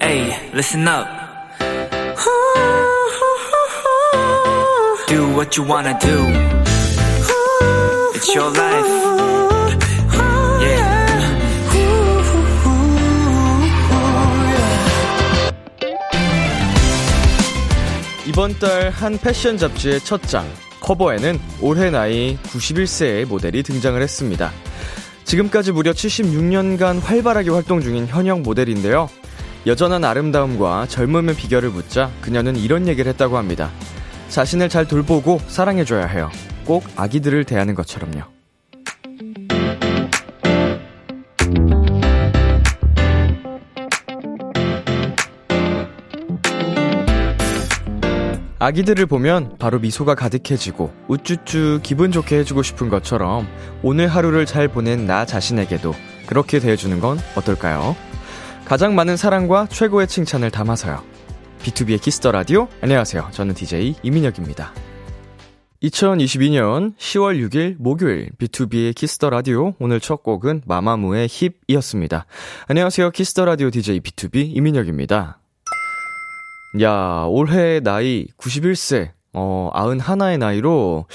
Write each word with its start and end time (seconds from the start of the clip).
Hey, 0.00 0.50
listen 0.54 0.86
up. 0.88 1.06
Do 5.08 5.34
what 5.34 5.56
you 5.56 5.64
wanna 5.64 5.98
do. 6.00 6.16
It's 8.14 8.34
your 8.34 8.50
life. 8.50 8.86
Yeah. 10.60 10.96
이번 18.26 18.58
달 18.58 18.90
한 18.90 19.18
패션 19.18 19.56
잡지의 19.56 20.00
첫 20.00 20.22
장, 20.26 20.46
커버에는 20.80 21.40
올해 21.60 21.90
나이 21.90 22.36
91세의 22.42 23.24
모델이 23.26 23.62
등장을 23.62 24.00
했습니다. 24.02 24.52
지금까지 25.26 25.72
무려 25.72 25.92
76년간 25.92 27.02
활발하게 27.02 27.50
활동 27.50 27.80
중인 27.80 28.06
현역 28.06 28.40
모델인데요. 28.42 29.10
여전한 29.66 30.04
아름다움과 30.04 30.86
젊음의 30.86 31.34
비결을 31.34 31.70
묻자 31.70 32.10
그녀는 32.20 32.54
이런 32.56 32.86
얘기를 32.86 33.10
했다고 33.10 33.36
합니다. 33.36 33.70
자신을 34.28 34.68
잘 34.68 34.86
돌보고 34.86 35.40
사랑해줘야 35.48 36.06
해요. 36.06 36.30
꼭 36.64 36.84
아기들을 36.94 37.44
대하는 37.44 37.74
것처럼요. 37.74 38.35
아기들을 48.66 49.06
보면 49.06 49.58
바로 49.58 49.78
미소가 49.78 50.16
가득해지고 50.16 50.92
우쭈쭈 51.06 51.80
기분 51.84 52.10
좋게 52.10 52.38
해주고 52.40 52.64
싶은 52.64 52.88
것처럼 52.88 53.46
오늘 53.84 54.08
하루를 54.08 54.44
잘 54.44 54.66
보낸 54.66 55.06
나 55.06 55.24
자신에게도 55.24 55.94
그렇게 56.26 56.58
대해주는 56.58 56.98
건 56.98 57.16
어떨까요? 57.36 57.94
가장 58.64 58.96
많은 58.96 59.16
사랑과 59.16 59.68
최고의 59.68 60.08
칭찬을 60.08 60.50
담아서요. 60.50 61.00
비투비의 61.60 62.00
Kiss 62.02 62.19
the 62.19 62.32
Radio. 62.32 62.66
안녕하세요. 62.80 63.28
저는 63.30 63.54
DJ 63.54 63.94
이민혁입니다. 64.02 64.72
2022년 65.84 66.96
10월 66.96 67.48
6일 67.48 67.76
목요일 67.78 68.30
비투비의 68.36 68.96
Kiss 68.96 69.15
the 69.15 69.30
Radio 69.30 69.74
오늘 69.78 70.00
첫 70.00 70.24
곡은 70.24 70.62
마마무의 70.66 71.28
HIP이었습니다. 71.28 72.26
안녕하세요. 72.66 73.12
키스터 73.12 73.44
라디오 73.44 73.70
DJ 73.70 74.00
B2B 74.00 74.56
이민혁입니다. 74.56 75.38
야, 76.82 77.24
올해 77.28 77.80
나이 77.80 78.26
91세, 78.38 79.10
어, 79.32 79.70
91의 79.72 80.38
나이로, 80.38 81.06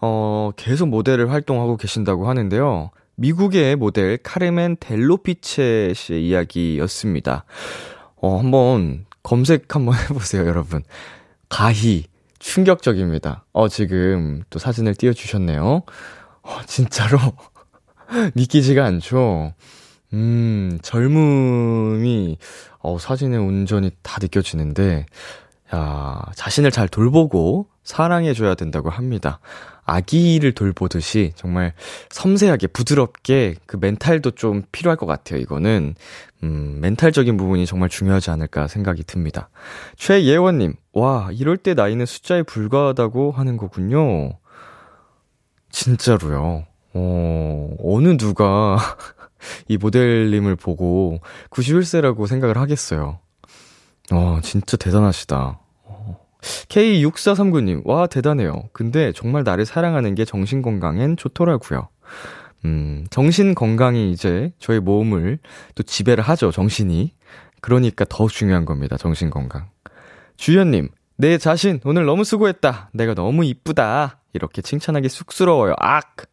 어, 0.00 0.50
계속 0.56 0.88
모델을 0.88 1.30
활동하고 1.30 1.76
계신다고 1.76 2.28
하는데요. 2.28 2.90
미국의 3.16 3.76
모델 3.76 4.16
카르멘 4.18 4.78
델로피체 4.80 5.92
씨의 5.94 6.26
이야기였습니다. 6.26 7.44
어, 8.16 8.38
한번 8.38 9.04
검색 9.22 9.74
한번 9.74 9.94
해보세요, 10.08 10.46
여러분. 10.46 10.82
가히, 11.48 12.04
충격적입니다. 12.38 13.44
어, 13.52 13.68
지금 13.68 14.42
또 14.48 14.58
사진을 14.58 14.94
띄워주셨네요. 14.94 15.82
어, 16.42 16.58
진짜로 16.66 17.18
믿기지가 18.34 18.84
않죠? 18.86 19.52
음, 20.12 20.78
젊음이, 20.82 22.38
어, 22.80 22.98
사진의 22.98 23.38
온전히 23.38 23.90
다 24.02 24.18
느껴지는데, 24.20 25.06
야, 25.74 26.22
자신을 26.34 26.70
잘 26.70 26.88
돌보고 26.88 27.66
사랑해줘야 27.84 28.54
된다고 28.54 28.90
합니다. 28.90 29.38
아기를 29.84 30.52
돌보듯이 30.52 31.32
정말 31.34 31.72
섬세하게 32.10 32.68
부드럽게 32.68 33.56
그 33.66 33.76
멘탈도 33.80 34.32
좀 34.32 34.62
필요할 34.72 34.96
것 34.96 35.06
같아요, 35.06 35.40
이거는. 35.40 35.94
음, 36.42 36.78
멘탈적인 36.80 37.36
부분이 37.36 37.66
정말 37.66 37.88
중요하지 37.88 38.30
않을까 38.30 38.66
생각이 38.66 39.04
듭니다. 39.04 39.48
최예원님, 39.96 40.74
와, 40.92 41.28
이럴 41.32 41.56
때 41.56 41.74
나이는 41.74 42.06
숫자에 42.06 42.42
불과하다고 42.42 43.32
하는 43.32 43.56
거군요. 43.56 44.32
진짜로요. 45.70 46.66
어, 46.94 47.76
어느 47.82 48.16
누가 48.16 48.78
이 49.68 49.76
모델님을 49.76 50.56
보고 50.56 51.20
91세라고 51.50 52.26
생각을 52.26 52.58
하겠어요. 52.58 53.18
어, 54.12 54.40
진짜 54.42 54.76
대단하시다. 54.76 55.58
K6439님, 56.68 57.86
와, 57.86 58.06
대단해요. 58.06 58.64
근데 58.72 59.12
정말 59.12 59.44
나를 59.44 59.66
사랑하는 59.66 60.14
게 60.14 60.24
정신건강엔 60.24 61.16
좋더라고요. 61.16 61.88
음, 62.64 63.06
정신건강이 63.10 64.10
이제 64.10 64.52
저희 64.58 64.80
몸을 64.80 65.38
또 65.74 65.82
지배를 65.82 66.24
하죠, 66.24 66.50
정신이. 66.50 67.14
그러니까 67.60 68.04
더 68.08 68.26
중요한 68.26 68.64
겁니다, 68.64 68.96
정신건강. 68.96 69.68
주연님, 70.36 70.88
내 71.16 71.36
자신 71.36 71.80
오늘 71.84 72.06
너무 72.06 72.24
수고했다. 72.24 72.90
내가 72.94 73.14
너무 73.14 73.44
이쁘다. 73.44 74.20
이렇게 74.32 74.62
칭찬하기 74.62 75.08
쑥스러워요. 75.08 75.74
악! 75.78 76.29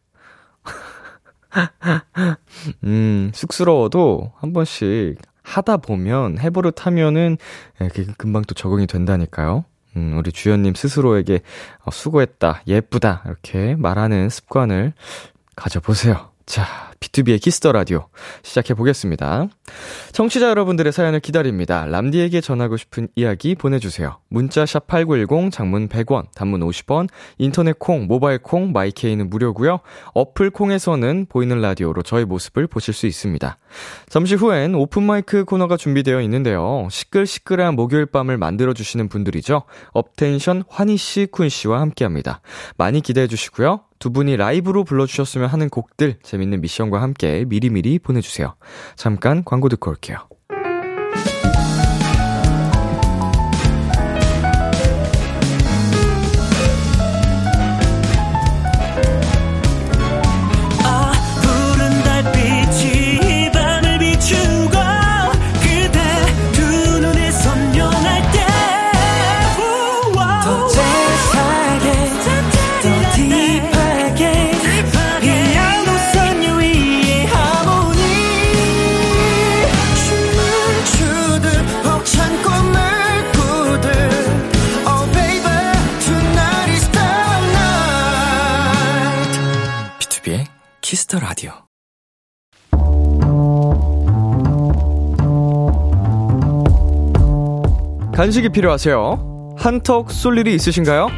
음, 2.84 3.30
쑥스러워도 3.34 4.32
한 4.36 4.52
번씩 4.52 5.16
하다 5.42 5.78
보면 5.78 6.38
해버릇 6.38 6.86
하면은 6.86 7.38
예, 7.80 7.88
금방 8.16 8.42
또 8.42 8.54
적응이 8.54 8.86
된다니까요. 8.86 9.64
음, 9.96 10.18
우리 10.18 10.30
주연님 10.30 10.74
스스로에게 10.74 11.40
어, 11.84 11.90
수고했다, 11.90 12.62
예쁘다 12.66 13.22
이렇게 13.26 13.74
말하는 13.76 14.28
습관을 14.28 14.92
가져보세요. 15.56 16.30
자, 16.46 16.87
비투비의 17.00 17.40
Kiss 17.40 17.58
the 17.58 17.72
Radio 17.72 18.08
시작해 18.42 18.74
보겠습니다. 18.74 19.48
청취자 20.12 20.48
여러분들의 20.50 20.92
사연을 20.92 21.20
기다립니다. 21.20 21.86
람디에게 21.86 22.40
전하고 22.40 22.76
싶은 22.76 23.08
이야기 23.14 23.54
보내주세요. 23.54 24.18
문자 24.28 24.66
샵 24.66 24.86
#8910 24.86 25.52
장문 25.52 25.88
100원, 25.88 26.26
단문 26.34 26.60
50원, 26.60 27.08
인터넷 27.38 27.78
콩, 27.78 28.06
모바일 28.06 28.38
콩, 28.38 28.72
my 28.72 28.89
K는 28.89 29.30
무료고요. 29.30 29.80
어플 30.14 30.50
콩에서는 30.50 31.26
보이는 31.28 31.60
라디오로 31.60 32.02
저희 32.02 32.24
모습을 32.24 32.66
보실 32.66 32.94
수 32.94 33.06
있습니다. 33.06 33.58
잠시 34.08 34.34
후엔 34.34 34.74
오픈 34.74 35.04
마이크 35.04 35.44
코너가 35.44 35.76
준비되어 35.76 36.20
있는데요. 36.22 36.88
시끌시끌한 36.90 37.76
목요일 37.76 38.06
밤을 38.06 38.38
만들어 38.38 38.72
주시는 38.72 39.08
분들이죠. 39.08 39.62
업텐션 39.92 40.64
환희 40.68 40.96
씨, 40.96 41.26
쿤 41.26 41.48
씨와 41.48 41.80
함께합니다. 41.80 42.40
많이 42.76 43.00
기대해 43.00 43.26
주시고요. 43.26 43.82
두 43.98 44.12
분이 44.12 44.36
라이브로 44.36 44.84
불러주셨으면 44.84 45.48
하는 45.48 45.68
곡들 45.68 46.18
재밌는 46.22 46.60
미션 46.60 46.87
과 46.90 47.02
함께 47.02 47.44
미리미리 47.46 47.98
보내주세요. 47.98 48.54
잠깐 48.96 49.44
광고 49.44 49.68
듣고 49.68 49.90
올게요. 49.90 50.18
Kiss 91.08 91.14
the 91.14 91.18
Radio. 91.18 91.52
간식이 98.14 98.50
필요하세요? 98.50 99.56
한턱 99.56 100.10
쏠 100.10 100.38
일이 100.38 100.54
있으신가요? 100.54 101.08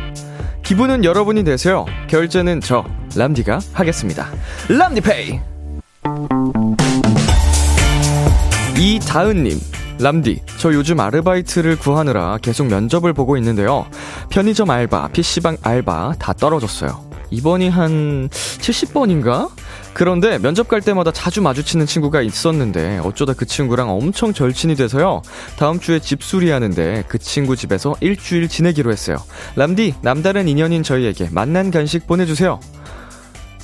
기분은 0.62 1.04
여러분이 1.04 1.44
되세요. 1.44 1.84
결제는 2.08 2.60
저 2.60 2.84
람디가 3.16 3.58
하겠습니다. 3.72 4.28
람디페이. 4.68 5.40
이다은님, 8.78 9.58
람디, 10.00 10.42
저 10.58 10.72
요즘 10.72 11.00
아르바이트를 11.00 11.78
구하느라 11.78 12.38
계속 12.38 12.68
면접을 12.68 13.12
보고 13.12 13.36
있는데요. 13.36 13.86
편의점 14.30 14.70
알바, 14.70 15.08
PC방 15.08 15.56
알바 15.62 16.14
다 16.18 16.32
떨어졌어요. 16.32 17.09
이번이 17.30 17.68
한 17.68 18.28
70번인가? 18.28 19.50
그런데 19.92 20.38
면접 20.38 20.68
갈 20.68 20.80
때마다 20.80 21.10
자주 21.12 21.42
마주치는 21.42 21.86
친구가 21.86 22.22
있었는데 22.22 23.00
어쩌다 23.04 23.32
그 23.32 23.46
친구랑 23.46 23.90
엄청 23.90 24.32
절친이 24.32 24.76
돼서요. 24.76 25.22
다음 25.56 25.80
주에 25.80 25.98
집수리 25.98 26.50
하는데 26.50 27.04
그 27.08 27.18
친구 27.18 27.56
집에서 27.56 27.96
일주일 28.00 28.48
지내기로 28.48 28.92
했어요. 28.92 29.16
람디, 29.56 29.94
남다른 30.02 30.48
인연인 30.48 30.82
저희에게 30.82 31.28
만난 31.32 31.70
간식 31.70 32.06
보내주세요. 32.06 32.60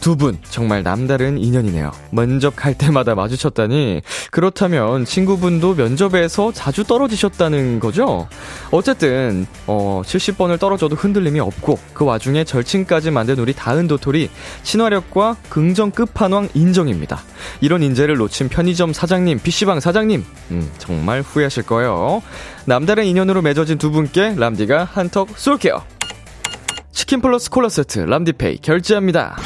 두 0.00 0.16
분, 0.16 0.38
정말 0.48 0.82
남다른 0.82 1.38
인연이네요. 1.38 1.90
면접 2.10 2.54
갈 2.54 2.74
때마다 2.74 3.14
마주쳤다니, 3.14 4.02
그렇다면 4.30 5.04
친구분도 5.04 5.74
면접에서 5.74 6.52
자주 6.52 6.84
떨어지셨다는 6.84 7.80
거죠? 7.80 8.28
어쨌든, 8.70 9.46
어, 9.66 10.02
70번을 10.04 10.60
떨어져도 10.60 10.94
흔들림이 10.96 11.40
없고, 11.40 11.78
그 11.92 12.04
와중에 12.04 12.44
절친까지 12.44 13.10
만든 13.10 13.38
우리 13.38 13.52
다은 13.52 13.88
도토리, 13.88 14.30
친화력과 14.62 15.36
긍정 15.48 15.90
끝판왕 15.90 16.50
인정입니다. 16.54 17.20
이런 17.60 17.82
인재를 17.82 18.16
놓친 18.16 18.48
편의점 18.48 18.92
사장님, 18.92 19.40
PC방 19.42 19.80
사장님, 19.80 20.24
음, 20.52 20.70
정말 20.78 21.22
후회하실 21.22 21.64
거예요. 21.64 22.22
남다른 22.64 23.04
인연으로 23.04 23.42
맺어진 23.42 23.78
두 23.78 23.90
분께 23.90 24.34
람디가 24.36 24.84
한턱 24.84 25.30
쏠게요. 25.36 25.82
치킨 26.92 27.20
플러스 27.20 27.50
콜라 27.50 27.68
세트 27.68 28.00
람디페이 28.00 28.58
결제합니다. 28.62 29.36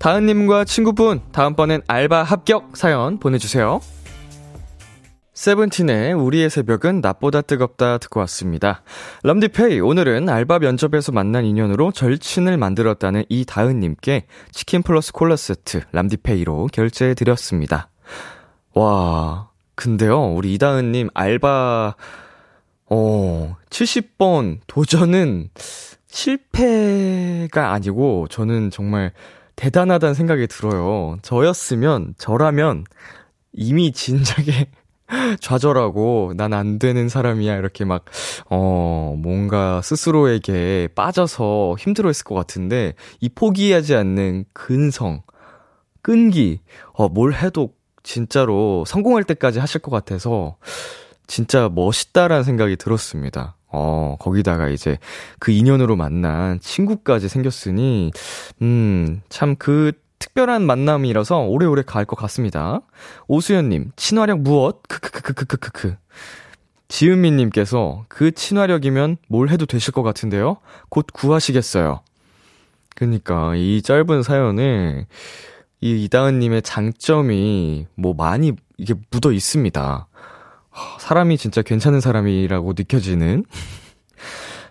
다은님과 0.00 0.64
친구분 0.64 1.20
다음번엔 1.30 1.82
알바 1.86 2.22
합격 2.22 2.74
사연 2.74 3.18
보내주세요. 3.18 3.82
세븐틴의 5.34 6.14
우리의 6.14 6.48
새벽은 6.48 7.02
낮보다 7.02 7.42
뜨겁다 7.42 7.98
듣고 7.98 8.20
왔습니다. 8.20 8.82
람디페이 9.24 9.80
오늘은 9.80 10.30
알바 10.30 10.60
면접에서 10.60 11.12
만난 11.12 11.44
인연으로 11.44 11.92
절친을 11.92 12.56
만들었다는 12.56 13.24
이다은님께 13.28 14.24
치킨 14.52 14.82
플러스 14.82 15.12
콜라 15.12 15.36
세트 15.36 15.82
람디페이로 15.92 16.68
결제해드렸습니다. 16.72 17.90
와 18.72 19.50
근데요 19.74 20.32
우리 20.32 20.54
이다은님 20.54 21.10
알바 21.12 21.94
어, 22.86 23.56
70번 23.68 24.60
도전은 24.66 25.50
실패가 26.06 27.72
아니고 27.72 28.28
저는 28.30 28.70
정말 28.70 29.12
대단하다는 29.60 30.14
생각이 30.14 30.46
들어요. 30.46 31.18
저였으면, 31.20 32.14
저라면 32.16 32.84
이미 33.52 33.92
진작에 33.92 34.70
좌절하고 35.40 36.32
난 36.36 36.52
안 36.54 36.78
되는 36.78 37.08
사람이야 37.10 37.56
이렇게 37.56 37.84
막, 37.84 38.06
어, 38.48 39.14
뭔가 39.18 39.82
스스로에게 39.82 40.88
빠져서 40.94 41.76
힘들어 41.78 42.08
했을 42.08 42.24
것 42.24 42.34
같은데 42.34 42.94
이 43.20 43.28
포기하지 43.28 43.94
않는 43.96 44.46
근성, 44.54 45.20
끈기, 46.00 46.60
어, 46.92 47.08
뭘 47.10 47.34
해도 47.34 47.74
진짜로 48.02 48.84
성공할 48.86 49.24
때까지 49.24 49.58
하실 49.58 49.82
것 49.82 49.90
같아서 49.90 50.56
진짜 51.26 51.68
멋있다라는 51.68 52.44
생각이 52.44 52.76
들었습니다. 52.76 53.56
어, 53.72 54.16
거기다가 54.18 54.68
이제 54.68 54.98
그 55.38 55.52
인연으로 55.52 55.96
만난 55.96 56.58
친구까지 56.60 57.28
생겼으니, 57.28 58.10
음, 58.62 59.20
참 59.28 59.54
그 59.58 59.92
특별한 60.18 60.62
만남이라서 60.66 61.38
오래오래 61.40 61.82
갈 61.86 62.04
것 62.04 62.14
같습니다. 62.16 62.80
오수연님, 63.26 63.92
친화력 63.96 64.40
무엇? 64.40 64.82
크크크크크크크. 64.88 65.96
지은미님께서 66.88 68.04
그 68.08 68.32
친화력이면 68.32 69.16
뭘 69.28 69.48
해도 69.48 69.64
되실 69.66 69.92
것 69.92 70.02
같은데요? 70.02 70.56
곧 70.88 71.06
구하시겠어요. 71.12 72.00
그니까, 72.96 73.54
이 73.54 73.80
짧은 73.82 74.22
사연에, 74.22 75.06
이 75.80 76.04
이다은님의 76.04 76.62
장점이 76.62 77.86
뭐 77.94 78.12
많이 78.14 78.52
이게 78.76 78.94
묻어 79.10 79.32
있습니다. 79.32 80.08
사람이 80.98 81.36
진짜 81.38 81.62
괜찮은 81.62 82.00
사람이라고 82.00 82.74
느껴지는 82.76 83.44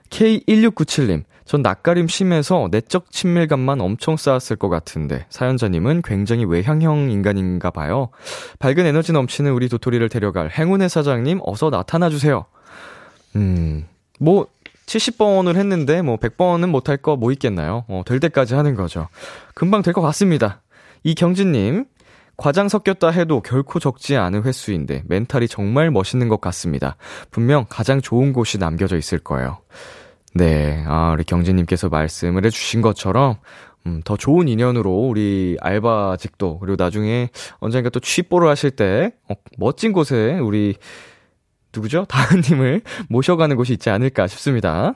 K1697님, 0.10 1.24
전 1.46 1.62
낯가림 1.62 2.08
심해서 2.08 2.68
내적 2.72 3.12
친밀감만 3.12 3.82
엄청 3.82 4.18
쌓았을 4.18 4.56
것 4.56 4.70
같은데, 4.70 5.26
사연자님은 5.30 6.02
굉장히 6.04 6.46
외향형 6.46 7.10
인간인가 7.12 7.72
봐요. 7.72 8.10
밝은 8.60 8.86
에너지 8.86 9.12
넘치는 9.14 9.52
우리 9.52 9.70
도토리를 9.70 10.08
데려갈 10.10 10.50
행운의 10.52 10.90
사장님, 10.90 11.40
어서 11.44 11.70
나타나 11.70 12.10
주세요. 12.10 12.46
음, 13.36 13.86
뭐, 14.20 14.48
70번을 14.88 15.56
했는데, 15.56 16.02
뭐, 16.02 16.18
100번은 16.18 16.70
못할 16.70 16.98
거 16.98 17.16
뭐 17.16 17.32
있겠나요? 17.32 17.86
어, 17.88 18.02
될 18.06 18.20
때까지 18.20 18.56
하는 18.56 18.74
거죠. 18.76 19.08
금방 19.54 19.82
될 19.84 19.94
것 19.94 20.02
같습니다. 20.02 20.62
이경진님, 21.04 21.86
과장 22.40 22.70
섞였다 22.70 23.10
해도 23.10 23.42
결코 23.42 23.80
적지 23.80 24.16
않은 24.16 24.44
횟수인데 24.44 25.04
멘탈이 25.08 25.48
정말 25.50 25.92
멋있는 25.92 26.30
것 26.30 26.40
같습니다. 26.40 26.96
분명 27.32 27.66
가장 27.68 28.00
좋은 28.00 28.32
곳이 28.32 28.58
남겨져 28.58 28.98
있을 28.98 29.20
거예요. 29.20 29.60
네, 30.34 30.84
아, 30.88 31.12
우리 31.12 31.26
경진님께서 31.26 31.90
말씀을 31.90 32.46
해주신 32.46 32.82
것처럼, 32.82 33.36
음, 33.86 34.02
더 34.06 34.16
좋은 34.16 34.48
인연으로 34.48 34.90
우리 34.90 35.58
알바직도, 35.60 36.60
그리고 36.60 36.82
나중에 36.82 37.30
언젠가 37.60 37.90
또 37.90 38.00
취뽀를 38.00 38.48
하실 38.48 38.72
때, 38.72 39.12
어, 39.28 39.34
멋진 39.58 39.92
곳에 39.92 40.40
우리, 40.40 40.76
누구죠? 41.74 42.06
다은님을 42.06 42.82
모셔가는 43.10 43.56
곳이 43.56 43.74
있지 43.74 43.90
않을까 43.90 44.28
싶습니다. 44.28 44.96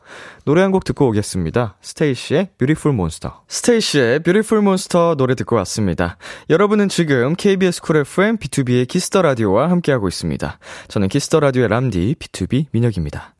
노래 0.45 0.61
한 0.61 0.71
곡 0.71 0.83
듣고 0.85 1.07
오겠습니다. 1.09 1.75
스테이씨의 1.81 2.49
Beautiful 2.57 2.93
Monster. 2.93 3.43
스테이씨의 3.47 4.19
Beautiful 4.23 4.61
Monster 4.61 5.15
노래 5.15 5.35
듣고 5.35 5.55
왔습니다. 5.57 6.17
여러분은 6.49 6.89
지금 6.89 7.35
KBS 7.35 7.81
쿨 7.81 7.97
FM 7.97 8.37
B2B의 8.37 8.87
키스터 8.87 9.21
라디오와 9.21 9.69
함께하고 9.69 10.07
있습니다. 10.07 10.59
저는 10.87 11.07
Kiss 11.09 11.26
the 11.26 11.39
Radio의 11.39 11.67
람디 11.69 12.15
비투비 12.19 12.65
민혁입니다. 12.71 13.35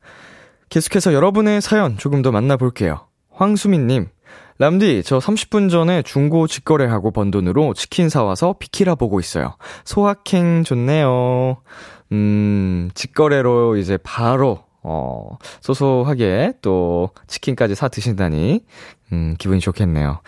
계속해서 0.69 1.13
여러분의 1.13 1.61
사연 1.61 1.97
조금 1.97 2.21
더 2.21 2.31
만나볼게요. 2.31 3.07
황수민님, 3.33 4.07
람디, 4.59 5.03
저 5.03 5.17
30분 5.17 5.69
전에 5.71 6.01
중고 6.03 6.47
직거래하고 6.47 7.11
번 7.11 7.31
돈으로 7.31 7.73
치킨 7.73 8.09
사와서 8.09 8.55
비키라 8.59 8.95
보고 8.95 9.19
있어요. 9.19 9.55
소확행 9.85 10.63
좋네요. 10.63 11.57
음, 12.11 12.89
직거래로 12.93 13.77
이제 13.77 13.97
바로 13.97 14.63
어, 14.83 15.37
소소하게 15.61 16.53
또 16.61 17.09
치킨까지 17.27 17.75
사 17.75 17.87
드신다니, 17.87 18.65
음, 19.11 19.35
기분이 19.37 19.59
좋겠네요. 19.59 20.21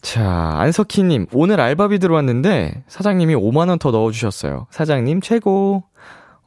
자, 0.00 0.54
안석희님, 0.58 1.26
오늘 1.32 1.60
알바비 1.60 1.98
들어왔는데, 1.98 2.84
사장님이 2.86 3.34
5만원 3.34 3.80
더 3.80 3.90
넣어주셨어요. 3.90 4.66
사장님, 4.70 5.20
최고. 5.20 5.82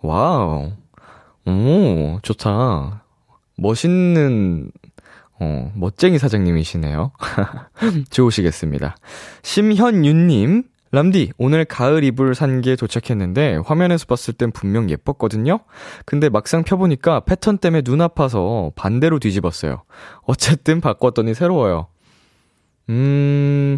와우. 0.01 0.71
오, 1.45 2.19
좋다. 2.21 3.03
멋있는, 3.57 4.71
어, 5.41 5.71
멋쟁이 5.75 6.17
사장님이시네요. 6.19 7.11
좋으시겠습니다. 8.09 8.95
심현윤님, 9.43 10.63
람디, 10.91 11.33
오늘 11.37 11.65
가을 11.65 12.03
이불 12.03 12.33
산 12.33 12.61
게 12.61 12.75
도착했는데 12.75 13.57
화면에서 13.63 14.05
봤을 14.05 14.33
땐 14.33 14.51
분명 14.51 14.89
예뻤거든요? 14.89 15.59
근데 16.05 16.29
막상 16.29 16.63
펴보니까 16.63 17.19
패턴 17.21 17.57
때문에 17.59 17.83
눈 17.83 18.01
아파서 18.01 18.71
반대로 18.75 19.19
뒤집었어요. 19.19 19.83
어쨌든 20.23 20.81
바꿨더니 20.81 21.35
새로워요. 21.35 21.87
음, 22.89 23.77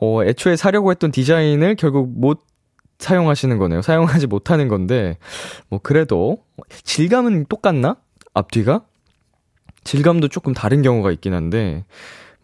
어, 0.00 0.24
애초에 0.24 0.56
사려고 0.56 0.90
했던 0.90 1.10
디자인을 1.10 1.76
결국 1.76 2.08
못 2.18 2.42
사용하시는 2.98 3.58
거네요. 3.58 3.82
사용하지 3.82 4.26
못하는 4.26 4.68
건데, 4.68 5.18
뭐, 5.68 5.78
그래도, 5.82 6.38
질감은 6.82 7.44
똑같나? 7.46 7.96
앞뒤가? 8.32 8.82
질감도 9.84 10.28
조금 10.28 10.54
다른 10.54 10.80
경우가 10.80 11.12
있긴 11.12 11.34
한데, 11.34 11.84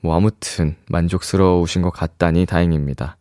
뭐 0.02 0.16
아무튼 0.16 0.75
만족스러우신 0.88 1.80
것 1.80 1.90
같다니 1.90 2.44
다행입니다. 2.44 3.16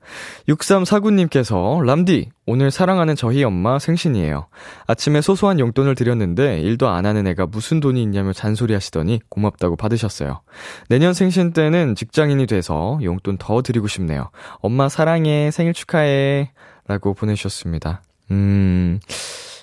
6349님께서 0.49 1.85
람디 1.85 2.29
오늘 2.47 2.71
사랑하는 2.71 3.15
저희 3.15 3.43
엄마 3.43 3.77
생신이에요. 3.77 4.47
아침에 4.87 5.21
소소한 5.21 5.59
용돈을 5.59 5.93
드렸는데 5.93 6.59
일도 6.59 6.89
안 6.89 7.05
하는 7.05 7.27
애가 7.27 7.45
무슨 7.45 7.79
돈이 7.79 8.01
있냐며 8.01 8.33
잔소리 8.33 8.73
하시더니 8.73 9.19
고맙다고 9.29 9.75
받으셨어요. 9.75 10.41
내년 10.89 11.13
생신 11.13 11.53
때는 11.53 11.93
직장인이 11.93 12.47
돼서 12.47 12.99
용돈 13.03 13.37
더 13.37 13.61
드리고 13.61 13.87
싶네요. 13.87 14.31
엄마 14.59 14.89
사랑해 14.89 15.51
생일 15.51 15.73
축하해 15.73 16.51
라고 16.87 17.13
보내주셨습니다. 17.13 18.01
음 18.31 18.99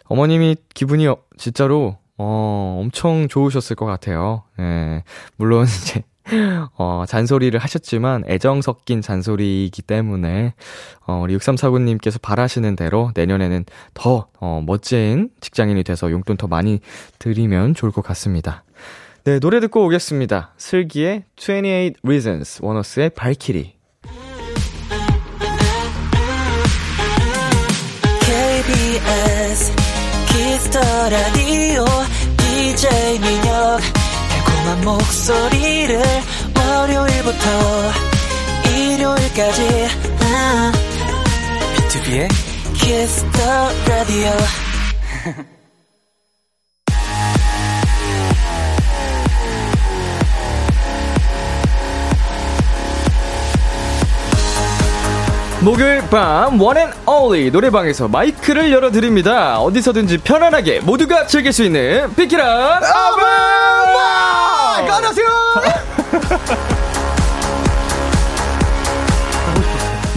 어머님이 0.04 0.56
기분이 0.72 1.08
진짜로 1.36 1.98
어, 2.16 2.78
엄청 2.80 3.28
좋으셨을 3.28 3.76
것 3.76 3.86
같아요. 3.86 4.42
예. 4.58 5.04
물론 5.36 5.64
이제 5.64 6.02
어, 6.76 7.04
잔소리를 7.06 7.58
하셨지만 7.58 8.24
애정 8.26 8.62
섞인 8.62 9.00
잔소리이기 9.00 9.82
때문에 9.82 10.54
어, 11.06 11.20
우리 11.22 11.36
6349님께서 11.36 12.20
바라시는 12.20 12.76
대로 12.76 13.12
내년에는 13.14 13.64
더 13.94 14.28
어, 14.40 14.62
멋진 14.66 15.30
직장인이 15.40 15.82
돼서 15.84 16.10
용돈 16.10 16.36
더 16.36 16.46
많이 16.46 16.80
드리면 17.18 17.74
좋을 17.74 17.92
것 17.92 18.02
같습니다. 18.02 18.64
네, 19.24 19.38
노래 19.40 19.60
듣고 19.60 19.84
오겠습니다. 19.84 20.54
슬기의 20.56 21.24
28 21.36 21.92
Reasons, 22.02 22.60
원어스의 22.62 23.10
Valkyrie. 23.10 23.74
KBS 28.22 29.72
Kiss 30.28 30.58
the 30.58 30.80
라디오 31.10 31.84
DJ 32.36 33.18
민혁 33.18 33.97
달콤한 34.68 34.84
목소리를 34.84 36.02
월요일부터 36.56 37.38
일요일까지 38.76 39.88
아, 40.20 40.72
비투비의 41.76 42.28
Kiss 42.74 43.12
the 43.12 43.40
Radio 43.88 44.30
목요일 55.60 56.02
밤 56.08 56.60
one 56.60 56.74
and 56.74 56.88
only 57.06 57.50
노래방에서 57.50 58.06
마이크를 58.08 58.70
열어드립니다. 58.70 59.58
어디서든지 59.60 60.18
편안하게 60.18 60.80
모두가 60.80 61.26
즐길 61.26 61.52
수 61.52 61.64
있는 61.64 62.14
비키라 62.14 62.76
아바! 62.76 64.47
안녕하세요. 64.78 65.77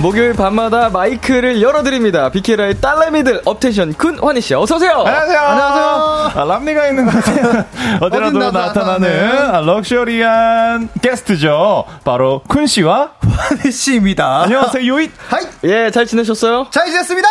목요일 0.01 0.33
밤마다 0.33 0.89
마이크를 0.89 1.61
열어드립니다. 1.61 2.29
비키라의 2.31 2.81
딸내미들 2.81 3.43
업텐션 3.45 3.93
쿤 3.93 4.17
환희 4.19 4.41
씨 4.41 4.55
어서 4.55 4.77
오세요. 4.77 4.93
안녕하세요. 5.05 5.39
안녕하세요. 5.39 6.31
아, 6.33 6.43
람디가 6.43 6.87
있는 6.87 7.05
곳에 7.05 7.41
어디라도 8.01 8.51
나타나는 8.51 9.53
아, 9.53 9.61
럭셔리한 9.61 10.89
게스트죠. 11.03 11.85
바로 12.03 12.41
쿤 12.47 12.65
씨와 12.67 13.11
환희 13.21 13.71
씨입니다. 13.71 14.41
안녕하세요. 14.43 14.87
요잇. 14.87 15.11
Hi. 15.27 15.43
예, 15.65 15.91
잘 15.91 16.07
지내셨어요? 16.07 16.67
잘 16.71 16.87
지냈습니다. 16.87 17.27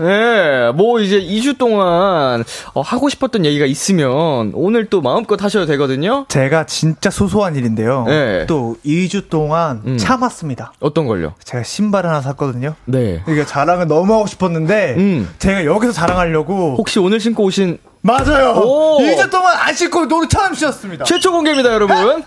예, 0.00 0.70
뭐 0.76 1.00
이제 1.00 1.20
2주 1.20 1.58
동안 1.58 2.44
어, 2.74 2.82
하고 2.82 3.08
싶었던 3.08 3.44
얘기가 3.44 3.66
있으면 3.66 4.52
오늘 4.54 4.88
또 4.88 5.00
마음껏 5.00 5.42
하셔도 5.42 5.66
되거든요. 5.66 6.26
제가 6.28 6.66
진짜 6.66 7.10
소소한 7.10 7.56
일인데요. 7.56 8.04
네. 8.06 8.46
또 8.46 8.76
2주 8.86 9.28
동안 9.28 9.82
음. 9.86 9.98
참았습니다. 9.98 10.72
어떤 10.78 11.08
걸요? 11.08 11.34
제가 11.42 11.64
신발 11.64 12.11
하나 12.12 12.22
샀거든요. 12.22 12.74
네. 12.84 13.22
이게 13.28 13.44
자랑을 13.46 13.86
너무 13.86 14.12
하고 14.14 14.26
싶었는데 14.26 14.94
음. 14.98 15.34
제가 15.38 15.64
여기서 15.64 15.92
자랑하려고 15.92 16.76
혹시 16.78 16.98
오늘 16.98 17.18
신고 17.20 17.44
오신 17.44 17.78
맞아요. 18.02 18.50
오. 18.56 18.98
2주 19.00 19.30
동안 19.30 19.54
안 19.58 19.74
신고 19.74 20.06
노래 20.06 20.26
처음 20.28 20.54
신었습니다. 20.54 21.04
최초 21.04 21.30
공개입니다, 21.32 21.72
여러분. 21.72 22.24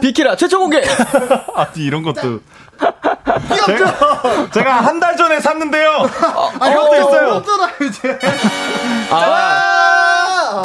비키라 0.00 0.36
최초 0.36 0.58
공개. 0.60 0.80
아니, 1.56 1.84
이런 1.84 2.02
것도. 2.04 2.40
제가, 3.66 4.50
제가 4.52 4.72
한 4.80 5.00
달 5.00 5.16
전에 5.16 5.40
샀는데요. 5.40 6.08
아, 6.60 6.66
형도 6.70 6.94
있어요. 6.96 7.42
이제. 7.82 8.18
아, 9.10 9.99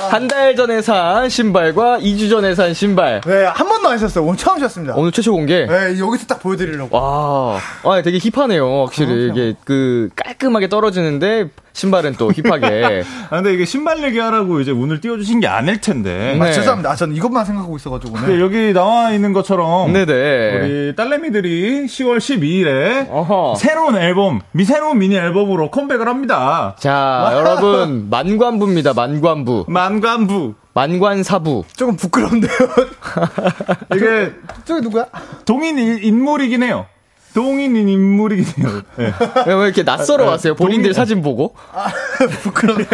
한 0.09 0.27
달 0.27 0.55
전에 0.55 0.81
산 0.81 1.29
신발과 1.29 1.99
2주 1.99 2.29
전에 2.29 2.55
산 2.55 2.73
신발. 2.73 3.21
네, 3.21 3.45
한 3.45 3.67
번도 3.67 3.89
안 3.89 3.97
신었어요. 3.97 4.23
오늘 4.25 4.37
처음 4.37 4.57
신었습니다. 4.57 4.95
오늘 4.95 5.11
최초 5.11 5.31
공개. 5.33 5.65
네, 5.65 5.99
여기서 5.99 6.25
딱 6.27 6.39
보여드리려고. 6.41 6.95
와, 6.97 7.59
아, 7.83 8.01
되게 8.01 8.17
힙하네요. 8.19 8.85
확실히 8.85 9.27
이게 9.29 9.53
그 9.63 10.09
깔끔하게 10.15 10.67
떨어지는데 10.69 11.49
신발은 11.75 12.13
또 12.17 12.31
힙하게. 12.31 13.03
아, 13.29 13.35
근데 13.35 13.53
이게 13.53 13.65
신발 13.65 14.01
얘기하라고 14.01 14.61
이제 14.61 14.71
오늘 14.71 15.01
띄워주신 15.01 15.41
게 15.41 15.47
아닐 15.47 15.81
텐데. 15.81 16.37
아, 16.39 16.45
네. 16.45 16.53
죄송합니다. 16.53 16.89
아, 16.91 16.95
저는 16.95 17.15
이것만 17.15 17.43
생각하고 17.43 17.75
있어가지고 17.75 18.13
근데 18.13 18.27
오늘. 18.31 18.41
여기 18.41 18.73
나와 18.73 19.11
있는 19.11 19.33
것처럼. 19.33 19.91
네네. 19.91 20.13
우리 20.61 20.95
딸내미들이 20.95 21.85
10월 21.85 22.17
12일에 22.17 23.07
어허. 23.11 23.55
새로운 23.57 23.97
앨범, 23.97 24.39
미 24.53 24.63
새로운 24.63 24.99
미니 24.99 25.15
앨범으로 25.17 25.69
컴백을 25.69 26.07
합니다. 26.07 26.77
자, 26.79 27.29
여러분 27.35 28.07
만관부입니다. 28.09 28.93
만관부, 28.93 29.65
만관부. 29.67 30.53
만관사부. 30.73 31.63
조금 31.75 31.95
부끄럽네요. 31.95 32.51
이게 33.95 34.31
저기 34.65 34.81
누구야? 34.81 35.05
동인 35.45 35.77
인- 35.77 35.99
인물이긴 36.01 36.63
해요. 36.63 36.85
동인 37.35 37.75
인물이긴 37.75 38.63
해요. 38.65 38.81
네. 38.97 39.13
왜, 39.45 39.53
왜 39.53 39.65
이렇게 39.65 39.83
낯설어 39.83 40.25
왔어요? 40.25 40.55
본인들 40.55 40.91
동의- 40.91 40.93
사진 40.93 41.21
보고 41.21 41.53
부끄럽네요. 42.43 42.87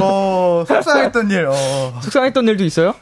어, 0.00 0.62
속상했던 0.68 1.30
일. 1.30 1.46
어. 1.46 1.54
속상했던 2.02 2.46
일도 2.48 2.64
있어요? 2.64 2.94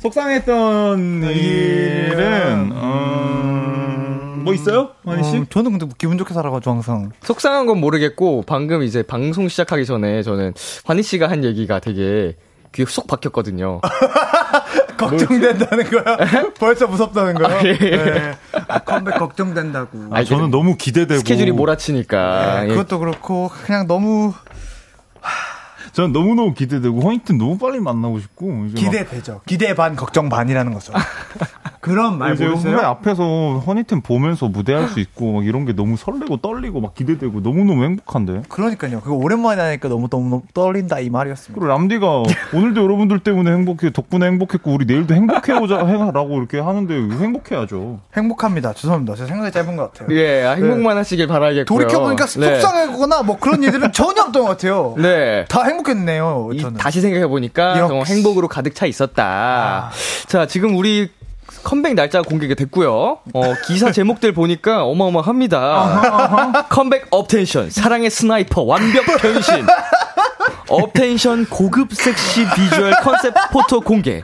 속상했던 0.00 1.22
일은 1.24 2.70
음, 2.72 4.40
뭐 4.44 4.52
있어요, 4.54 4.90
환희 5.04 5.22
씨? 5.24 5.36
어, 5.38 5.44
저는 5.50 5.78
근데 5.78 5.86
기분 5.98 6.18
좋게 6.18 6.34
살아가지고 6.34 6.70
항상. 6.72 7.10
속상한 7.22 7.66
건 7.66 7.78
모르겠고 7.80 8.42
방금 8.46 8.82
이제 8.82 9.02
방송 9.02 9.48
시작하기 9.48 9.84
전에 9.86 10.22
저는 10.22 10.52
환희 10.84 11.02
씨가 11.02 11.28
한 11.30 11.44
얘기가 11.44 11.78
되게 11.80 12.36
귀에 12.74 12.84
쏙 12.88 13.06
박혔거든요. 13.06 13.80
걱정된다는 14.98 15.90
거야? 15.90 16.16
벌써 16.58 16.86
무섭다는 16.86 17.34
거야? 17.34 17.56
아, 17.58 17.64
예. 17.64 17.72
네. 17.78 18.34
아, 18.68 18.78
컴백 18.80 19.16
걱정된다고. 19.16 20.08
아, 20.10 20.22
저는 20.24 20.50
너무 20.50 20.76
기대되고 20.76 21.20
스케줄이 21.20 21.50
몰아치니까. 21.52 22.60
네, 22.60 22.64
예. 22.64 22.68
그것도 22.68 22.98
그렇고 22.98 23.50
그냥 23.64 23.86
너무 23.86 24.34
저는 25.92 26.12
너무 26.12 26.34
너무 26.34 26.54
기대되고 26.54 27.00
허니튼 27.00 27.38
너무 27.38 27.58
빨리 27.58 27.80
만나고 27.80 28.20
싶고 28.20 28.66
기대되죠. 28.74 29.40
기대 29.46 29.74
반 29.74 29.96
걱정 29.96 30.28
반이라는 30.28 30.72
거죠. 30.72 30.92
그런 31.88 32.18
말 32.18 32.34
이제 32.34 32.44
후배 32.44 32.68
모르세요? 32.70 32.78
앞에서 32.88 33.62
허니튼 33.66 34.00
보면서 34.02 34.46
무대할 34.48 34.88
수 34.88 35.00
있고 35.00 35.32
막 35.32 35.46
이런 35.46 35.64
게 35.64 35.72
너무 35.74 35.96
설레고 35.96 36.38
떨리고 36.38 36.80
막 36.80 36.94
기대되고 36.94 37.42
너무 37.42 37.64
너무 37.64 37.84
행복한데. 37.84 38.42
그러니까요. 38.48 39.00
그거 39.00 39.14
오랜만에 39.16 39.60
하니까 39.62 39.88
너무 39.88 40.08
너무, 40.08 40.42
떨린다 40.54 41.00
이 41.00 41.10
말이었습니다. 41.10 41.58
그리고 41.60 41.66
람디가 41.72 42.22
오늘도 42.54 42.82
여러분들 42.82 43.20
때문에 43.20 43.50
행복해 43.52 43.92
덕분에 43.92 44.26
행복했고 44.26 44.72
우리 44.72 44.84
내일도 44.86 45.14
행복해오자 45.14 45.84
해라고 45.86 46.38
이렇게 46.38 46.58
하는데 46.58 46.94
행복해야죠. 46.94 48.00
행복합니다. 48.16 48.72
죄송합니다. 48.74 49.14
제 49.16 49.26
생각이 49.26 49.50
짧은 49.52 49.76
것 49.76 49.92
같아요. 49.92 50.16
예, 50.16 50.44
아, 50.44 50.52
행복만 50.52 50.96
하시길 50.96 51.26
바라겠고요. 51.26 51.64
돌이켜 51.64 52.00
보니까 52.00 52.26
네. 52.26 52.60
속상하거나 52.60 53.22
뭐 53.22 53.38
그런 53.38 53.62
일들은 53.62 53.92
전혀 53.92 54.22
없던 54.22 54.42
것 54.42 54.48
같아요. 54.48 54.94
네. 54.98 55.44
다 55.48 55.64
행복했네요. 55.64 56.50
이- 56.52 56.60
저는. 56.60 56.76
다시 56.78 57.00
생각해 57.00 57.26
보니까 57.26 57.78
역시. 57.78 57.88
정말 57.88 58.06
행복으로 58.06 58.48
가득 58.48 58.74
차 58.74 58.86
있었다. 58.86 59.90
자, 60.26 60.46
지금 60.46 60.76
우리 60.76 61.08
컴백 61.62 61.94
날짜가 61.94 62.28
공개가 62.28 62.54
됐고요. 62.54 63.18
어, 63.32 63.42
기사 63.66 63.92
제목들 63.92 64.32
보니까 64.32 64.84
어마어마합니다. 64.84 66.66
컴백 66.70 67.06
업텐션, 67.10 67.70
사랑의 67.70 68.10
sniper, 68.10 68.62
완벽 68.62 69.04
변신. 69.20 69.66
업텐션 70.68 71.46
고급 71.46 71.94
섹시 71.94 72.44
비주얼 72.54 72.92
컨셉 73.02 73.34
포토 73.52 73.80
공개. 73.80 74.22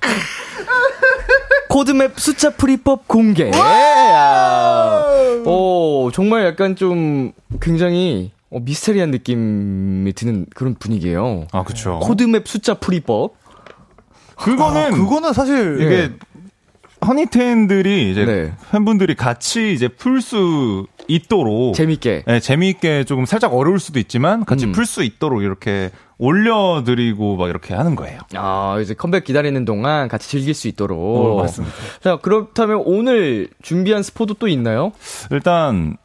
code 1.69 1.98
map 1.98 2.21
숫자 2.21 2.51
풀이법 2.51 3.09
공개. 3.09 3.51
야. 3.51 5.05
오, 5.45 6.11
정말 6.13 6.47
약간 6.47 6.77
좀 6.77 7.33
굉장히 7.61 8.31
어, 8.51 8.61
미스테리한 8.61 9.11
느낌이 9.11 10.13
드는 10.13 10.47
그런 10.55 10.77
분위기예요. 10.77 11.49
아 11.51 11.65
그렇죠. 11.65 11.99
code 12.01 12.27
map 12.27 12.47
숫자 12.47 12.75
풀이법. 12.75 13.35
그거는 14.37 14.81
아, 14.83 14.91
그거는 14.91 15.33
사실 15.33 15.79
예. 15.81 15.85
이게 15.85 16.13
허니텐들이 17.07 18.11
이제 18.11 18.25
네. 18.25 18.53
팬분들이 18.71 19.15
같이 19.15 19.73
이제 19.73 19.89
풀 19.89 20.21
수 20.21 20.87
있도록 21.07 21.75
재밌게. 21.75 22.25
네, 22.27 22.41
재미있게 22.41 23.05
조금 23.05 23.27
살짝 23.27 23.53
어려울 23.55 23.79
수도 23.79 23.99
있지만 23.99 24.45
같이 24.47 24.65
음. 24.65 24.73
풀수 24.73 25.03
있도록 25.05 25.43
이렇게 25.43 25.91
올려드리고 26.17 27.37
막 27.37 27.49
이렇게 27.49 27.75
하는 27.75 27.95
거예요. 27.95 28.21
아, 28.37 28.79
이제 28.81 28.95
컴백 28.95 29.25
기다리는 29.25 29.65
동안 29.67 30.09
같이 30.09 30.29
즐길 30.31 30.55
수 30.55 30.67
있도록. 30.69 30.99
어, 30.99 31.37
맞습니다. 31.43 31.75
자, 32.03 32.17
그렇다면 32.17 32.83
오늘 32.87 33.49
준비한 33.61 34.03
스포도 34.03 34.35
또 34.35 34.49
있나요? 34.49 34.93
일단 35.31 35.99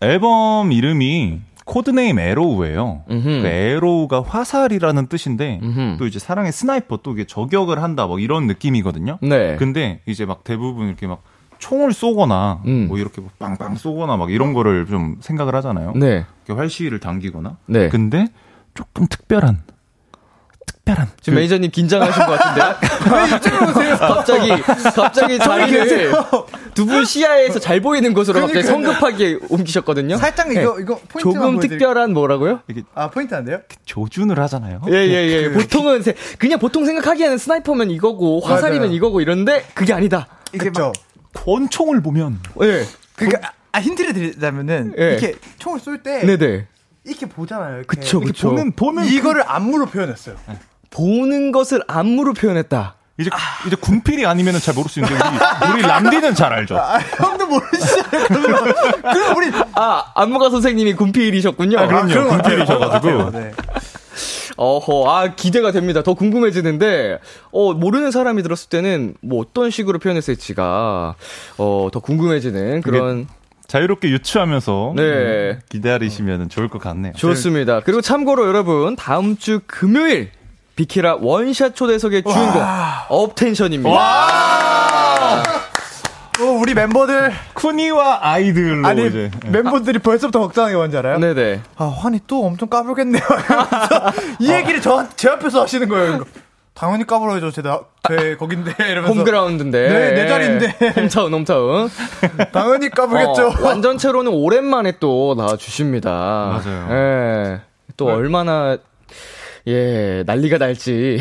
앨범 0.00 0.72
이름이 0.72 1.40
Code 1.68 1.93
Name 1.93 2.18
Arrow예요. 2.18 3.02
그 3.06 3.46
Arrow가 3.46 4.22
화살이라는 4.22 5.06
뜻인데 5.06 5.60
음흠. 5.62 5.96
또 5.98 6.06
이제 6.06 6.18
사랑의 6.18 6.50
sniper 6.50 7.00
또 7.02 7.12
이게 7.12 7.26
저격을 7.26 7.82
한다 7.82 8.06
뭐 8.06 8.18
이런 8.18 8.46
느낌이거든요. 8.46 9.18
네. 9.20 9.56
근데 9.56 10.00
이제 10.06 10.24
막 10.24 10.44
대부분 10.44 10.88
이렇게 10.88 11.06
막 11.06 11.22
총을 11.58 11.92
쏘거나 11.92 12.62
음. 12.66 12.86
뭐 12.88 12.98
이렇게 12.98 13.20
뭐 13.20 13.30
빵빵 13.38 13.76
쏘거나 13.76 14.16
막 14.16 14.32
이런 14.32 14.54
거를 14.54 14.86
좀 14.86 15.16
생각을 15.20 15.54
하잖아요. 15.56 15.92
네. 15.94 16.24
이렇게 16.46 16.58
활시위를 16.58 17.00
당기거나. 17.00 17.58
네. 17.66 17.90
근데 17.90 18.28
조금 18.74 19.06
특별한 19.06 19.58
특별한 20.68 21.08
지금 21.20 21.36
매니저님 21.36 21.70
긴장하신 21.70 22.26
것 22.26 22.38
같은데. 22.38 22.88
왜 23.14 23.36
이쪽으로 23.36 23.70
오세요? 23.70 23.96
갑자기, 23.98 24.48
갑자기 24.94 25.38
자리를 25.40 26.12
두 26.74 26.86
분 26.86 27.04
시야에서 27.04 27.58
잘 27.58 27.80
보이는 27.80 28.14
곳으로 28.14 28.40
갑자기. 28.42 28.62
성급하게 28.66 29.38
옮기셨거든요. 29.48 30.16
살짝 30.16 30.50
이거 30.52 30.78
이거 30.80 31.00
포인트만 31.08 31.52
조금. 31.52 31.60
특별한 31.60 32.12
뭐라고요? 32.14 32.60
이게 32.68 32.82
아 32.94 33.10
포인트 33.10 33.34
안 33.34 33.44
돼요? 33.44 33.60
조준을 33.84 34.38
하잖아요. 34.40 34.80
예, 34.88 34.92
예, 34.94 35.26
예. 35.28 35.48
그- 35.48 35.58
보통은, 35.58 36.02
세- 36.02 36.14
그냥 36.38 36.58
보통 36.58 36.84
생각하기에는 36.86 37.36
sniper면 37.38 37.90
이거고, 37.90 38.40
화살이면 38.40 38.82
맞아요. 38.82 38.94
이거고 38.96 39.20
이런데, 39.20 39.64
그게 39.74 39.92
아니다. 39.92 40.26
이게 40.54 40.70
막 40.70 40.92
권총을 41.34 42.00
보면 42.02 42.38
예. 42.62 42.84
그러니까 43.16 43.52
아, 43.72 43.80
힌트를 43.80 44.12
드리자면은 44.14 44.94
예. 44.98 45.10
이렇게 45.10 45.34
총을 45.58 45.80
쏠 45.80 46.02
때 46.02 46.24
네네. 46.24 46.66
이렇게 47.08 47.26
보잖아요. 47.26 47.78
이렇게. 47.78 47.86
그쵸, 47.86 48.18
이렇게 48.18 48.32
그쵸. 48.32 48.50
보면 48.50 48.72
보면 48.72 49.06
이거를 49.06 49.42
안무로 49.46 49.86
표현했어요. 49.86 50.36
보는 50.90 51.52
것을 51.52 51.82
안무로 51.86 52.34
표현했다. 52.34 52.94
이제 53.20 53.30
이제 53.66 53.74
군필이 53.74 54.26
아니면은 54.26 54.60
잘 54.60 54.74
모를 54.74 54.88
수 54.88 55.00
있는데 55.00 55.16
우리, 55.16 55.72
우리 55.74 55.82
람디는 55.82 56.34
잘 56.36 56.52
알죠. 56.52 56.76
아, 56.78 56.98
형도 56.98 57.46
모르시잖아요. 57.48 58.26
그러면 58.28 58.74
그럼 59.02 59.36
우리 59.36 59.50
아, 59.74 60.12
안무가 60.14 60.50
선생님이 60.50 60.94
군필이셨군요. 60.94 61.78
아, 61.78 61.86
그럼요. 61.88 62.08
같아요. 62.08 62.28
군필이셔가지고. 62.28 63.18
같아요. 63.18 63.30
네. 63.30 63.52
어허, 64.56 65.08
아, 65.08 65.34
기대가 65.36 65.70
됩니다. 65.70 66.02
더 66.02 66.14
궁금해지는데, 66.14 67.20
어, 67.52 67.74
모르는 67.74 68.10
사람이 68.10 68.42
들었을 68.42 68.68
때는, 68.68 69.14
뭐, 69.20 69.40
어떤 69.40 69.70
식으로 69.70 70.00
표현했을지가, 70.00 71.14
어, 71.58 71.88
더 71.92 72.00
궁금해지는 72.00 72.82
그런, 72.82 73.28
자유롭게 73.68 74.08
유추하면서 74.08 74.94
네. 74.96 75.02
음, 75.02 75.60
기다리시면 75.68 76.48
좋을 76.48 76.68
것 76.68 76.80
같네요. 76.80 77.12
좋습니다. 77.12 77.80
그리고 77.80 78.00
참고로 78.00 78.48
여러분, 78.48 78.96
다음 78.96 79.36
주 79.36 79.60
금요일, 79.66 80.30
비키라 80.74 81.16
원샷 81.20 81.76
초대석의 81.76 82.22
주인공, 82.22 82.62
업텐션입니다. 83.10 83.90
어, 86.40 86.44
우리 86.60 86.72
멤버들 86.72 87.32
쿠니와 87.52 88.20
아이들로 88.22 88.86
아니 88.86 89.08
이제 89.08 89.30
멤버들이 89.48 89.98
벌써부터 89.98 90.38
걱정하는 90.38 90.72
게 90.72 90.76
뭔지 90.78 90.96
알아요? 90.96 91.18
네네. 91.18 91.60
아 91.76 91.84
환이 91.84 92.20
또 92.26 92.46
엄청 92.46 92.68
까불겠네요. 92.68 93.22
이 94.38 94.50
얘기를 94.50 94.80
저, 94.80 95.06
제 95.16 95.28
앞에서 95.28 95.62
하시는 95.62 95.88
거예요. 95.88 96.24
당연히 96.78 97.04
까불어야죠. 97.04 97.50
제, 97.50 97.60
나, 97.60 97.80
제 98.06 98.36
거긴데 98.36 98.72
이러면서 98.88 99.12
홈그라운드인데. 99.12 99.88
네, 99.88 100.12
내 100.12 100.28
자리인데. 100.28 100.66
홈타운, 100.96 101.34
홈타운. 101.34 101.90
당연히 102.52 102.88
까불겠죠. 102.88 103.48
어, 103.48 103.54
완전체로는 103.62 104.30
오랜만에 104.32 104.92
또 105.00 105.34
나와주십니다. 105.36 106.10
맞아요. 106.10 106.88
예. 106.92 107.60
또 107.96 108.06
얼마나, 108.06 108.78
예, 109.66 110.22
난리가 110.24 110.58
날지. 110.58 111.18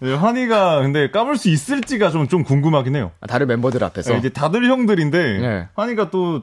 네, 0.00 0.14
환희가 0.14 0.82
근데 0.82 1.10
까불 1.10 1.36
수 1.36 1.48
있을지가 1.48 2.10
좀, 2.10 2.28
좀 2.28 2.44
궁금하긴 2.44 2.94
해요. 2.94 3.10
다른 3.28 3.48
멤버들 3.48 3.82
앞에서. 3.82 4.14
이제 4.16 4.28
다들 4.28 4.64
형들인데 4.70 5.38
네. 5.40 5.68
환희가 5.74 6.10
또 6.10 6.42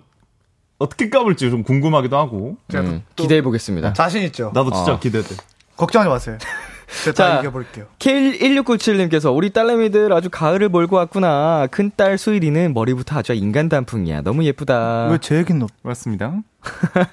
어떻게 0.77 1.09
까불지 1.09 1.49
좀 1.49 1.63
궁금하기도 1.63 2.17
하고 2.17 2.57
음, 2.73 3.01
기대해 3.15 3.41
보겠습니다. 3.41 3.93
자신 3.93 4.23
있죠. 4.23 4.51
나도 4.53 4.71
진짜 4.71 4.95
어. 4.95 4.99
기대돼. 4.99 5.35
걱정하지 5.77 6.09
마세요. 6.09 6.37
자. 7.05 7.13
다 7.13 7.39
이겨볼게요. 7.39 7.85
K1697님께서 7.99 9.35
우리 9.35 9.51
딸내미들 9.51 10.11
아주 10.13 10.29
가을을 10.29 10.69
몰고 10.69 10.95
왔구나. 10.95 11.67
큰딸 11.71 12.17
수일이는 12.17 12.73
머리부터 12.73 13.19
아주 13.19 13.33
인간 13.33 13.69
단풍이야. 13.69 14.21
너무 14.21 14.43
예쁘다. 14.43 15.07
왜 15.11 15.17
제 15.19 15.35
얘기는 15.37 15.61
없? 15.61 15.69
맞습니다. 15.81 16.33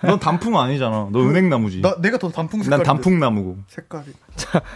넌 0.02 0.18
단풍 0.18 0.58
아니잖아. 0.58 1.08
너 1.12 1.20
은행나무지. 1.20 1.80
나 1.82 1.94
내가 2.00 2.18
더 2.18 2.30
단풍 2.30 2.62
색깔. 2.62 2.78
난 2.78 2.86
단풍나무고. 2.86 3.58
색깔이. 3.68 4.06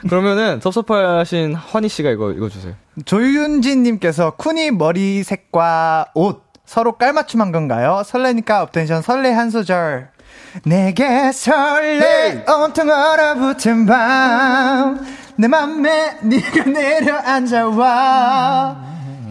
그러면은 0.09 0.61
섭섭하신 0.61 1.55
환희 1.55 1.89
씨가 1.89 2.11
이거 2.11 2.33
읽어 2.33 2.49
주세요. 2.49 2.75
조윤진 3.05 3.83
님께서 3.83 4.33
쿤이 4.37 4.71
머리색과 4.73 6.13
옷 6.15 6.45
서로 6.65 6.93
깔맞춤한 6.93 7.53
건가요? 7.53 8.03
설레니까 8.05 8.63
업텐션 8.63 9.01
설레 9.03 9.31
한 9.33 9.51
소절. 9.51 10.09
내게 10.65 11.33
설레 11.33 12.45
온통 12.49 12.91
얼어붙은 12.91 13.87
밤. 13.87 15.07
내 15.37 15.49
맘에 15.49 16.19
네가 16.23 16.65
내려앉아와 16.71 18.77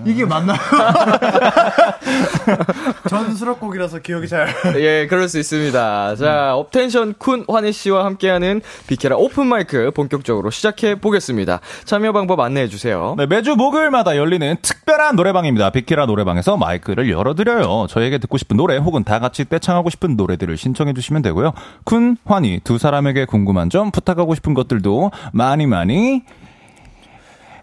이게 0.06 0.26
맞나요? 0.26 0.58
전 3.10 3.36
수록곡이라서 3.36 4.00
기억이 4.00 4.28
잘 4.28 4.48
예, 4.76 5.08
그럴 5.08 5.28
수 5.28 5.40
있습니다. 5.40 6.16
자, 6.16 6.56
업텐션 6.56 7.14
쿤 7.16 7.50
환희 7.52 7.72
씨와 7.72 8.06
함께하는 8.06 8.62
비키라 8.88 9.16
오픈 9.18 9.48
마이크 9.48 9.90
본격적으로 9.92 10.52
시작해 10.52 10.96
보겠습니다. 10.96 11.60
참여 11.86 12.12
방법 12.12 12.40
안내해 12.40 12.68
주세요. 12.68 13.16
네, 13.18 13.26
매주 13.26 13.56
목요일마다 13.56 14.18
열리는 14.18 14.56
특별한 14.62 15.16
노래방입니다. 15.16 15.72
비키라 15.72 16.06
노래방에서 16.06 16.58
마이크를 16.58 17.10
열어드려요. 17.10 17.88
저에게 17.90 18.18
듣고 18.20 18.38
싶은 18.38 18.58
노래 18.58 18.78
혹은 18.78 19.04
다 19.04 19.20
같이 19.20 19.46
떼창하고 19.46 19.90
싶은 19.90 20.16
노래들을 20.16 20.56
신청해 20.58 20.94
주시면 20.94 21.22
되고요. 21.24 21.54
쿤, 21.86 22.18
환희 22.26 22.62
두 22.64 22.78
사람에게 22.78 23.26
궁금한 23.26 23.70
점, 23.70 23.92
부탁하고 23.92 24.36
싶은 24.36 24.54
것들도 24.54 25.12
많이 25.34 25.66
많이 25.66 26.24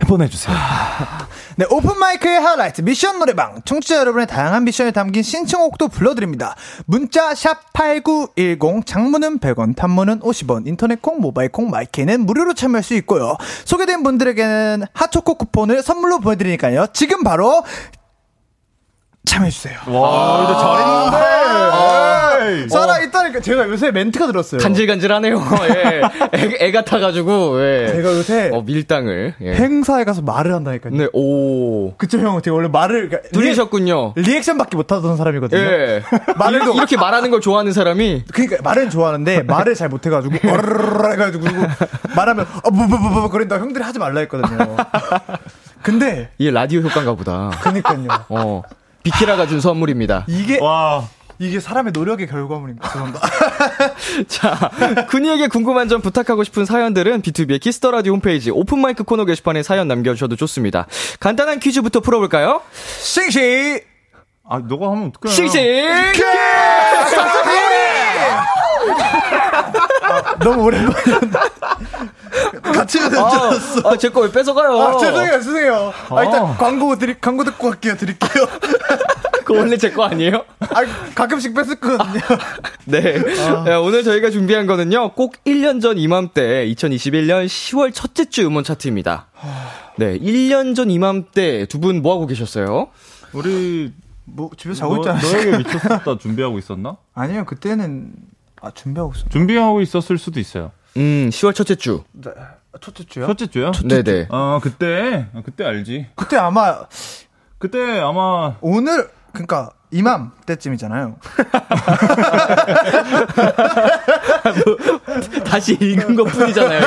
보내주세요. 0.07 0.57
네, 1.57 1.67
오픈마이크의 1.71 2.41
하이라이트 2.41 2.81
미션 2.81 3.19
노래방. 3.19 3.61
청취자 3.65 3.97
여러분의 3.99 4.27
다양한 4.27 4.65
미션에 4.65 4.91
담긴 4.91 5.23
신청곡도 5.23 5.89
불러드립니다. 5.89 6.57
문자 6.87 7.33
샵8910 7.33 8.87
장문은 8.87 9.39
100원, 9.39 9.77
단문은 9.77 10.21
50원, 10.21 10.67
인터넷 10.67 11.03
콩, 11.03 11.21
모바일 11.21 11.51
콩, 11.51 11.71
마이크는 11.71 12.25
무료로 12.27 12.55
참여할 12.55 12.83
수 12.83 12.95
있고요. 12.95 13.37
소개된 13.65 14.03
분들에게는 14.03 14.85
핫초코 14.95 15.35
쿠폰을 15.35 15.83
선물로 15.83 16.21
보내드리니까요. 16.21 16.87
지금 16.93 17.23
바로 17.23 17.65
참여해주세요. 19.25 19.79
와, 19.89 20.47
근데 20.47 20.61
잘했는데. 20.61 21.42
살아 22.69 23.01
있다니까 23.01 23.41
제가 23.41 23.69
요새 23.69 23.91
멘트가 23.91 24.27
들었어요. 24.27 24.61
간질간질하네요. 24.61 25.37
예. 25.77 26.03
애, 26.35 26.57
애 26.61 26.73
같아가지고, 26.73 27.61
예. 27.63 27.89
제가 27.89 28.13
요새 28.13 28.51
어, 28.53 28.63
밀당을. 28.63 29.35
예. 29.43 29.55
행사에 29.55 30.05
가서 30.05 30.23
말을 30.23 30.55
한다니까요. 30.55 30.95
네, 30.95 31.07
오. 31.13 31.95
그쵸, 31.97 32.19
형. 32.19 32.41
제가 32.43 32.55
원래 32.55 32.69
말을. 32.69 33.09
그러니까 33.09 33.29
들으셨군요. 33.31 34.15
리, 34.17 34.37
액션밖에 34.37 34.77
못하던 34.77 35.17
사람이거든요. 35.17 35.61
예. 35.61 36.03
말을 36.37 36.61
또- 36.65 36.75
이렇게 36.75 36.97
말하는 36.97 37.31
걸 37.31 37.41
좋아하는 37.41 37.73
사람이 37.73 38.25
그러니까 38.33 38.59
말은 38.63 38.91
좋아하는데 38.91 39.43
말을 39.43 39.75
잘 39.75 39.89
못해가지고 39.89 40.37
어르르르 40.51 41.13
해가지고 41.13 41.45
말하면 42.17 42.47
어뭐뭐뭐 42.65 43.31
그런다 43.31 43.59
형들이 43.59 43.85
하지 43.85 43.99
말라 43.99 44.21
했거든요. 44.21 44.77
근데 45.83 46.31
이게 46.39 46.51
라디오 46.51 46.81
효과인가 46.81 47.15
보다. 47.15 47.51
그니까요. 47.63 48.07
어. 48.29 48.63
비키라가 49.03 49.47
준 49.47 49.61
선물입니다. 49.61 50.25
이게 50.29 50.61
와. 50.61 51.09
이게 51.43 51.59
사람의 51.59 51.91
노력의 51.93 52.29
결과물입니다. 52.29 52.89
죄송합니다. 52.89 53.29
자, 54.29 54.71
쿤이에게 55.11 55.49
궁금한 55.49 55.89
점 55.89 56.01
부탁하고 56.01 56.45
싶은 56.45 56.65
사연들은 56.65 57.23
비투비의 57.23 57.61
Kiss 57.61 57.78
the 57.78 57.91
Radio 57.91 58.13
홈페이지 58.13 58.51
오픈마이크 58.53 59.03
코너 59.03 59.25
게시판에 59.25 59.65
사연 59.65 59.89
남겨주셔도 59.89 60.37
좋습니다. 60.37 60.87
간단한 61.19 61.59
퀴즈부터 61.59 61.99
풀어볼까요? 62.01 62.63
싱시 63.01 63.83
아, 64.49 64.59
너가 64.59 64.91
하면 64.93 65.09
어떡해. 65.17 65.35
싱싱! 65.35 65.63
너무 70.41 70.63
오랜만이었는데 70.65 71.39
같이 72.73 72.99
해야 72.99 73.09
될줄 73.09 73.23
알았어. 73.41 73.81
아, 73.91 73.97
제 73.97 74.09
거 74.11 74.21
왜 74.21 74.31
뺏어가요? 74.31 74.81
아, 74.81 74.97
죄송해요, 74.99 75.33
죄송해요. 75.33 75.93
아, 76.11 76.25
일단 76.25 76.57
광고 76.57 76.97
드리, 76.97 77.15
광고 77.21 77.43
듣고 77.45 77.71
갈게요, 77.71 77.97
드릴게요. 77.97 78.47
그거 79.53 79.61
원래 79.61 79.77
제 79.77 79.91
거 79.93 80.05
아니에요? 80.05 80.45
아, 80.61 80.83
가끔씩 81.15 81.55
뺐었거든요. 81.55 82.21
네. 82.87 83.01
네, 83.65 83.75
오늘 83.75 84.03
저희가 84.05 84.31
준비한 84.31 84.67
거는요, 84.67 85.13
꼭 85.13 85.35
1년 85.45 85.81
전 85.81 85.99
이맘때, 85.99 86.67
2021년 86.73 87.47
10월 87.47 87.93
첫째 87.95 88.25
주 88.27 88.47
음원 88.47 88.65
차트입니다. 88.65 89.27
네, 89.99 90.19
1년 90.19 90.75
전 90.75 90.91
이맘때 90.91 91.67
두 91.67 91.79
분 91.79 92.01
뭐하고 92.03 92.27
계셨어요? 92.27 92.89
우리 93.33 93.93
뭐, 94.25 94.51
집에서 94.57 94.81
자고 94.81 94.97
너, 94.97 95.01
있잖아. 95.13 95.21
너에게 95.21 95.59
미쳤다 95.59 96.19
준비하고 96.19 96.59
있었나? 96.59 96.97
아니요, 97.15 97.45
그때는, 97.45 98.13
아, 98.61 98.71
준비하고 98.71 99.13
있어. 99.17 99.29
준비하고 99.29 99.81
있었을 99.83 100.17
수도 100.19 100.39
있어요. 100.41 100.71
음, 100.97 101.29
10월 101.31 101.55
첫째 101.55 101.75
주. 101.75 102.05
네, 102.13 102.31
첫째 102.81 103.05
주요? 103.05 103.27
첫째 103.27 103.47
주요? 103.49 103.73
네네. 103.85 104.29
아, 104.31 104.61
그때. 104.63 105.27
아, 105.35 105.43
그때 105.45 105.65
알지. 105.65 106.07
그때 106.15 106.37
아마 106.37 106.87
그때 107.59 108.01
아마 108.01 108.57
오늘 108.61 109.09
그러니까 109.33 109.71
이맘 109.91 110.33
때쯤이잖아요. 110.47 111.17
다시 115.45 115.75
읽은 115.75 116.15
것 116.15 116.25
뿐이잖아요. 116.25 116.81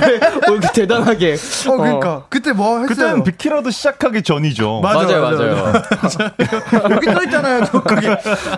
왜, 0.00 0.20
왜 0.52 0.60
대단하게. 0.72 1.36
어 1.68 1.76
그러니까 1.76 2.26
그때 2.28 2.52
뭐 2.52 2.80
했어요? 2.80 2.86
그때는 2.88 3.22
비키라도 3.24 3.70
시작하기 3.70 4.22
전이죠. 4.22 4.80
맞아요, 4.80 5.20
맞아요. 5.22 5.72
여기 6.90 7.06
써 7.06 7.22
있잖아요. 7.24 7.64
저 7.66 7.82
거기 7.82 8.08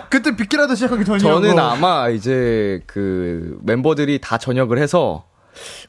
그때 0.09 0.35
빅키라도 0.35 0.73
시작하기 0.75 1.05
전이요. 1.05 1.19
저는 1.19 1.59
아마 1.59 2.09
이제 2.09 2.81
그 2.87 3.59
멤버들이 3.61 4.19
다 4.21 4.37
전역을 4.39 4.79
해서 4.79 5.25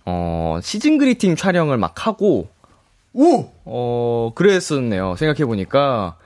어, 0.05 0.59
시즌 0.63 0.99
그리팅 0.99 1.37
촬영을 1.37 1.77
막 1.77 2.07
하고, 2.07 2.49
오! 3.13 3.51
어, 3.71 4.33
그랬었네요. 4.35 5.15
생각해보니까. 5.17 6.17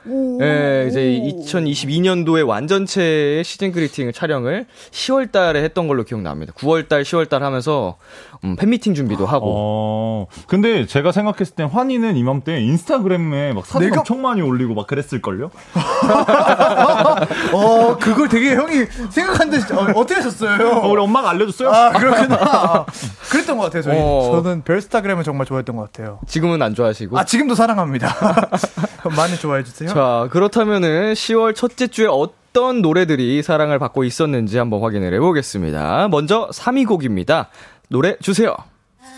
예, 0.40 0.86
이제 0.88 1.00
2022년도에 1.44 2.46
완전체의 2.46 3.42
시즌 3.44 3.72
그리팅 3.72 4.12
촬영을 4.12 4.66
10월 4.90 5.30
달에 5.32 5.62
했던 5.62 5.88
걸로 5.88 6.04
기억납니다. 6.04 6.52
9월 6.54 6.88
달, 6.88 7.02
10월 7.02 7.28
달 7.28 7.42
하면서, 7.42 7.96
음, 8.44 8.56
팬미팅 8.56 8.94
준비도 8.94 9.26
하고. 9.26 9.46
어. 9.48 10.26
근데 10.46 10.86
제가 10.86 11.10
생각했을 11.12 11.54
땐 11.54 11.66
환희는 11.68 12.16
이맘때 12.16 12.60
인스타그램에 12.60 13.52
막 13.52 13.66
사진 13.66 13.90
내가- 13.90 14.00
엄청 14.00 14.22
많이 14.22 14.40
올리고 14.42 14.74
막 14.74 14.86
그랬을걸요? 14.86 15.50
어, 17.52 17.96
그걸 17.98 18.28
되게 18.28 18.54
형이 18.56 18.86
생각하는데, 19.10 19.74
어, 19.74 19.80
어떻게 19.96 20.14
하셨어요? 20.14 20.68
어, 20.68 20.88
우리 20.88 21.00
엄마가 21.00 21.30
알려줬어요? 21.30 21.68
아, 21.70 21.90
그렇구나. 21.92 22.36
아, 22.40 22.84
그랬던 23.30 23.56
것 23.56 23.64
같아요, 23.64 23.82
저희. 23.82 23.96
어. 23.98 24.30
저는 24.42 24.62
별스타그램을 24.62 25.24
정말 25.24 25.46
좋아했던 25.46 25.76
것 25.76 25.92
같아요. 25.92 26.18
지금은 26.26 26.60
안 26.62 26.74
좋아하시고. 26.74 27.18
아, 27.18 27.24
지금도 27.32 27.54
사랑합니다. 27.54 28.14
많이 29.16 29.38
좋아해 29.38 29.64
주세요. 29.64 29.88
자, 29.88 30.28
그렇다면은 30.30 31.14
10월 31.14 31.54
첫째 31.54 31.86
주에 31.86 32.06
어떤 32.06 32.82
노래들이 32.82 33.42
사랑을 33.42 33.78
받고 33.78 34.04
있었는지 34.04 34.58
한번 34.58 34.82
확인을 34.82 35.14
해보겠습니다. 35.14 36.08
먼저 36.10 36.50
3위 36.52 36.86
곡입니다. 36.86 37.48
노래 37.88 38.16
주세요. 38.20 38.54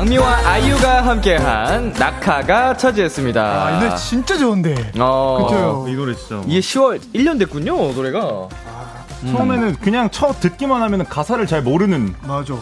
악뮤와 0.00 0.38
아이유가 0.46 1.04
함께한 1.06 1.92
낙하가 1.92 2.74
차지했습니다. 2.78 3.42
아, 3.42 3.70
이 3.76 3.80
노래 3.84 3.96
진짜 3.96 4.38
좋은데. 4.38 4.92
어, 4.98 5.46
그죠? 5.46 5.86
이 5.88 5.94
노래 5.94 6.14
진짜. 6.14 6.42
이게 6.46 6.60
10월 6.60 6.98
1년 7.14 7.38
됐군요, 7.38 7.92
노래가. 7.92 8.48
처음에는 9.30 9.76
그냥 9.76 10.08
첫 10.10 10.40
듣기만 10.40 10.80
하면 10.82 11.04
가사를 11.06 11.46
잘 11.46 11.60
모르는 11.62 12.14
맞아. 12.22 12.54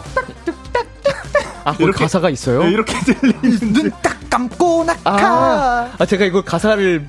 아, 1.63 1.71
거기 1.71 1.83
이렇게- 1.85 1.99
가사가 2.03 2.29
있어요? 2.29 2.63
네, 2.63 2.71
이렇게 2.71 2.99
들리는 3.05 3.59
눈딱 3.73 4.29
감고 4.29 4.83
낙하. 4.83 5.01
아, 5.05 5.89
아, 5.97 6.05
제가 6.05 6.25
이걸 6.25 6.41
가사를 6.43 7.07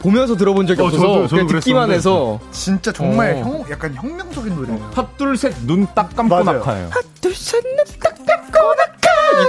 보면서 0.00 0.36
들어본 0.36 0.66
적이 0.66 0.82
어, 0.82 0.84
없어서 0.86 1.02
저도- 1.06 1.14
저도 1.28 1.28
그냥 1.28 1.46
듣기만. 1.46 1.90
해서 1.92 2.40
진짜 2.50 2.92
정말 2.92 3.34
어. 3.34 3.38
형, 3.38 3.64
약간 3.70 3.94
혁명적인 3.94 4.54
노래예요. 4.56 4.90
핫둘셋 4.94 5.54
눈 5.66 5.86
딱 5.94 6.14
감고. 6.16 6.42
낙하예요. 6.42 6.90
둘셋넷딱 7.20 8.24
닦고 8.26 8.74
낙하 8.74 8.97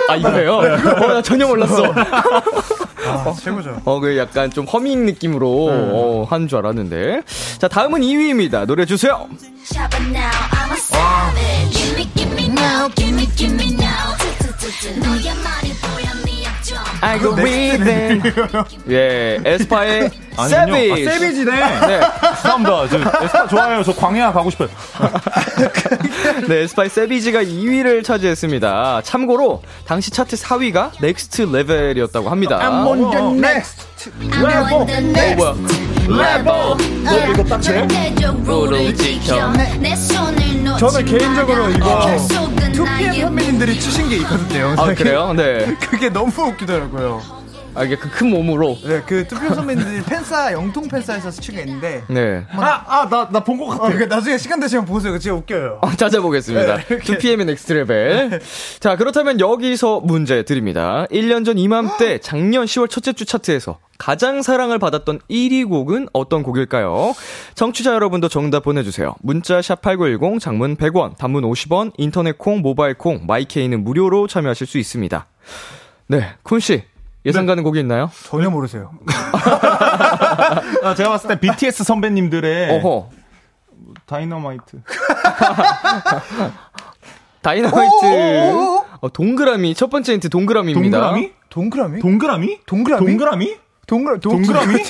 아 0.09 0.15
이거예요? 0.15 0.55
어, 0.57 1.07
나 1.07 1.21
전혀 1.21 1.47
몰랐어. 1.47 1.83
아, 3.05 3.33
최고죠. 3.41 3.81
어, 3.85 3.99
그 3.99 4.17
약간 4.17 4.51
좀 4.51 4.65
허밍 4.65 5.05
느낌으로 5.05 5.67
네. 5.71 5.89
어, 5.93 6.27
한 6.29 6.47
줄 6.47 6.57
알았는데. 6.59 7.21
자, 7.59 7.67
다음은 7.67 8.01
2위입니다. 8.01 8.65
노래 8.65 8.85
주세요. 8.85 9.27
Shabba 9.69 9.99
go 17.19 17.35
breathing. 17.35 18.21
예, 18.89 19.39
에스파의. 19.45 20.09
아, 20.37 20.47
세비지네. 20.47 21.51
네, 21.87 21.99
감사합니다. 22.43 22.87
저 22.87 22.97
에스파 23.23 23.47
좋아해요. 23.47 23.83
저 23.83 23.93
광야 23.93 24.31
가고 24.31 24.49
싶어요. 24.49 24.69
네, 26.47 26.61
에스파의 26.63 26.89
Savage가 26.89 27.43
2위를 27.43 28.03
차지했습니다. 28.03 29.01
참고로 29.03 29.61
당시 29.85 30.11
차트 30.11 30.35
4위가 30.37 30.91
Next 31.01 31.41
Level이었다고 31.43 32.29
합니다. 32.29 32.59
I'm 32.59 32.87
on 32.87 33.11
the 33.11 33.49
next. 33.49 33.85
I'm 34.31 34.73
on 34.73 34.85
the 34.85 34.99
next 34.99 35.41
어, 35.43 35.53
뭐야? 35.53 35.88
Level. 36.09 37.31
이거 37.31 37.43
딱 37.43 37.61
제? 37.61 37.73
절대적으로 37.87 38.93
지켜. 38.93 39.51
내 39.79 39.95
손을 39.95 40.63
놓지 40.63 40.79
저는 40.79 41.05
개인적으로. 41.05 41.69
이거 41.69 41.99
결속은 42.01 42.71
2PM 42.71 42.83
나의 42.85 43.21
선배님들이 43.21 43.79
추신 43.79 44.09
게 44.09 44.17
있거든요. 44.17 44.75
아. 44.77 44.93
그래요? 44.93 45.33
네. 45.33 45.75
그게 45.81 46.09
너무 46.09 46.31
웃기더라고요. 46.31 47.38
아, 47.75 47.83
이게 47.83 47.95
그 47.95 48.09
큰 48.09 48.29
몸으로. 48.31 48.77
네, 48.83 49.01
그 49.05 49.25
2PM 49.25 49.53
선배님들이 49.55 50.01
팬싸, 50.03 50.51
영통 50.51 50.87
팬싸에서 50.89 51.31
추신 51.31 51.55
게 51.55 51.61
있는데. 51.61 52.03
네. 52.09 52.43
아, 52.51 52.83
아, 52.87 53.07
나, 53.09 53.29
나 53.29 53.39
본 53.43 53.57
것 53.59 53.67
같아. 53.67 53.83
어, 53.83 53.89
그 53.97 54.03
나중에 54.03 54.37
시간 54.37 54.59
되시면 54.59 54.85
보세요. 54.85 55.17
진짜 55.19 55.35
웃겨요. 55.35 55.79
어, 55.81 55.89
찾아보겠습니다. 55.95 56.77
네, 56.77 56.85
이렇게. 56.89 57.17
2PM의 57.17 57.45
Next 57.45 57.73
Level. 57.73 58.41
자, 58.79 58.95
그렇다면 58.97 59.39
여기서 59.39 60.01
문제 60.01 60.43
드립니다. 60.43 61.05
1년 61.11 61.45
전 61.45 61.57
이맘때 61.57 62.17
작년 62.19 62.65
10월 62.65 62.89
첫째 62.89 63.13
주 63.13 63.23
차트에서 63.25 63.79
가장 63.97 64.41
사랑을 64.41 64.79
받았던 64.79 65.19
1위 65.29 65.69
곡은 65.69 66.07
어떤 66.11 66.41
곡일까요? 66.43 67.13
청취자 67.55 67.93
여러분도 67.93 68.27
정답 68.29 68.63
보내주세요. 68.63 69.15
문자 69.21 69.61
샵 69.61 69.81
8910, 69.81 70.39
장문 70.41 70.75
100원, 70.75 71.17
단문 71.17 71.43
50원, 71.43 71.91
인터넷 71.97 72.37
콩, 72.37 72.61
모바일 72.61 72.95
콩, 72.95 73.21
마이케이는 73.27 73.83
무료로 73.83 74.27
참여하실 74.27 74.67
수 74.67 74.77
있습니다. 74.79 75.27
네, 76.07 76.27
쿤씨. 76.43 76.83
예상 77.25 77.45
가는 77.45 77.63
곡이 77.63 77.79
있나요? 77.79 78.09
전혀 78.25 78.49
모르세요. 78.49 78.91
아, 80.83 80.95
제가 80.95 81.09
봤을 81.09 81.27
때 81.29 81.39
BTS 81.39 81.83
선배님들의 81.83 82.77
어허. 82.77 83.09
다이너마이트. 84.05 84.81
다이너마이트. 87.41 88.05
어, 89.01 89.09
동그라미. 89.11 89.75
첫 89.75 89.89
번째 89.89 90.13
힌트 90.13 90.29
동그라미입니다. 90.29 90.99
동그라미? 90.99 91.31
동그라미? 91.49 91.99
동그라미? 92.01 92.59
동그라미? 92.65 93.05
동그라미? 93.05 93.57
동그라, 93.87 94.19
동그라미? 94.19 94.83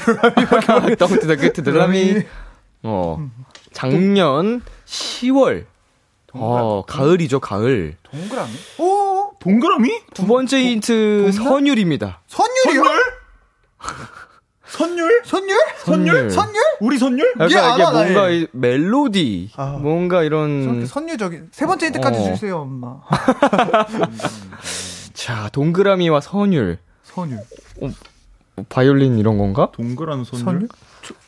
떡트 0.98 1.22
더 1.28 1.36
끝트 1.36 1.64
드라미. 1.64 2.24
어. 2.84 3.30
작년 3.72 4.62
10월. 4.86 5.66
어, 6.34 6.84
가을이죠, 6.86 7.40
가을. 7.40 7.96
동그라미? 8.04 8.52
오, 8.80 9.09
동그라미? 9.40 10.02
두 10.14 10.28
번째 10.28 10.60
힌트 10.62 11.32
선율입니다. 11.32 12.22
선율이요? 12.28 12.84
선율? 14.66 15.22
선율? 15.26 15.58
선율. 15.84 16.30
선율? 16.30 16.56
우리 16.82 16.98
선율? 16.98 17.34
약간 17.40 17.48
이게 17.50 17.58
이게 17.58 17.60
알아, 17.60 17.78
나 17.78 17.92
뭔가 18.04 18.32
얘. 18.32 18.40
이 18.42 18.48
멜로디, 18.52 19.52
아. 19.56 19.78
뭔가 19.82 20.24
이런 20.24 20.86
선율적인. 20.86 21.50
세 21.52 21.66
번째 21.66 21.88
힌트까지 21.88 22.20
어. 22.20 22.24
주세요, 22.24 22.60
엄마. 22.60 23.00
자 25.14 25.50
동그라미와 25.54 26.22
선율, 26.22 26.78
선율. 27.04 27.40
바이올린 28.68 29.18
이런 29.18 29.38
건가? 29.38 29.70
동그란 29.74 30.24
선율? 30.26 30.46
선율? 30.46 30.68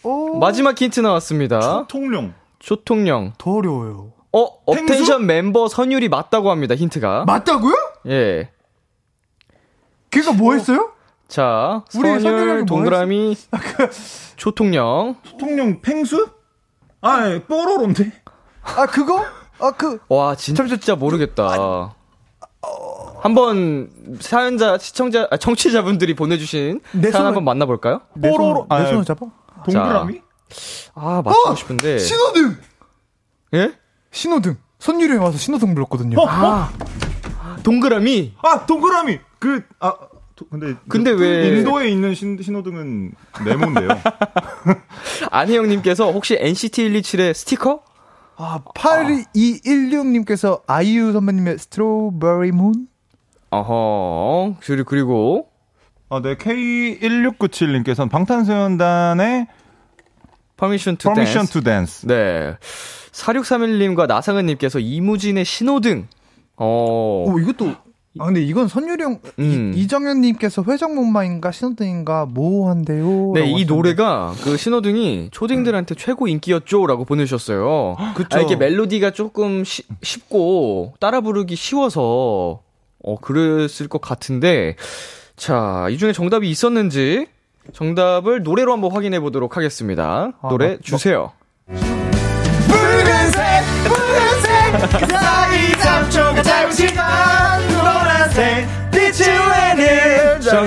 오, 0.04 0.38
마지막 0.38 0.80
힌트 0.80 1.00
나왔습니다. 1.00 1.88
통룡. 1.88 2.34
초통령. 2.60 3.34
더 3.38 3.54
어려워요. 3.56 4.12
어? 4.34 4.48
업텐션 4.66 5.26
멤버 5.26 5.68
선율이 5.68 6.10
맞다고 6.10 6.52
합니다. 6.52 6.76
힌트가. 6.76 7.26
맞다고요? 7.26 7.74
예. 8.08 8.50
걔가 10.10 10.34
뭐 10.34 10.54
했어요? 10.54 10.92
자 11.28 11.84
우리 11.96 12.20
선율 12.20 12.58
뭐 12.58 12.66
동그라미 12.66 13.38
초통령. 14.36 15.16
통룡 15.40 15.82
펭수? 15.82 16.30
아, 17.02 17.30
예, 17.30 17.42
뽀로로인데. 17.44 18.12
아, 18.64 18.86
그거? 18.86 19.24
아, 19.60 19.72
그, 19.72 20.00
와 20.10 20.36
진짜 20.36 20.66
진짜 20.68 20.96
모르겠다. 20.96 21.94
한번 23.22 23.90
사연자 24.20 24.78
시청자 24.78 25.28
아, 25.32 25.38
청취자분들이 25.38 26.16
보내주신 26.16 26.82
내 26.94 27.12
사연 27.12 27.24
손을- 27.24 27.28
한번 27.28 27.44
만나볼까요? 27.46 28.02
내 28.16 28.30
뽀로로. 28.32 28.68
손, 28.70 28.78
내 28.78 28.84
아, 28.84 28.86
손을 28.88 29.06
잡아? 29.06 29.28
동그라미? 29.66 30.22
아 30.96 31.22
맞추고 31.24 31.50
어! 31.50 31.56
싶은데 31.56 32.00
신호등! 32.00 32.58
예? 33.54 33.74
신호등. 34.12 34.58
선율이 34.80 35.18
와서 35.18 35.38
신호등 35.38 35.74
불렀거든요. 35.76 36.20
어, 36.20 36.24
어? 36.26 36.68
동그라미 37.64 38.34
아, 38.44 38.66
동그라미! 38.66 39.20
그, 39.40 39.64
아, 39.80 39.94
도- 40.36 40.46
근데. 40.50 40.76
근데 40.88 41.14
그 41.14 41.22
왜- 41.22 41.48
인도에 41.60 41.90
있는 41.90 42.14
신, 42.16 42.38
신호등은 42.42 43.12
네모인데요. 43.46 43.90
안혜영 45.32 45.68
님께서 45.68 46.12
혹시 46.12 46.38
NCT 46.40 46.90
127의 46.90 47.34
스티커? 47.34 47.84
아, 48.38 48.60
8216님께서 48.76 50.62
아이유 50.68 51.12
선배님의 51.12 51.58
스트로베리 51.60 52.52
문? 52.52 52.88
어허 53.52 54.56
그리고 54.62 54.86
그리고 54.86 55.48
아, 56.10 56.22
네, 56.22 56.36
K1697 56.38 57.72
님께서는 57.74 58.10
방탄소년단의 58.10 59.48
Permission 60.58 60.98
to 60.98 61.14
Permission 61.14 61.46
Dance 61.48 61.54
to 61.54 61.62
Dance. 61.62 62.08
네 62.08 62.58
4631님과 63.12 64.08
나상은 64.08 64.46
님께서 64.48 64.80
이무진의 64.80 65.44
신호등 65.46 66.08
어 66.64 67.26
오, 67.28 67.40
이것도. 67.40 67.72
아, 68.20 68.26
근데 68.26 68.42
이건 68.42 68.68
선율이 68.68 69.02
형, 69.04 69.20
음. 69.40 69.72
이, 69.74 69.80
이정현님께서 69.82 70.64
회전목마인가 70.68 71.52
신호등인가 71.52 72.26
모호한데요. 72.26 73.32
네, 73.34 73.50
이. 73.50 73.64
노래가 73.66 74.34
그 74.44 74.58
신호등이 74.58 75.30
초딩들한테 75.32 75.96
최고 75.96 76.28
인기였죠라고 76.28 77.06
보내주셨어요. 77.06 77.96
그쵸. 78.16 78.38
아, 78.38 78.42
이게 78.42 78.58
멜로디가 78.58 79.12
조금 79.12 79.64
쉬- 79.64 79.84
쉽고 80.04 80.94
따라 81.00 81.22
부르기 81.22 81.56
쉬워서 81.56 82.60
어 83.04 83.16
그랬을 83.22 83.88
것 83.88 84.02
같은데 84.02 84.76
자, 85.38 85.88
이 85.90 85.98
중에 85.98 86.12
정답이 86.12 86.50
있었는지 86.50 87.28
정답을 87.74 88.44
노래로 88.44 88.74
한번 88.74 88.92
확인해 88.92 89.20
보도록 89.22 89.56
하겠습니다. 89.56 90.34
노래 90.50 90.78
주세요. 90.82 91.32
붉은색 92.68 93.42
붉은색 93.86 95.31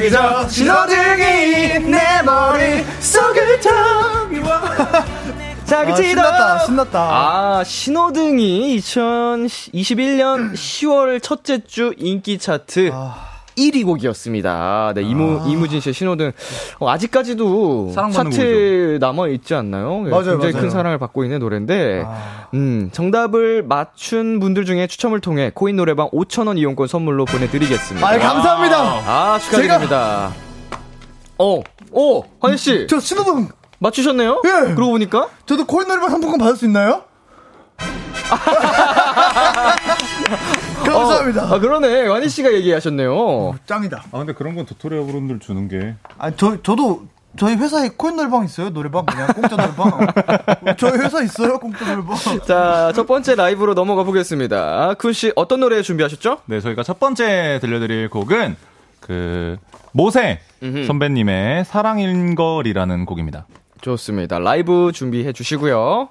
저기저 0.05 0.49
신호등이 0.49 1.79
내 1.89 2.23
머리 2.25 2.85
속을 3.01 3.61
터 3.61 3.71
아, 5.67 5.97
신났다 5.97 6.59
신났다. 6.67 7.01
아, 7.01 7.65
신호등이 7.65 8.79
2021년 8.79 10.53
10월 10.53 11.23
첫째 11.23 11.65
주 11.65 11.95
인기 11.97 12.39
차트. 12.39 12.91
아. 12.93 13.34
1위 13.57 13.85
곡이었습니다. 13.85 14.93
네, 14.95 15.03
이무, 15.03 15.43
이무진 15.49 15.81
씨의 15.81 15.95
신호등. 15.95 16.33
어, 16.81 16.91
아직까지도 16.91 17.93
차트에 17.95 18.99
남아있지 18.99 19.55
않나요? 19.55 20.03
네, 20.05 20.11
맞아요, 20.11 20.25
굉장히 20.39 20.53
맞아요. 20.53 20.63
큰 20.63 20.71
사랑을 20.71 20.99
받고 20.99 21.25
있는 21.25 21.39
노래인데, 21.41 22.03
아. 22.07 22.49
음, 22.55 22.91
정답을 22.93 23.63
맞춘 23.63 24.41
분들 24.41 24.65
중에 24.65 24.87
추첨을 24.87 25.21
통해 25.21 25.51
코인 25.55 25.77
노래방 25.77 26.09
5,000원 26.11 26.59
이용권 26.59 26.89
선물로 26.89 27.25
보내드리겠습니다. 27.25 28.07
아 28.07 28.19
감사합니다 28.19 28.77
아, 28.79 29.39
축하드립니다. 29.39 30.33
어, 31.39 31.61
어, 31.93 32.23
환희 32.41 32.57
씨. 32.57 32.87
저 32.89 33.01
신호등 33.01 33.49
맞추셨네요? 33.79 34.43
예. 34.45 34.75
그러고 34.75 34.93
보니까? 34.93 35.29
저도 35.47 35.65
코인 35.67 35.89
노래방 35.89 36.11
상품권 36.11 36.39
받을 36.39 36.57
수 36.57 36.65
있나요? 36.65 37.03
감사합니다 40.99 41.43
아, 41.55 41.59
그러네. 41.59 42.07
환희 42.09 42.29
씨가 42.29 42.53
얘기하셨네요. 42.53 43.55
짱이다 43.67 44.05
아 44.13 44.19
근데 44.19 44.33
그런 44.33 44.55
건 44.55 44.67
도토리 44.67 44.97
어른들 44.99 45.39
주는 45.41 45.69
게 45.69 45.95
아, 46.19 46.31
저, 46.31 46.61
저도, 46.63 47.07
저희 47.37 47.57
회사에 47.57 47.91
코인 47.97 48.15
노래방 48.17 48.45
있어요? 48.45 48.71
노래방? 48.71 49.05
그냥 49.07 49.27
공짜 49.35 49.57
노래방. 49.57 50.07
저희 50.79 50.99
회사 51.01 51.21
있어요? 51.23 51.59
공짜 51.59 51.85
노래방. 51.85 52.17
자, 52.47 52.93
첫 52.95 53.07
번째 53.07 53.35
라이브로 53.35 53.75
넘어가 53.75 54.05
보겠습니다. 54.05 54.95
쿤 54.95 55.13
씨, 55.13 55.33
어떤 55.35 55.61
노래 55.61 55.83
준비하셨죠? 55.83 56.43
네, 56.47 56.61
저희가 56.61 56.83
첫 56.85 57.01
번째 57.01 57.59
들려드릴 57.61 58.09
곡은 58.11 58.57
그 59.01 59.57
모세 59.93 60.41
선배님의 60.87 61.65
사랑인 61.65 62.35
걸이라는 62.37 63.05
곡입니다. 63.05 63.47
좋습니다. 63.81 64.39
라이브 64.39 64.93
준비해 64.95 65.33
주시고요. 65.33 66.09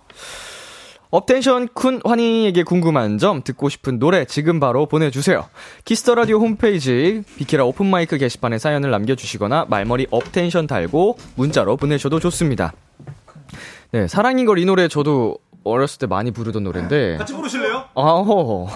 업텐션 1.23 1.67
쿤 1.67 2.04
환희에게 2.04 2.63
궁금한 2.63 3.19
점, 3.19 3.43
듣고 3.43 3.69
싶은 3.69 3.99
노래 3.99 4.26
지금 4.26 4.60
바로 4.60 4.88
보내주세요. 4.88 5.45
키스 5.86 6.04
더 6.04 6.15
라디오 6.15 6.39
홈페이지 6.39 7.21
비키라 7.38 7.65
open 7.65 7.86
mic 7.86 8.17
게시판에 8.17 8.58
사연을 8.58 8.89
남겨주시거나 8.89 9.67
말머리 9.69 10.08
업텐션 10.10 10.65
달고 10.65 11.19
문자로 11.36 11.78
보내셔도 11.78 12.19
좋습니다. 12.19 12.73
네, 13.91 14.08
사랑인 14.08 14.47
걸 14.47 14.58
이 14.58 14.65
노래 14.65 14.88
저도 14.88 15.38
어렸을 15.63 15.99
때 15.99 16.08
많이 16.08 16.32
부르던 16.32 16.63
노래인데. 16.63 17.17
같이 17.17 17.34
부르실래요? 17.34 17.84
아호. 17.93 18.67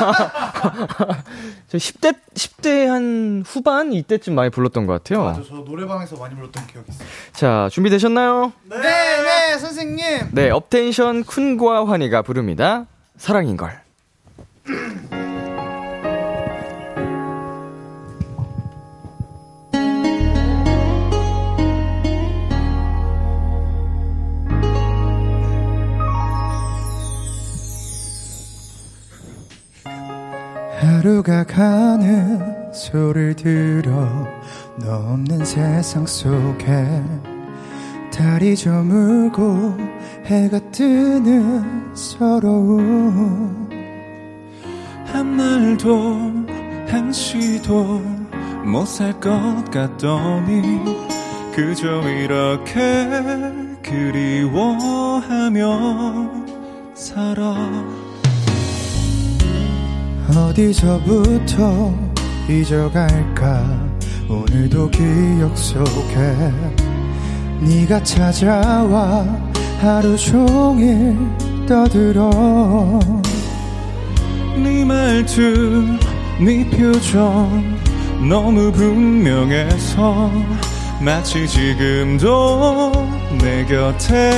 저 1.68 1.78
10대, 1.78 2.14
10대 2.34 2.86
한 2.86 3.44
후반? 3.46 3.92
이때쯤 3.92 4.34
많이 4.34 4.50
불렀던 4.50 4.86
것 4.86 4.92
같아요. 4.92 5.42
저 5.48 5.54
노래방에서 5.56 6.16
많이 6.16 6.34
불렀던 6.34 6.66
기억이 6.66 6.86
있어요. 6.90 7.08
자, 7.32 7.68
준비되셨나요? 7.70 8.52
네, 8.64 8.78
네, 8.78 9.58
선생님. 9.58 10.28
네, 10.32 10.50
업텐션 10.50 11.24
쿤과 11.24 11.86
환희가 11.86 12.22
부릅니다. 12.22 12.86
사랑인 13.16 13.56
걸. 13.56 13.80
하루가 31.00 31.44
가는 31.44 32.70
소리를 32.74 33.34
들어 33.34 34.28
너 34.76 34.96
없는 34.96 35.46
세상 35.46 36.04
속에 36.04 37.02
달이 38.12 38.54
저물고 38.54 39.78
해가 40.26 40.60
뜨는 40.70 41.94
서러움. 41.96 43.70
한 45.06 45.38
날도 45.38 46.44
한시도 46.86 48.02
못 48.66 48.86
살 48.86 49.18
것 49.20 49.30
같더니 49.70 50.98
그저 51.56 52.02
이렇게 52.10 53.08
그리워하며 53.82 55.64
살아 56.92 57.56
어디서부터 60.36 61.94
잊어갈까? 62.48 63.90
오늘도 64.28 64.90
기억 64.90 65.56
속에 65.56 66.52
네가 67.60 68.02
찾아와 68.02 69.26
하루 69.80 70.16
종일 70.16 71.16
떠들어. 71.66 72.30
네 74.56 74.84
말투 74.84 75.84
네 76.40 76.68
표정 76.70 77.78
너무 78.28 78.70
분명해서 78.72 80.30
마치 81.00 81.48
지금도 81.48 82.92
내 83.40 83.64
곁에 83.64 84.30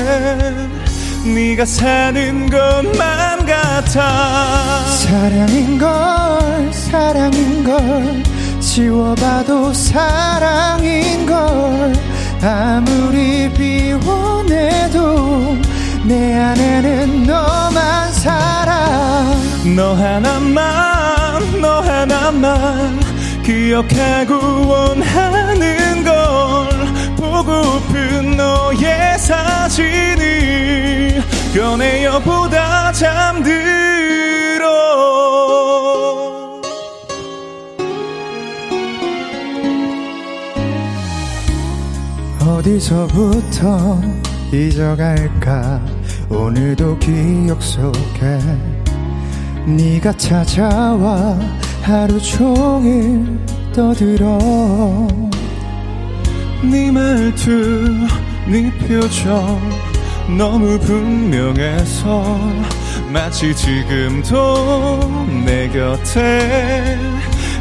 네가 1.24 1.64
사는 1.64 2.50
것만 2.50 3.46
같아. 3.46 4.85
사랑인 4.87 5.78
걸 5.78 6.72
사랑인 6.72 7.62
걸 7.62 8.22
지워봐도 8.61 9.72
사랑인 9.72 11.24
걸 11.26 11.92
아무리 12.42 13.48
비워내도 13.52 14.98
내 16.04 16.35
안에는 16.35 17.24
너만 17.24 18.12
살아. 18.12 19.32
너 19.76 19.94
하나만 19.94 21.61
너 21.61 21.80
하나만 21.80 23.00
기억하고 23.44 24.66
원하는 24.66 25.76
걸 25.76 25.81
보고픈 27.44 28.37
너의 28.37 29.18
사진을 29.18 31.22
꺼내어 31.55 32.20
보다 32.20 32.92
잠들어. 32.92 33.62
어디서부터 42.40 44.00
잊어갈까? 44.52 45.81
오늘도 46.28 46.98
기억 46.98 47.62
속에 47.62 48.38
네가 49.66 50.12
찾아와 50.12 51.38
하루 51.83 52.20
종일 52.20 53.38
떠들어 53.74 54.38
네 56.62 56.90
말투 56.90 58.07
네 58.46 58.70
표정 58.79 59.61
너무 60.37 60.79
분명해서 60.79 62.38
마치 63.12 63.55
지금도 63.55 65.27
내 65.44 65.68
곁에 65.68 66.98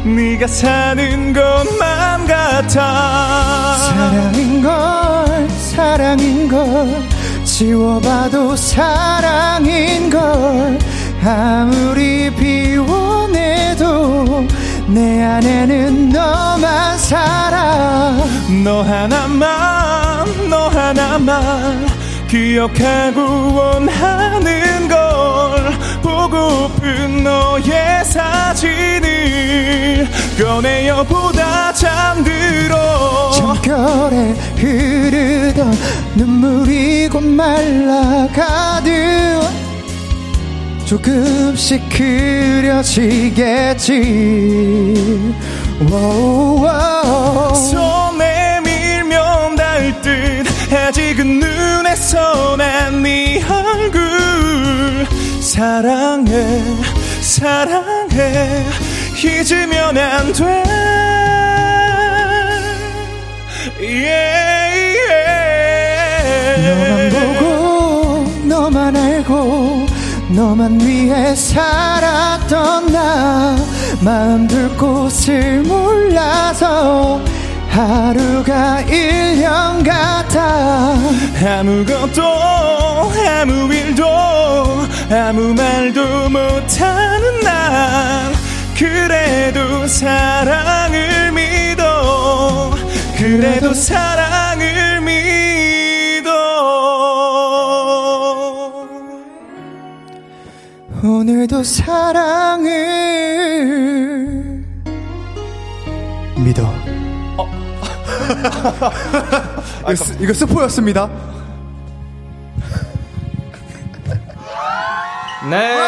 네가 0.04 0.46
사는 0.46 1.32
것만 1.32 2.26
같아. 2.26 3.76
사랑인 3.76 4.62
걸 4.62 5.48
사랑인 5.50 6.48
걸 6.48 7.08
지워봐도 7.44 8.56
사랑인 8.56 10.10
걸 10.10 10.78
아무리 11.24 12.30
비워내도 12.34 13.84
내 14.92 15.22
안에는 15.22 16.10
너만 16.10 16.98
살아. 16.98 18.14
너 18.62 18.82
하나만 18.82 20.50
너 20.50 20.68
하나만 20.68 21.86
기억하고 22.28 23.54
원하는 23.54 24.88
걸 24.88 25.72
보고픈 26.02 27.24
너의 27.24 28.04
사진을 28.04 30.06
꺼내어 30.38 31.02
보다 31.04 31.72
잠들어. 31.72 33.30
잠결에 33.32 34.34
흐르던 34.58 35.72
눈물이 36.16 37.08
곧 37.08 37.24
말라가듯 37.24 38.92
조금씩 40.84 41.88
그려지겠지. 41.88 42.72
손에 47.70 48.60
밀면 48.60 49.56
닿을 49.56 50.00
듯 50.02 50.44
아직은 50.72 51.40
눈에서 51.40 52.56
난네 52.56 53.42
얼굴. 53.44 55.06
사랑해 55.40 56.62
사랑해 57.20 58.64
잊으면 59.16 59.96
안돼. 59.96 60.92
yeah, 63.80 64.96
yeah. 65.08 67.01
너만 70.34 70.80
위해 70.80 71.34
살았던 71.34 72.86
나 72.92 73.56
마음 74.00 74.48
둘 74.48 74.74
곳을 74.76 75.62
몰라서 75.62 77.20
하루가 77.68 78.82
1년 78.86 79.84
같아. 79.84 80.96
아무것도 81.44 82.22
아무 83.40 83.72
일도 83.72 84.04
아무 85.10 85.54
말도 85.54 86.30
못하는 86.30 87.40
난 87.42 88.32
그래도 88.76 89.86
사랑을 89.86 91.32
믿어. 91.32 92.70
그래도 93.16 93.74
사랑 93.74 94.41
오늘도 101.22 101.62
사랑을 101.62 102.66
믿어. 106.44 106.62
이거, 109.82 109.94
스- 109.94 110.16
이거 110.18 110.34
스포였습니다. 110.34 111.06
네. 115.48 115.78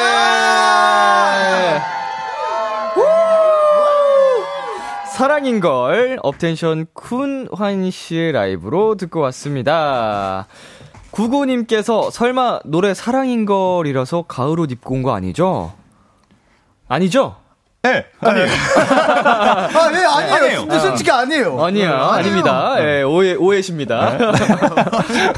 사랑인 5.17 5.59
걸 5.59 6.21
업텐션 6.23 6.87
쿤 6.95 7.53
환희 7.53 7.91
씨의 7.91 8.31
라이브로 8.31 8.95
듣고 8.95 9.19
왔습니다. 9.19 10.47
구구님께서 11.15 12.11
설마 12.11 12.61
노래 12.65 12.93
사랑인 12.95 13.47
걸이라서 13.47 14.23
가을 14.23 14.59
옷 14.61 14.71
입고 14.73 14.95
온 14.95 15.03
거 15.03 15.15
아니죠? 15.15 15.73
아니죠? 16.89 17.37
네 17.83 18.07
아니에요 18.21 18.47
아, 18.49 19.69
예, 19.93 19.97
아니에요. 20.07 20.09
아니에요. 20.37 20.59
진짜 20.61 20.79
솔직히 20.81 21.11
아니에요. 21.11 21.63
아니야, 21.63 21.99
아닙니다. 22.13 22.77
예, 22.79 23.03
오해, 23.03 23.35
오해십니다. 23.35 24.15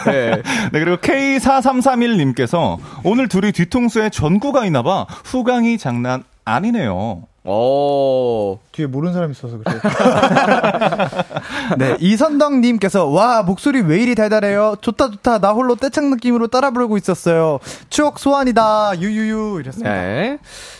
예. 0.06 0.42
네, 0.72 0.80
그리고 0.80 0.96
K4331님께서 0.98 2.78
오늘 3.02 3.26
둘이 3.28 3.50
뒤통수에 3.50 4.10
전구가 4.10 4.64
있나봐. 4.66 5.06
후광이 5.24 5.78
장난 5.78 6.22
아니네요. 6.44 7.22
오, 7.46 8.58
뒤에 8.72 8.86
모르는 8.86 9.14
사람이 9.14 9.32
있어서 9.32 9.58
그래요. 9.58 9.80
네, 11.78 11.96
이선덕님께서, 12.00 13.06
와, 13.06 13.42
목소리 13.42 13.80
왜 13.80 14.02
이리 14.02 14.14
달달해요? 14.14 14.76
좋다, 14.80 15.10
좋다. 15.10 15.38
나 15.38 15.52
홀로 15.52 15.76
떼창 15.76 16.10
느낌으로 16.10 16.48
따라 16.48 16.70
부르고 16.72 16.96
있었어요. 16.96 17.60
추억 17.88 18.18
소환이다. 18.18 19.00
유유유. 19.00 19.60
이랬습니다. 19.60 19.92
네. 19.92 20.38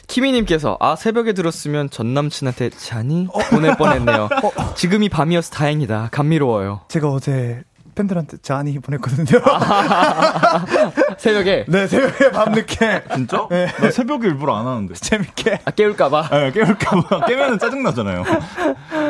키미님께서, 0.08 0.76
아, 0.80 0.96
새벽에 0.96 1.32
들었으면 1.32 1.88
전 1.90 2.14
남친한테 2.14 2.70
잔이? 2.70 3.28
보낼 3.50 3.76
뻔했네요. 3.76 4.28
지금이 4.74 5.08
밤이어서 5.08 5.50
다행이다. 5.52 6.08
감미로워요. 6.10 6.80
제가 6.88 7.08
어제 7.10 7.62
팬들한테 7.96 8.36
잔이 8.42 8.78
보냈거든요. 8.78 9.26
새벽에? 11.18 11.64
네, 11.66 11.86
새벽에 11.88 12.30
밤늦게. 12.30 13.04
진짜? 13.14 13.48
네. 13.50 13.66
나 13.80 13.90
새벽에 13.90 14.28
일부러 14.28 14.54
안 14.54 14.66
하는데. 14.66 14.94
재밌게. 14.94 15.60
아, 15.64 15.70
깨울까봐. 15.72 16.28
네, 16.30 16.52
깨울까봐. 16.52 17.26
깨면은 17.26 17.58
짜증나잖아요. 17.58 18.22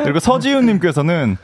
그리고 0.03 0.19
서지훈님께서는, 0.19 1.37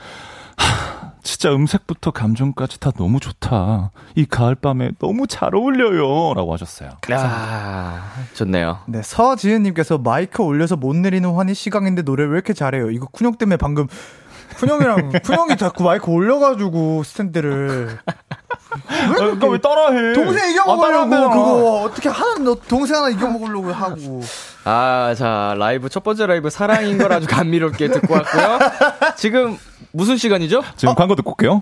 하, 0.58 1.12
진짜 1.22 1.54
음색부터 1.54 2.12
감정까지 2.12 2.80
다 2.80 2.92
너무 2.98 3.20
좋다. 3.20 3.92
이 4.16 4.26
가을밤에 4.26 4.92
너무 5.00 5.28
잘 5.28 5.54
어울려요. 5.56 6.34
라고 6.36 6.54
하셨어요. 6.54 6.92
아, 7.12 8.02
좋네요. 8.34 8.80
네, 8.88 9.02
서지은님께서 9.04 9.98
마이크 9.98 10.42
올려서 10.42 10.78
못 10.78 10.96
내리는 10.96 11.30
환희 11.30 11.54
시강인데 11.54 12.04
노래 12.04 12.24
왜 12.24 12.30
이렇게 12.32 12.54
잘해요? 12.54 12.90
이거 12.90 13.08
쿤형 13.08 13.38
때문에 13.38 13.58
방금 13.58 13.88
쿤형이랑 14.54 15.22
쿤형이 15.22 15.58
자꾸 15.58 15.84
마이크 15.84 16.10
올려가지고 16.10 17.04
스탠드를 17.04 18.00
그러니까 19.16 19.48
왜 19.48 19.58
따라해? 19.60 20.14
동생 20.14 20.44
아, 20.44 20.48
이겨먹으려고 20.48 21.10
그거 21.30 21.82
어떻게 21.84 22.10
하나 22.10 22.36
너 22.44 22.56
동생 22.68 22.96
하나 22.98 23.10
이겨먹으려고 23.10 23.72
하고 23.72 24.22
아, 24.66 25.14
자, 25.18 25.56
라이브, 25.58 25.90
첫 25.90 26.04
번째 26.04 26.26
라이브 26.26 26.50
사랑인 26.50 26.98
걸 26.98 27.12
아주 27.12 27.28
감미롭게 27.28 27.90
듣고 27.90 28.14
왔고요. 28.14 28.60
지금 29.18 29.58
무슨 29.92 30.16
시간이죠? 30.18 30.64
지금 30.78 30.96
광고 30.96 31.16
듣고 31.16 31.32
올게요. 31.32 31.62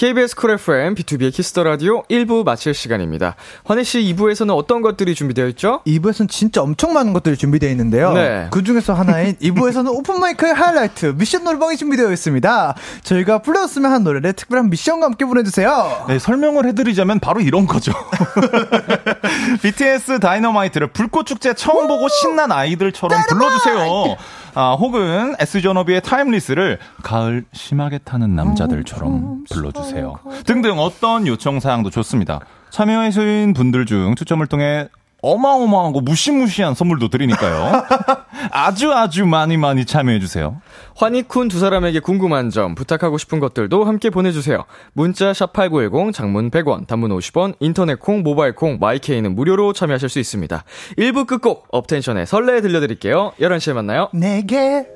KBS 0.00 0.34
쿨 0.34 0.52
FM, 0.52 0.94
비투비의 0.94 1.30
키스 1.30 1.50
더 1.50 1.62
라디오 1.62 2.04
1부 2.04 2.42
마칠 2.42 2.72
시간입니다. 2.72 3.36
환희 3.66 3.84
씨 3.84 4.00
2부에서는 4.00 4.56
어떤 4.56 4.80
것들이 4.80 5.14
준비되어 5.14 5.46
있죠? 5.48 5.82
2부에서는 5.86 6.26
진짜 6.30 6.62
엄청 6.62 6.94
많은 6.94 7.12
것들이 7.12 7.36
준비되어 7.36 7.68
있는데요. 7.68 8.14
네. 8.14 8.48
그 8.50 8.64
중에서 8.64 8.94
하나인 8.94 9.36
2부에서는 9.44 9.94
open 9.94 10.21
mic의 10.21 10.54
하이라이트 10.54 11.14
미션 11.18 11.44
노래방이 11.44 11.76
준비되어 11.76 12.10
있습니다. 12.12 12.74
저희가 13.02 13.42
불렀으면 13.42 13.92
한 13.92 14.02
노래를 14.02 14.32
특별한 14.32 14.70
미션과 14.70 15.04
함께 15.04 15.26
보내주세요. 15.26 16.06
네, 16.08 16.18
설명을 16.18 16.64
해드리자면 16.64 17.20
바로 17.20 17.42
이런 17.42 17.66
거죠. 17.66 17.92
BTS 19.60 20.18
다이너마이트를 20.20 20.86
불꽃축제 20.94 21.52
처음 21.52 21.88
보고 21.88 22.08
신난 22.08 22.50
아이들처럼 22.52 23.20
불러주세요. 23.28 24.16
아, 24.54 24.72
혹은 24.74 25.34
S존어비의 25.38 26.02
타임리스를 26.02 26.78
가을 27.02 27.44
심하게 27.52 27.98
타는 27.98 28.34
남자들처럼 28.34 29.44
불러주세요. 29.50 30.18
등등 30.44 30.78
어떤 30.78 31.26
요청사항도 31.26 31.90
좋습니다. 31.90 32.40
참여해주신 32.70 33.52
분들 33.54 33.86
중 33.86 34.14
추첨을 34.14 34.46
통해 34.46 34.88
어마어마하고 35.22 36.00
무시무시한 36.00 36.74
선물도 36.74 37.08
드리니까요. 37.08 37.84
아주 38.50 38.92
아주 38.92 39.26
많이 39.26 39.56
많이 39.56 39.84
참여해주세요. 39.84 40.60
환희쿤 40.96 41.50
두 41.50 41.58
사람에게 41.58 42.00
궁금한 42.00 42.50
점, 42.50 42.74
부탁하고 42.74 43.18
싶은 43.18 43.40
것들도 43.40 43.84
함께 43.84 44.10
보내주세요. 44.10 44.64
문자 44.92 45.32
샵8910, 45.32 46.12
장문 46.12 46.50
100원, 46.50 46.86
단문 46.86 47.10
50원, 47.10 47.54
인터넷 47.60 47.98
콩, 47.98 48.22
모바일 48.22 48.54
콩, 48.54 48.78
마이케이는 48.80 49.34
무료로 49.34 49.72
참여하실 49.72 50.08
수 50.08 50.18
있습니다. 50.18 50.64
1부 50.98 51.26
끝곡, 51.26 51.68
업텐션의 51.70 52.26
설레 52.26 52.60
들려드릴게요. 52.60 53.32
11시에 53.40 53.72
만나요. 53.72 54.08
내게 54.12 54.86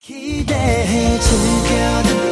기대해 0.00 1.18
즐겨 1.18 2.25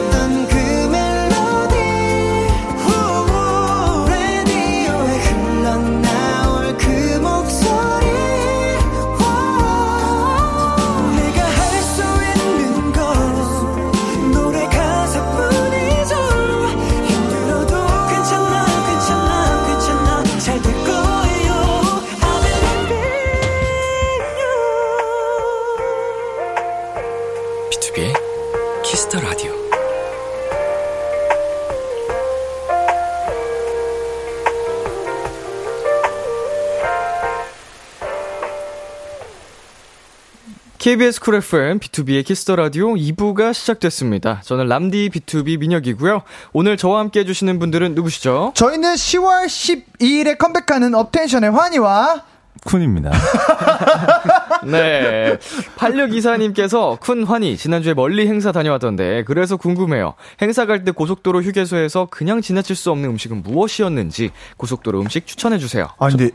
KBS 40.85 41.19
쿨 41.19 41.37
FM 41.37 41.79
비투비의 41.79 42.27
키스 42.27 42.45
더 42.45 42.57
라디오 42.57 42.93
2부가 42.93 43.55
시작됐습니다. 43.55 44.43
저는 44.45 44.69
람디 44.69 45.09
B2B 45.15 45.59
민혁이고요. 45.61 46.21
오늘 46.53 46.77
저와 46.77 46.99
함께 46.99 47.21
해주시는 47.21 47.59
분들은 47.59 47.95
누구시죠? 47.95 48.53
저희는 48.55 48.93
10월 48.93 49.47
12일에 49.47 50.37
컴백하는 50.37 50.95
업텐션의 50.95 51.53
환희와 51.53 52.25
쿤입니다. 52.67 53.13
네. 54.71 55.39
8624님께서 55.79 57.01
쿤 57.01 57.25
환희 57.27 57.57
지난주에 57.57 57.95
멀리 57.95 58.29
행사 58.29 58.53
다녀왔던데 58.53 59.25
그래서 59.25 59.57
궁금해요. 59.57 60.13
행사 60.43 60.67
갈 60.67 60.85
때 60.85 60.91
고속도로 60.91 61.43
휴게소에서 61.45 62.09
그냥 62.11 62.43
지나칠 62.43 62.77
수 62.77 62.91
없는 62.91 63.09
음식은 63.09 63.43
무엇이었는지 63.43 64.33
고속도로 64.59 65.01
음식 65.01 65.27
추천해 65.27 65.57
주세요. 65.57 65.89
아 65.99 66.09
근데 66.11 66.29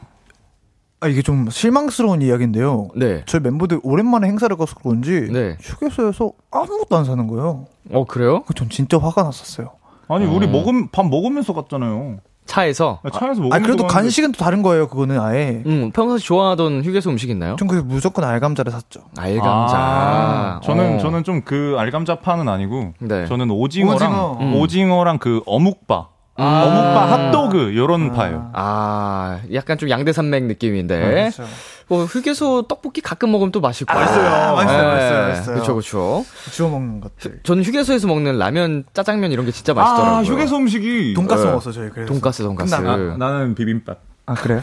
아 1.02 1.08
이게 1.08 1.22
좀 1.22 1.50
실망스러운 1.50 2.22
이야기인데요. 2.22 2.90
네. 2.96 3.24
저희 3.26 3.42
멤버들 3.42 3.80
오랜만에 3.84 4.28
행사를 4.28 4.54
가서 4.58 4.76
그런지 4.76 5.30
네. 5.32 5.56
휴게소에서 5.62 6.32
아무것도 6.52 6.96
안 6.98 7.06
사는 7.06 7.26
거예요. 7.28 7.68
어 7.92 8.06
그래요? 8.06 8.44
전 8.56 8.70
진짜 8.70 8.98
화가 8.98 9.24
났었어요. 9.24 9.72
아니 10.10 10.26
우리 10.26 10.48
먹음 10.48 10.90
밥 10.90 11.06
먹으면서 11.08 11.54
갔잖아요. 11.54 12.18
차에서 12.46 13.00
차에서 13.14 13.42
먹으면서 13.42 13.56
아 13.56 13.60
그래도 13.60 13.84
갔는데 13.84 13.94
간식은 13.94 14.32
또 14.34 14.44
다른 14.44 14.62
거예요. 14.64 14.88
그거는 14.88 15.22
아예. 15.22 15.62
음, 15.68 15.92
평소에 15.94 16.18
좋아하던 16.18 16.84
휴게소 16.84 17.12
음식 17.12 17.30
있나요? 17.30 17.56
전 17.58 17.68
그래서 17.68 17.86
무조건 17.86 18.24
알감자를 18.26 18.72
샀죠. 18.72 19.02
알감자. 19.18 19.78
아, 19.78 20.60
저는 20.64 20.96
어. 20.96 20.98
저는 20.98 21.24
좀 21.24 21.42
그 21.46 21.76
알감자 21.78 22.16
파는 22.20 22.50
아니고 22.50 22.94
네. 23.00 23.26
저는 23.28 23.52
오징어랑 23.52 24.36
오징어. 24.36 24.58
오징어랑 24.60 25.18
그 25.20 25.42
어묵바 25.46 26.08
아. 26.40 26.64
어묵바 26.64 27.12
핫도그 27.28 27.76
요런 27.76 28.14
파예요. 28.14 28.50
아, 28.54 29.40
약간 29.54 29.78
좀 29.78 29.90
양대산맥 29.90 30.46
느낌인데. 30.46 31.00
그렇죠. 31.00 31.44
뭐 31.88 32.06
휴게소 32.06 32.64
떡볶이 32.68 33.02
가끔 33.02 33.32
먹으면 33.32 33.52
또 33.52 33.62
맛있고. 33.62 33.94
맛있어요. 33.94 34.56
맛있어요, 34.56 34.88
맛있어요, 34.88 35.28
맛있어요. 35.30 35.56
그렇죠, 35.56 35.74
그렇죠. 35.74 36.26
주워 36.52 36.70
먹는 36.70 37.02
것들. 37.02 37.40
저는 37.44 37.64
휴게소에서 37.64 38.08
먹는 38.08 38.38
라면, 38.38 38.84
짜장면 38.94 39.32
이런 39.32 39.46
게 39.46 39.52
진짜 39.52 39.74
맛있더라고요. 39.74 40.18
아 40.18 40.24
휴게소 40.24 40.58
음식이 40.58 41.14
돈가스 41.16 41.44
네. 41.44 41.50
먹었어 41.50 41.72
저희 41.72 41.90
그래서. 41.90 42.12
돈가스, 42.12 42.44
돈가스. 42.44 42.76
끝나고. 42.76 43.14
아, 43.14 43.18
나는 43.18 43.56
비빔밥. 43.56 44.00
아 44.28 44.34
그래요? 44.36 44.62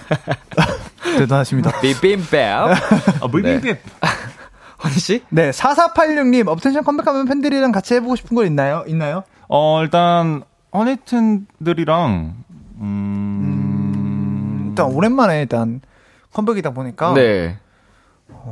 대단하십니다. 1.19 1.81
비빔밥. 1.81 2.71
아 3.23 3.27
비빔밥. 3.27 3.79
환희 4.79 4.99
씨? 5.01 5.23
네, 5.31 5.51
4486님, 5.51 6.47
업텐션 6.49 6.85
컴백하면 6.85 7.27
팬들이랑 7.27 7.73
같이 7.73 7.95
해보고 7.95 8.15
싶은 8.15 8.37
거 8.37 8.45
있나요? 8.45 8.85
있나요? 8.87 9.25
어 9.49 9.81
일단 9.83 10.45
허니텐들이랑 10.77 12.35
음, 12.81 14.67
일단 14.69 14.87
오랜만에 14.87 15.41
일단 15.43 15.81
컴백이다 16.33 16.71
보니까. 16.71 17.15
네. 17.15 17.59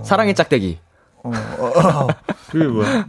사랑의 0.03 0.35
짝대기. 0.35 0.79
어, 1.23 1.31
어, 1.59 1.65
어, 1.67 2.09
그게 2.51 2.67
뭐야? 2.67 3.07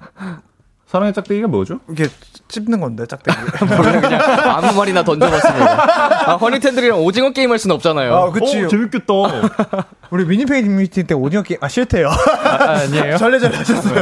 사랑의 0.85 1.13
짝대기가 1.13 1.47
뭐죠? 1.47 1.79
이게 1.89 2.07
찝는 2.47 2.79
건데, 2.79 3.05
짝대기. 3.07 3.37
그냥 3.57 4.21
아무 4.21 4.73
말이나 4.77 5.03
던져봤습니다. 5.03 6.31
아, 6.31 6.35
허니텐들이랑 6.35 6.99
오징어 6.99 7.31
게임 7.31 7.51
할 7.51 7.59
수는 7.59 7.75
없잖아요. 7.75 8.15
아, 8.15 8.31
그치. 8.31 8.63
어, 8.63 8.67
재밌겠다. 8.67 9.13
우리 10.11 10.25
미니 10.25 10.69
팬미팅 10.69 11.07
때 11.07 11.15
오징어 11.15 11.41
게임, 11.41 11.57
아, 11.61 11.67
싫대요. 11.67 12.07
아, 12.09 12.63
아니에요? 12.81 13.17
절레절레 13.17 13.57
하셨어요. 13.57 13.99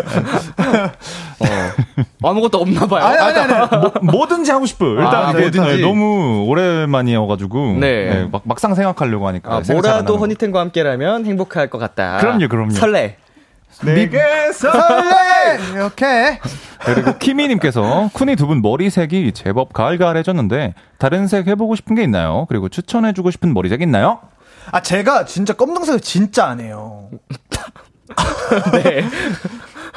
어. 1.40 2.30
아무것도 2.30 2.58
없나 2.60 2.86
봐요. 2.86 3.06
아니, 3.06 3.18
아니, 3.18 3.40
아니. 3.40 3.70
뭐, 3.80 3.94
뭐든지 4.02 4.52
하고 4.52 4.66
싶어요. 4.66 4.92
일단 4.92 5.16
아, 5.16 5.32
뭐든지. 5.32 5.60
네, 5.60 5.78
너무 5.82 6.46
오랜만이어가지고 6.48 7.78
네. 7.80 8.10
네, 8.10 8.30
막, 8.32 8.42
막상 8.46 8.76
생각하려고 8.76 9.28
하니까 9.28 9.56
아, 9.56 9.62
뭐라도. 9.72 10.18
허니텐과 10.18 10.60
함께라면 10.60 11.26
행복할 11.26 11.70
것 11.70 11.78
같다. 11.78 12.18
그럼요, 12.20 12.48
그럼요. 12.48 12.72
설레. 12.72 13.18
내게서 13.84 14.72
설레! 14.72 15.60
이렇게. 15.74 16.40
그리고 16.86 17.18
키미님께서 17.18 18.10
쿤이 18.14 18.38
두 18.38 18.48
분 18.48 18.62
머리색이 18.62 19.32
제법 19.34 19.72
가을가을해졌는데 19.74 20.74
다른 20.98 21.28
색 21.28 21.48
해보고 21.48 21.76
싶은 21.76 21.96
게 21.96 22.04
있나요? 22.04 22.46
그리고 22.50 22.70
추천해주고 22.70 23.32
싶은 23.32 23.54
머리색 23.54 23.82
있나요? 23.82 24.20
아, 24.72 24.82
제가 24.82 25.26
진짜 25.26 25.54
검정색을 25.54 26.00
진짜 26.02 26.46
안 26.48 26.60
해요. 26.60 27.10
네. 28.84 29.06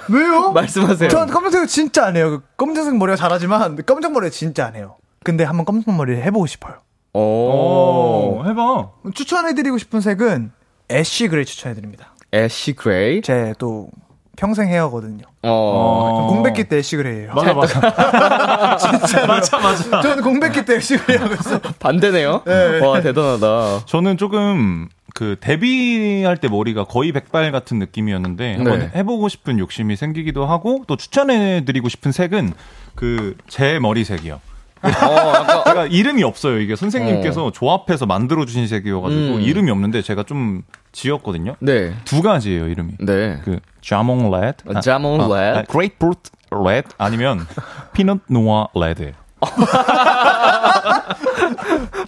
왜요? 0.08 0.52
말씀하세요. 0.52 1.08
전 1.08 1.28
검정색을 1.28 1.66
진짜 1.66 2.06
안 2.06 2.16
해요. 2.16 2.30
그 2.30 2.42
검정색 2.56 2.96
머리가 2.96 3.16
잘하지만, 3.16 3.76
검정 3.86 4.12
머리를 4.12 4.30
진짜 4.30 4.66
안 4.66 4.74
해요. 4.76 4.96
근데 5.24 5.44
한번 5.44 5.64
검정 5.66 5.96
머리를 5.96 6.22
해보고 6.24 6.46
싶어요. 6.46 6.76
오. 7.12 7.20
오, 7.20 8.44
해봐. 8.46 8.90
추천해드리고 9.14 9.78
싶은 9.78 10.00
색은 10.00 10.52
ash 10.90 11.28
gray 11.28 11.44
추천해드립니다. 11.44 12.14
ash 12.34 12.74
gray. 12.74 13.22
제 13.22 13.52
또 13.58 13.88
평생 14.36 14.68
hair거든요. 14.68 15.24
어. 15.42 16.26
공백기 16.28 16.64
때 16.64 16.76
ash 16.78 16.96
gray예요. 16.96 17.32
맞아, 17.34 17.54
맞아. 17.54 17.80
맞아, 19.26 19.58
맞아. 19.58 20.00
저는 20.02 20.22
공백기 20.22 20.64
때 20.64 20.76
ash 20.76 20.98
gray 20.98 21.18
하고 21.18 21.34
있어요. 21.34 21.58
반대네요. 21.78 22.42
와, 22.82 23.00
대단하다. 23.00 23.86
저는 23.86 24.16
조금 24.18 24.88
그 25.14 25.36
데뷔할 25.40 26.36
때 26.36 26.48
머리가 26.48 26.84
거의 26.84 27.12
백발 27.12 27.50
같은 27.50 27.78
느낌이었는데 27.78 28.56
한번 28.56 28.78
네. 28.80 28.90
해보고 28.96 29.28
싶은 29.30 29.58
욕심이 29.58 29.96
생기기도 29.96 30.44
하고 30.44 30.84
또 30.86 30.96
추천해드리고 30.96 31.88
싶은 31.88 32.12
색은 32.12 32.52
그 32.94 33.34
제 33.48 33.78
머리색이요. 33.78 34.40
어, 34.82 34.88
아까 34.88 35.64
제가 35.64 35.86
이름이 35.86 36.22
없어요. 36.22 36.58
이게 36.60 36.76
선생님께서 36.76 37.50
조합해서 37.52 38.06
만들어 38.06 38.44
주신 38.44 38.66
색이어가지고 38.66 39.36
음. 39.36 39.40
이름이 39.40 39.70
없는데 39.70 40.02
제가 40.02 40.22
좀 40.22 40.62
지었거든요. 40.92 41.56
네. 41.60 41.94
두 42.04 42.22
가지예요 42.22 42.68
이름이. 42.68 42.92
네. 43.00 43.40
그 43.44 43.58
자몽 43.80 44.30
red, 44.30 44.62
어, 44.66 44.80
자몽 44.80 45.18
red. 45.32 45.66
Grapefruit 45.70 46.30
red 46.64 46.88
아니면 46.98 47.46
Pinot 47.92 48.20
Noir 48.28 48.68
red. 48.74 49.12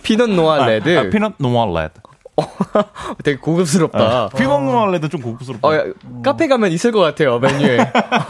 Pinot 0.02 0.30
Noir 0.30 0.66
red. 0.66 0.98
아, 0.98 1.10
Pinot 1.10 1.34
Noir 1.38 1.66
red. 1.66 2.00
되게 3.24 3.38
고급스럽다. 3.38 4.30
Pinot 4.36 4.62
Noir 4.62 4.86
red 4.86 5.08
좀 5.08 5.20
고급스럽다. 5.22 5.66
어, 5.66 5.74
야, 5.74 5.84
카페 6.22 6.48
가면 6.48 6.70
있을 6.72 6.92
것 6.92 7.00
같아요, 7.00 7.38
메뉴에. 7.38 7.78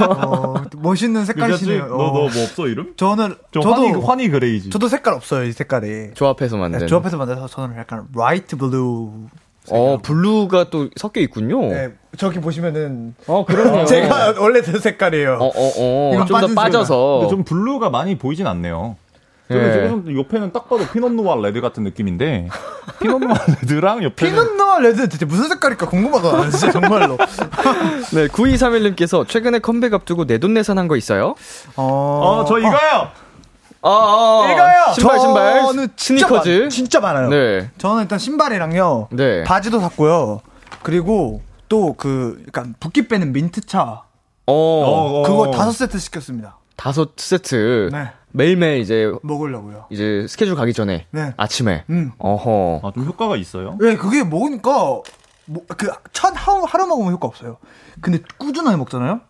어, 0.09 0.55
멋있는 0.77 1.25
색깔이시네요. 1.25 1.87
너너 1.87 2.13
뭐 2.13 2.27
없어 2.27 2.67
이름? 2.69 2.95
저는 2.97 3.35
저 3.53 3.61
저도 3.61 3.83
환희, 3.87 4.01
환희 4.01 4.29
gray지. 4.31 4.71
저도 4.71 4.89
색깔 4.89 5.15
없어요 5.15 5.45
이 5.45 5.53
색깔이. 5.53 6.15
조합해서 6.15 6.57
만든. 6.57 6.81
네, 6.81 6.87
조합해서 6.87 7.17
만들어서 7.17 7.47
저는 7.49 7.77
약간 7.77 8.07
light 8.15 8.57
blue. 8.57 9.11
어, 9.71 9.99
blue가 10.03 10.71
또 10.71 10.89
섞여 10.97 11.21
있군요. 11.21 11.61
네, 11.69 11.91
저기 12.17 12.41
보시면은 12.41 13.15
어, 13.27 13.45
그러네요. 13.45 13.85
제가 13.85 14.35
원래 14.41 14.63
제 14.63 14.79
색깔이에요. 14.79 15.35
어, 15.35 15.47
어, 15.47 15.73
어. 15.79 16.11
이건 16.15 16.27
좀더 16.27 16.41
빠진 16.41 16.55
빠져서. 16.55 17.19
근데 17.21 17.31
좀 17.31 17.45
blue가 17.45 17.91
많이 17.91 18.17
보이진 18.17 18.47
않네요. 18.47 18.97
저는 19.49 19.69
예. 19.69 19.73
지금 19.73 20.19
옆에는 20.19 20.53
딱 20.53 20.69
봐도 20.69 20.87
Pinot 20.93 21.13
Noir 21.13 21.35
red 21.37 21.61
같은 21.61 21.83
느낌인데 21.85 22.49
Pinot 23.01 23.21
Noir 23.21 23.35
red랑 23.61 24.03
옆에는 24.05 24.15
Pinot 24.15 24.55
Noir 24.57 24.79
red 24.79 25.09
대체 25.09 25.25
무슨 25.25 25.49
색깔일까 25.49 25.89
궁금하다. 25.89 26.51
진짜 26.51 26.71
정말로. 26.73 27.17
네, 28.13 28.27
9231님께서 28.29 29.27
최근에 29.27 29.59
컴백 29.61 29.95
앞두고 29.95 30.25
내돈내산한 30.25 30.87
거 30.89 30.97
있어요? 30.97 31.35
어, 31.77 32.43
어 32.43 32.45
저 32.47 32.59
이거요. 32.59 33.09
아, 33.81 33.91
아, 33.91 34.51
이거요. 34.53 34.95
신발, 34.95 35.21
신발. 35.21 35.61
저는 35.63 35.89
진짜 35.97 36.27
스니커즈. 36.27 36.49
많- 36.63 36.69
진짜 36.71 37.01
많아요. 37.01 37.29
네. 37.29 37.71
저는 37.79 38.03
일단 38.03 38.19
신발이랑요. 38.19 39.09
네. 39.13 39.45
바지도 39.45 39.79
샀고요. 39.81 40.41
그리고 40.83 41.43
또 41.69 41.95
그 41.97 42.43
약간 42.49 42.75
붓기 42.81 43.07
빼는 43.09 43.33
민트 43.33 43.63
차 43.67 44.03
어, 44.47 45.23
그거 45.27 45.51
다섯 45.53 45.71
세트 45.73 45.99
시켰습니다. 45.99 46.57
다섯 46.77 47.11
세트. 47.17 47.91
네. 47.93 48.11
매일매일 48.39 48.81
이제, 48.81 49.13
먹으려고요. 49.23 49.87
이제 49.91 50.25
스케줄 50.29 50.55
가기 50.55 50.73
전에. 50.73 51.07
네. 51.11 51.33
아침에. 51.37 51.85
음. 51.91 52.13
어허. 52.19 52.81
아 52.85 52.93
좀 52.93 53.05
효과가 53.05 53.37
있어요. 53.37 53.77
왜 53.81 53.97
그게 53.97 54.23
먹으니까 54.23 54.71
뭐, 55.47 55.65
그첫 55.67 56.33
하루 56.37 56.63
하루 56.65 56.87
먹으면 56.87 57.13
효과 57.13 57.27
없어요. 57.27 57.57
근데 58.01 58.21
꾸준하게 58.39 58.77
먹잖아요. 58.77 59.21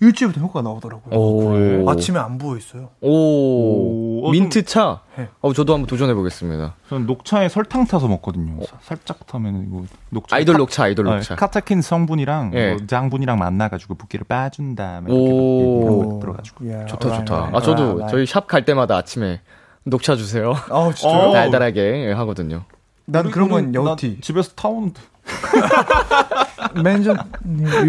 일주일부터 0.00 0.40
효과가 0.40 0.62
나오더라고요. 0.62 1.14
오. 1.18 1.88
아침에 1.90 2.18
안 2.18 2.36
부어 2.36 2.56
있어요. 2.58 2.90
오. 3.00 3.08
오, 3.08 4.28
어, 4.28 4.30
민트 4.32 4.64
차? 4.64 5.00
네. 5.16 5.28
어, 5.40 5.52
저도 5.52 5.72
한번 5.74 5.86
도전해 5.86 6.12
보겠습니다. 6.14 6.74
저는 6.88 7.06
녹차에 7.06 7.48
설탕 7.48 7.86
타서 7.86 8.08
먹거든요. 8.08 8.62
사- 8.64 8.76
살짝 8.82 9.26
타면 9.26 9.66
이거 9.68 9.84
녹차 10.10 10.36
아이돌 10.36 10.54
카- 10.54 10.58
녹차, 10.58 10.84
아이돌 10.84 11.08
아, 11.08 11.14
녹차. 11.14 11.36
카타킨 11.36 11.80
성분이랑 11.80 12.50
예. 12.54 12.74
뭐 12.74 12.86
장분이랑 12.86 13.38
만나 13.38 13.68
가지고 13.68 13.94
붓기를 13.94 14.24
빠준 14.28 14.74
다음에 14.74 15.10
오. 15.10 15.82
이렇게 16.02 16.20
들어 16.20 16.32
가지고 16.34 16.64
예, 16.66 16.86
좋다, 16.86 17.08
alright, 17.08 17.24
좋다. 17.26 17.34
alright, 17.34 17.56
아, 17.56 17.60
저도. 17.60 18.06
저희 18.08 18.26
샵 18.26 18.46
갈 18.46 18.64
때마다 18.64 18.96
아침에 18.96 19.40
녹차 19.84 20.16
주세요. 20.16 20.52
아 20.70 20.90
진짜요? 20.94 21.28
어. 21.30 21.32
달달하게 21.34 22.12
하거든요. 22.12 22.64
난 23.06 23.30
그런 23.30 23.48
건나 23.48 23.70
여우티. 23.74 24.20
집에서 24.22 24.50
타오 24.56 24.88
맨전 26.82 27.16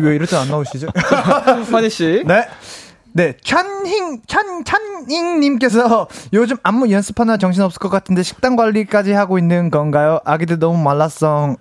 왜 0.01 0.15
이럴 0.15 0.27
때 0.27 0.35
안 0.35 0.47
나오시죠? 0.49 0.87
환희 1.71 1.89
씨. 1.89 2.23
네. 2.25 2.47
네, 3.13 3.37
찬힝, 3.41 4.23
찬, 4.27 4.65
찬잉님께서 4.65 6.07
요즘 6.33 6.57
안무 6.63 6.91
연습하나 6.91 7.37
정신없을 7.37 7.79
것 7.79 7.87
같은데 7.89 8.23
식단 8.23 8.57
관리까지 8.57 9.13
하고 9.13 9.37
있는 9.39 9.69
건가요? 9.71 10.19
아기들 10.25 10.59
너무 10.59 10.77
말랐어. 10.83 11.55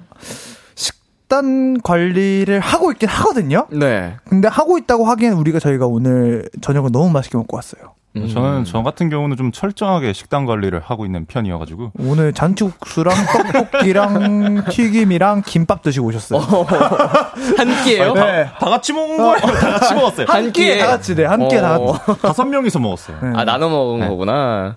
식, 0.74 0.94
식단 1.24 1.80
관리를 1.80 2.60
하고 2.60 2.92
있긴 2.92 3.08
하거든요. 3.08 3.66
네. 3.70 4.16
근데 4.28 4.46
하고 4.46 4.76
있다고 4.78 5.04
하기엔 5.06 5.32
우리가 5.32 5.58
저희가 5.58 5.86
오늘 5.86 6.48
저녁을 6.60 6.90
너무 6.92 7.10
맛있게 7.10 7.38
먹고 7.38 7.56
왔어요. 7.56 7.94
음. 8.16 8.28
저는 8.28 8.64
저 8.64 8.82
같은 8.82 9.08
경우는 9.10 9.36
좀 9.36 9.50
철저하게 9.50 10.12
식단 10.12 10.46
관리를 10.46 10.80
하고 10.80 11.04
있는 11.04 11.26
편이어가지고 11.26 11.92
오늘 11.98 12.32
잔치국수랑 12.32 13.12
떡볶이랑 13.52 14.64
튀김이랑 14.70 15.42
김밥 15.44 15.82
드시고 15.82 16.06
오셨어요. 16.06 16.40
한 17.58 17.84
끼예요? 17.84 18.14
네. 18.14 18.48
다 18.60 18.70
같이 18.70 18.92
먹은 18.92 19.16
거예요. 19.16 19.36
다 19.38 19.70
같이 19.78 19.94
먹었어요. 19.94 20.26
한 20.28 20.44
한 20.44 20.52
끼에 20.52 20.74
끼에 20.74 20.78
다 20.78 20.86
같이 20.86 21.14
네, 21.16 21.24
한 21.24 21.48
끼에 21.48 21.60
다 21.60 21.76
어. 21.76 21.92
같이. 21.92 22.22
다섯 22.22 22.44
명이서 22.44 22.78
먹었어요. 22.78 23.16
네. 23.22 23.32
아 23.34 23.44
나눠 23.44 23.68
먹은 23.68 24.06
거구나. 24.08 24.76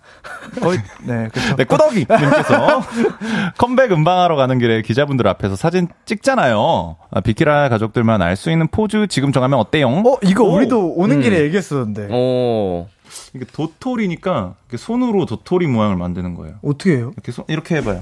거의 0.61 0.79
네, 1.03 1.27
그렇죠. 1.31 1.55
네, 1.57 1.63
꾸덕이 1.65 2.05
님께서 2.09 2.81
컴백 3.59 3.91
음방하러 3.91 4.35
가는 4.35 4.57
길에 4.59 4.81
기자분들 4.81 5.27
앞에서 5.27 5.55
사진 5.55 5.87
찍잖아요. 6.05 6.95
아, 7.11 7.21
비키라 7.21 7.69
가족들만 7.69 8.21
알 8.21 8.37
수 8.37 8.51
있는 8.51 8.67
포즈 8.67 9.07
지금 9.07 9.31
정하면 9.31 9.57
어때요? 9.59 9.87
어, 9.89 10.17
이거 10.23 10.43
오. 10.43 10.53
우리도 10.55 10.93
오는 10.95 11.17
음. 11.17 11.21
길에 11.21 11.39
얘기했었는데. 11.41 12.07
오. 12.11 12.85
이게 13.33 13.45
도토리니까 13.45 14.55
이렇게 14.69 14.77
손으로 14.77 15.25
도토리 15.25 15.67
모양을 15.67 15.95
만드는 15.97 16.33
거예요. 16.35 16.55
어떻게 16.63 16.97
해요? 16.97 17.11
이렇게 17.15 17.31
손, 17.31 17.45
이렇게 17.47 17.75
해봐요. 17.75 18.01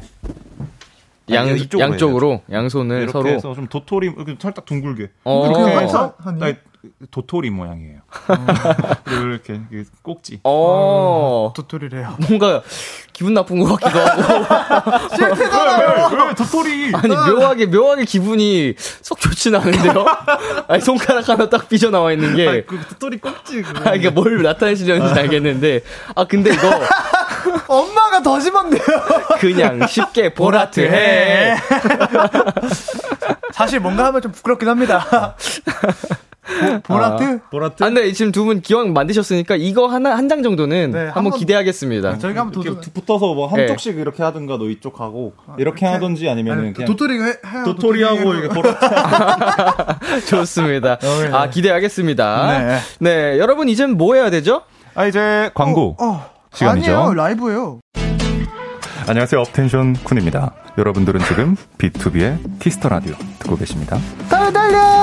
양 1.31 1.47
아니, 1.47 1.67
양쪽으로 1.79 2.41
양손을 2.51 2.97
이렇게 2.97 3.11
서로. 3.11 3.29
해서 3.29 3.55
좀 3.55 3.67
도토리 3.67 4.07
이렇게 4.15 4.35
살짝 4.39 4.65
둥글게. 4.65 5.09
어. 5.23 5.45
이렇게 5.47 5.73
한 5.73 5.83
해서 5.83 6.13
손? 6.17 6.25
한 6.25 6.43
아니, 6.43 6.55
도토리 7.11 7.49
모양이에요. 7.49 7.99
그리고 9.03 9.23
이렇게, 9.27 9.59
이렇게 9.71 9.89
꼭지. 10.01 10.39
어. 10.43 11.51
도토리래요. 11.55 12.17
뭔가 12.27 12.61
기분 13.13 13.33
나쁜 13.33 13.59
것 13.59 13.79
같기도 13.79 13.99
하고. 13.99 15.15
왜, 15.21 15.27
왜 16.27 16.33
도토리? 16.35 16.91
아니 16.93 17.09
묘하게 17.15 17.65
묘하게 17.67 18.05
기분이 18.05 18.75
썩 18.77 19.19
좋진 19.19 19.55
않은데요. 19.55 20.05
아니 20.67 20.81
손가락 20.81 21.27
하나 21.29 21.49
딱 21.49 21.69
삐져 21.69 21.89
나와 21.89 22.11
있는 22.11 22.35
게. 22.35 22.47
아니, 22.47 22.65
그 22.65 22.77
도토리 22.89 23.19
꼭지. 23.19 23.61
그거. 23.61 23.89
아, 23.89 23.95
이게 23.95 24.09
뭘 24.09 24.41
나타내시려는지 24.41 25.19
알겠는데. 25.19 25.81
아, 26.15 26.25
근데 26.25 26.53
이거 26.53 26.69
엄마가 27.67 28.21
더 28.21 28.39
심한데요. 28.39 28.81
그냥 29.39 29.87
쉽게 29.87 30.33
보라트 30.33 30.81
해. 30.81 31.55
사실 33.53 33.79
뭔가 33.79 34.05
하면 34.05 34.21
좀 34.21 34.31
부끄럽긴 34.31 34.67
합니다. 34.67 35.35
보, 36.45 36.79
보라트? 36.93 37.39
보라트? 37.49 37.83
아, 37.83 37.87
근데 37.87 38.11
지금 38.11 38.31
두 38.31 38.45
분 38.45 38.61
기왕 38.61 38.93
만드셨으니까 38.93 39.55
이거 39.55 39.87
하나, 39.87 40.15
한 40.15 40.29
장 40.29 40.43
정도는 40.43 40.91
네, 40.91 41.07
한번 41.07 41.33
기대하겠습니다. 41.33 42.19
저희가 42.19 42.41
한번 42.41 42.63
도토리. 42.63 42.91
붙어서 42.93 43.33
뭐 43.33 43.49
네. 43.53 43.61
한쪽씩 43.61 43.97
이렇게 43.97 44.21
하든가 44.23 44.57
너 44.57 44.69
이쪽 44.69 44.99
하고 44.99 45.33
이렇게 45.57 45.85
하든지 45.85 46.29
아니면 46.29 46.59
은 46.59 46.73
그냥 46.73 46.87
도토리가 46.87 47.25
해. 47.25 47.33
도토리하고 47.65 48.33
이렇게 48.35 48.49
보라트. 48.49 48.85
좋습니다. 50.29 50.97
네. 50.97 51.29
아, 51.33 51.49
기대하겠습니다. 51.49 52.59
네. 52.59 52.77
네. 52.99 53.39
여러분, 53.39 53.69
이젠 53.69 53.97
뭐 53.97 54.15
해야 54.15 54.29
되죠? 54.29 54.61
아 54.93 55.05
이제 55.07 55.49
광고 55.53 55.95
어, 55.99 56.25
시간이죠. 56.53 56.91
아니에요, 56.95 57.13
라이브예요. 57.15 57.79
안녕하세요 59.07 59.39
업텐션 59.41 59.93
쿤입니다. 59.93 60.51
여러분들은 60.77 61.19
지금 61.25 61.55
B2B의 61.77 62.37
키스터 62.59 62.89
라디오 62.89 63.13
듣고 63.39 63.55
계십니다. 63.57 63.97
달려, 64.29 64.51
달려! 64.51 64.94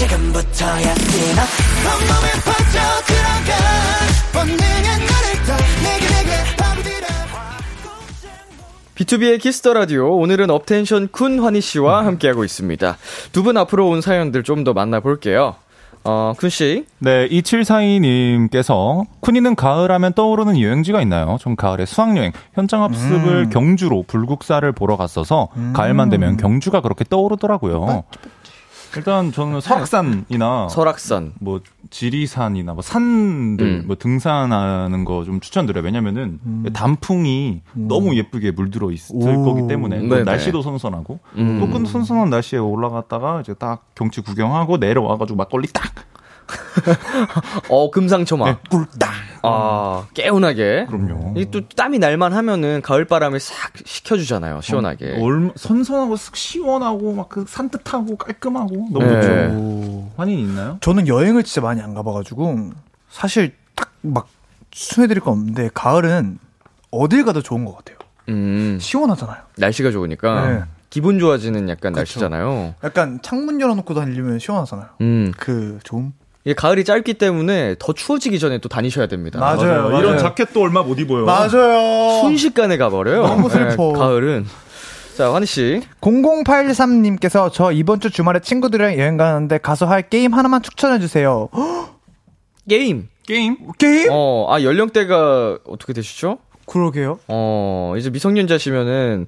지금부터야 0.00 0.94
뛰어 0.94 1.42
온몸에 1.84 2.30
퍼져 2.46 2.78
들어가 3.06 3.52
본능의 4.32 4.88
너를 4.96 5.26
떠 5.46 5.56
내게 5.84 6.06
내게 6.14 6.56
밤들어 6.56 7.06
B2B의 8.96 9.40
키스터 9.40 9.74
라디오 9.74 10.16
오늘은 10.16 10.48
업텐션 10.48 11.08
쿤 11.08 11.42
환희 11.42 11.60
씨와 11.60 12.06
함께하고 12.06 12.44
있습니다. 12.44 12.96
두 13.32 13.42
분 13.42 13.58
앞으로 13.58 13.88
온 13.90 14.00
사연들 14.00 14.42
좀 14.42 14.64
더 14.64 14.72
만나볼게요. 14.72 15.56
어, 16.04 16.32
쿤 16.38 16.48
씨. 16.48 16.86
네, 17.00 17.28
2742님께서 17.28 19.04
쿤이는 19.20 19.54
가을 19.54 19.92
하면 19.92 20.14
떠오르는 20.14 20.58
여행지가 20.58 21.02
있나요? 21.02 21.36
전 21.42 21.56
가을에 21.56 21.84
수학여행, 21.84 22.32
현장 22.54 22.82
학습을 22.84 23.44
음. 23.44 23.50
경주로 23.50 24.04
불국사를 24.06 24.70
보러 24.72 24.96
갔어서 24.96 25.48
가을만 25.74 26.08
되면 26.08 26.38
경주가 26.38 26.80
그렇게 26.80 27.04
떠오르더라고요. 27.04 28.04
일단 28.96 29.30
저는 29.32 29.60
설악산이나 29.60 30.68
설악산. 30.68 31.32
뭐 31.40 31.60
지리산이나 31.90 32.72
뭐 32.74 32.82
산들 32.82 33.66
음. 33.66 33.84
뭐 33.86 33.96
등산하는 33.96 35.04
거 35.04 35.24
좀 35.24 35.38
추천드려요. 35.40 35.84
왜냐면은 35.84 36.40
단풍이 36.72 37.60
너무 37.74 38.16
예쁘게 38.16 38.50
물들어 38.52 38.90
있을 38.90 39.14
오. 39.16 39.44
거기 39.44 39.66
때문에 39.68 40.00
또. 40.08 40.24
날씨도 40.24 40.62
선선하고 40.62 41.18
음. 41.36 41.60
또그 41.60 41.86
선선한 41.86 42.30
날씨에 42.30 42.58
올라갔다가 42.58 43.40
이제 43.42 43.54
딱 43.54 43.84
경치 43.94 44.20
구경하고 44.22 44.78
내려와가지고 44.78 45.36
막걸리 45.36 45.68
딱 45.72 45.92
어, 47.68 47.90
금상첨화. 47.90 48.44
네, 48.52 48.56
꿀딱 48.70 49.10
아, 49.42 50.06
개운하게. 50.14 50.86
그럼요. 50.88 51.34
이게 51.36 51.50
또 51.50 51.66
땀이 51.68 51.98
날만 51.98 52.32
하면은 52.32 52.82
가을 52.82 53.04
바람을 53.04 53.40
싹 53.40 53.72
식혀주잖아요. 53.84 54.60
시원하게. 54.60 55.18
얼마 55.20 55.52
선선하고 55.56 56.14
쓱 56.16 56.34
시원하고 56.36 57.14
막 57.14 57.28
그 57.30 57.44
산뜻하고 57.48 58.16
깔끔하고 58.16 58.88
너무 58.92 59.06
네. 59.06 59.20
좋죠. 59.22 60.10
환인 60.16 60.38
있나요? 60.40 60.78
저는 60.80 61.06
여행을 61.06 61.44
진짜 61.44 61.60
많이 61.60 61.80
안 61.80 61.94
가봐가지고, 61.94 62.70
사실 63.08 63.54
딱 63.76 63.90
막 64.02 64.28
추천해드릴 64.70 65.20
건 65.22 65.32
없는데, 65.34 65.70
가을은 65.74 66.38
어딜 66.90 67.24
가도 67.24 67.42
좋은 67.42 67.64
것 67.64 67.76
같아요. 67.76 67.98
음, 68.30 68.78
시원하잖아요. 68.80 69.36
날씨가 69.58 69.90
좋으니까 69.90 70.48
네. 70.48 70.62
기분 70.88 71.18
좋아지는 71.18 71.68
약간 71.68 71.92
날씨잖아요. 71.92 72.74
약간 72.82 73.20
창문 73.22 73.60
열어놓고 73.60 73.94
다니면 73.94 74.38
시원하잖아요. 74.38 74.88
음, 75.02 75.32
그, 75.36 75.78
좋음? 75.84 76.12
이게 76.44 76.54
가을이 76.54 76.84
짧기 76.84 77.14
때문에 77.14 77.76
더 77.78 77.92
추워지기 77.92 78.38
전에 78.38 78.58
또 78.58 78.68
다니셔야 78.68 79.06
됩니다. 79.06 79.38
맞아요. 79.38 79.88
맞아요. 79.88 79.98
이런 79.98 80.18
자켓도 80.18 80.62
얼마 80.62 80.82
못 80.82 80.98
입어요. 80.98 81.26
맞아요. 81.26 82.20
순식간에 82.22 82.76
가버려요. 82.78 83.22
너무 83.26 83.50
슬퍼. 83.50 83.92
네, 83.92 83.98
가을은. 83.98 84.46
자, 85.16 85.34
환희 85.34 85.44
씨. 85.44 85.82
0083님께서 86.00 87.52
저 87.52 87.72
이번 87.72 88.00
주 88.00 88.10
주말에 88.10 88.40
친구들이랑 88.40 88.98
여행 88.98 89.18
가는데 89.18 89.58
가서 89.58 89.84
할 89.86 90.08
게임 90.08 90.32
하나만 90.32 90.62
추천해 90.62 90.98
주세요. 90.98 91.50
게임. 92.68 93.08
게임? 93.26 93.56
게임? 93.78 94.08
어, 94.10 94.46
아, 94.50 94.62
연령대가 94.62 95.58
어떻게 95.66 95.92
되시죠? 95.92 96.38
그러게요. 96.66 97.18
어, 97.28 97.94
이제 97.98 98.10
미성년자시면은, 98.10 99.26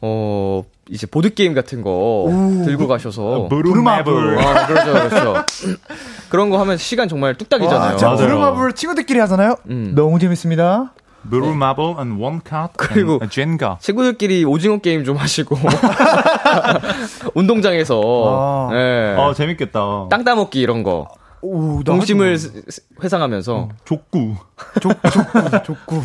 어, 0.00 0.62
이제 0.90 1.06
보드게임 1.06 1.54
같은 1.54 1.82
거 1.82 2.26
들고 2.64 2.86
가셔서. 2.88 3.48
부루마블. 3.48 4.38
아, 4.38 4.66
그렇죠, 4.66 4.92
그렇죠. 4.92 5.44
그런 6.28 6.50
거 6.50 6.58
하면 6.60 6.76
시간 6.76 7.08
정말 7.08 7.34
뚝딱이잖아요. 7.36 7.96
와. 8.02 8.16
부루마블 8.16 8.72
친구들끼리 8.74 9.18
하잖아요. 9.20 9.56
음. 9.70 9.92
너무 9.94 10.18
재밌습니다. 10.18 10.92
부루마블 11.30 11.84
and 12.00 12.22
one 12.22 12.40
card 12.46 12.74
그리고 12.76 13.18
Jenga. 13.30 13.76
친구들끼리 13.80 14.44
오징어 14.44 14.76
게임 14.78 15.04
좀 15.04 15.16
하시고. 15.16 15.56
운동장에서. 17.34 18.00
아. 18.26 18.74
예. 18.74 19.16
아 19.18 19.32
재밌겠다. 19.34 20.08
땅 20.10 20.24
따먹기 20.24 20.60
이런 20.60 20.82
거. 20.82 21.08
오, 21.40 21.78
나 21.78 21.82
동심을 21.84 22.38
스- 22.38 22.82
회상하면서. 23.02 23.68
족구. 23.84 24.18
마. 24.18 24.34
족, 24.80 24.92
족구, 25.10 25.62
족구. 25.64 26.02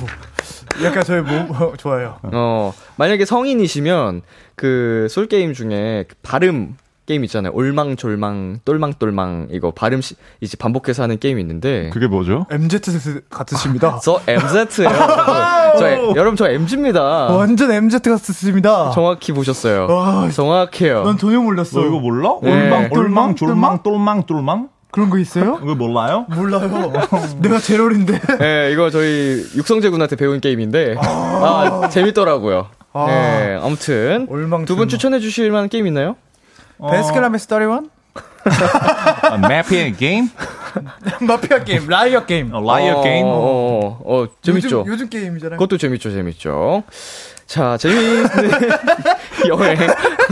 약간 0.84 1.04
저희 1.04 1.22
몸, 1.22 1.50
어, 1.52 1.74
좋아요. 1.78 2.18
어, 2.24 2.74
만약에 2.98 3.26
성인이시면 3.26 4.22
그 4.56 5.08
술게임 5.10 5.54
중에 5.54 6.06
그 6.08 6.16
발음 6.22 6.76
게임 7.06 7.24
있잖아요. 7.24 7.52
올망졸망, 7.56 8.60
똘망똘망 8.66 9.48
이거 9.50 9.72
발음 9.72 10.00
시, 10.00 10.16
이제 10.42 10.56
반복해서 10.58 11.02
하는 11.02 11.18
게임이 11.18 11.42
있는데 11.42 11.90
그게 11.92 12.06
뭐죠? 12.06 12.46
MZ 12.52 12.80
같으십니다. 13.32 14.00
저 14.04 14.22
MZ예요. 14.28 14.90
저, 15.80 15.88
애- 15.88 15.98
여러분 16.16 16.36
저 16.36 16.48
MZ입니다. 16.50 17.02
완전 17.32 17.72
MZ 17.72 17.98
같으십니다. 18.02 18.92
정확히 18.92 19.32
보셨어요. 19.32 19.88
와, 19.90 20.30
정확해요. 20.30 21.04
난 21.04 21.18
전혀 21.18 21.40
몰랐어. 21.42 21.80
너 21.82 21.88
이거 21.88 22.00
몰라? 22.00 22.36
네. 22.44 22.52
올망, 22.52 22.80
올망, 22.84 22.90
똘망, 22.92 23.36
졸망, 23.36 23.84
똘망, 23.84 24.24
똘망? 24.28 24.70
그런 24.92 25.10
거 25.10 25.18
있어요? 25.20 25.60
이거 25.64 25.76
몰라요? 25.76 26.26
몰라요. 26.36 26.92
내가 27.42 27.60
제롤인데. 27.60 28.20
네, 28.40 28.72
이거 28.72 28.90
저희 28.90 29.46
육성재 29.56 29.90
군한테 29.90 30.16
배운 30.16 30.40
게임인데 30.42 30.96
아, 31.00 31.90
재밌더라고요. 31.92 32.68
아. 32.94 33.06
네, 33.08 33.60
아무튼. 33.62 34.28
두 34.66 34.76
분 34.76 34.88
추천해 34.90 35.20
주실 35.20 35.52
만한 35.52 35.70
게임 35.70 35.86
있나요? 35.88 36.16
배스킨라빈스 36.90 37.48
31? 37.48 37.90
아, 39.24 39.38
마피아 39.38 39.92
게임? 39.98 40.30
마피아 41.22 41.64
게임, 41.64 41.88
liar 41.88 42.26
게임. 42.26 42.54
어, 42.54 42.62
liar 42.62 42.98
어, 42.98 43.04
게임? 43.04 43.26
어, 43.26 43.30
어, 43.30 44.00
어, 44.24 44.28
재밌죠. 44.42 44.80
요즘, 44.80 44.92
요즘 44.94 45.10
게임이잖아요. 45.10 45.58
그것도 45.60 45.78
재밌죠, 45.78 46.12
재밌죠. 46.12 46.84
자, 47.46 47.78
재미있는 47.78 48.26
여행 49.48 49.78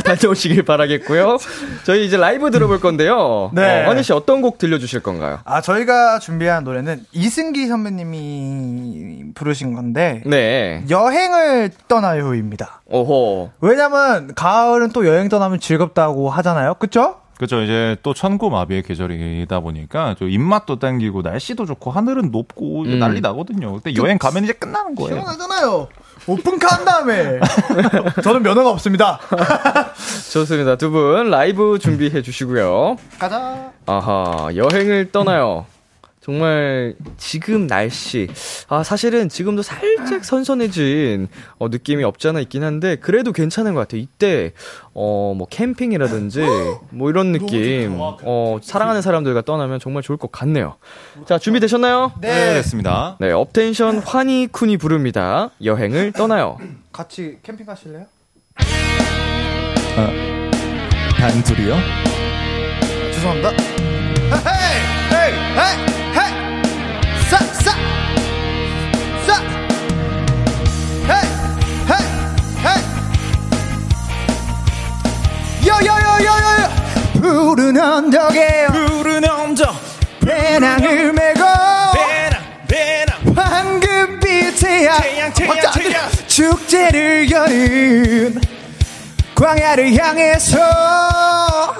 다녀오시길 0.03 0.64
바라겠고요. 0.64 1.38
저희 1.84 2.05
이제 2.05 2.18
라이브 2.18 2.51
들어볼 2.51 2.80
건데요. 2.80 3.51
네. 3.53 3.86
어, 3.86 3.89
환희 3.89 4.03
씨 4.03 4.14
어떤 4.14 4.41
곡 4.41 4.58
들려주실 4.58 5.01
건가요? 5.01 5.39
아, 5.45 5.62
저희가 5.62 6.20
준비한 6.20 6.64
노래는 6.64 7.05
이승기 7.12 7.68
선배님이 7.68 9.34
부르신 9.34 9.74
건데, 9.74 10.22
네. 10.26 10.84
여행을 10.89 11.72
떠나요입니다. 11.88 12.82
오호. 12.86 13.51
왜냐면, 13.62 14.34
가을은 14.36 14.91
또 14.91 15.08
여행 15.08 15.30
떠나면 15.30 15.60
즐겁다고 15.60 16.30
하잖아요. 16.30 16.76
그쵸? 16.76 17.18
그렇죠. 17.38 17.62
이제 17.62 17.95
또 18.01 18.14
천고마비의 18.16 18.82
계절이다 18.82 19.60
보니까 19.60 20.16
좀 20.18 20.28
입맛도 20.30 20.80
땡기고 20.80 21.22
날씨도 21.22 21.66
좋고 21.66 21.91
하늘은 21.91 22.32
높고 22.32 22.84
음. 22.84 22.99
난리 22.99 23.22
나거든요. 23.22 23.80
근데 23.80 23.95
여행 24.01 24.18
가면 24.18 24.43
이제 24.43 24.53
끝나는 24.53 24.95
거예요. 24.95 25.22
시원하잖아요. 25.22 25.88
오픈카 26.28 26.67
한 26.67 26.86
다음에. 26.86 27.39
저는 28.23 28.43
면허가 28.43 28.69
없습니다. 28.71 29.19
좋습니다. 30.32 30.75
두 30.75 30.91
분 30.91 31.30
라이브 31.30 31.80
준비해 31.80 32.21
주시고요. 32.21 32.97
가자. 33.19 33.71
아하, 33.86 34.49
여행을 34.55 35.11
떠나요. 35.11 35.65
정말 36.28 36.93
지금 37.15 37.67
날씨 37.67 38.28
아 38.67 38.84
사실은 38.84 39.30
지금도 39.30 39.61
살짝 39.61 40.25
선선해진 40.25 41.30
어, 41.57 41.69
느낌이 41.69 42.03
없지 42.03 42.28
않아 42.28 42.41
있긴 42.41 42.63
한데 42.65 42.97
그래도 42.97 43.32
괜찮은 43.32 43.73
것 43.73 43.80
같아요. 43.80 44.01
이때 44.01 44.51
어 44.93 45.34
뭐 45.38 45.47
캠핑이라든지 45.49 46.41
뭐 46.89 47.09
이런 47.09 47.32
느낌 47.32 47.95
어 47.99 48.57
사랑하는 48.61 49.01
사람들과 49.01 49.43
떠나면 49.43 49.80
정말 49.80 50.03
좋을 50.03 50.17
것 50.17 50.30
같네요. 50.32 50.75
자 51.25 51.39
준비 51.39 51.61
되셨나요? 51.61 52.11
네, 52.19 52.55
됐습니다. 52.55 53.15
네 53.21 53.32
업텐션 53.32 53.99
환희 53.99 54.47
쿤이 54.49 54.78
부릅니다. 54.80 55.51
여행을 55.63 56.11
떠나요. 56.11 56.57
같이 56.91 57.38
캠핑 57.43 57.65
가실래요? 57.65 58.05
단둘이요? 61.19 61.75
죄송합니다. 63.13 63.49
Hey! 63.51 65.13
Hey! 65.13 65.34
Hey! 65.93 65.97
푸른 77.28 77.78
언덕에 77.78 78.67
푸른 78.67 79.30
언덕. 79.30 79.75
배낭을 80.21 81.11
메고 81.11 81.41
배낭 81.93 82.41
배낭. 82.67 83.80
태양, 84.57 85.34
태양. 85.34 85.71
태양. 85.73 86.09
축제를 86.28 87.30
여는 87.30 88.41
광야를 89.36 89.93
향해서 89.97 91.75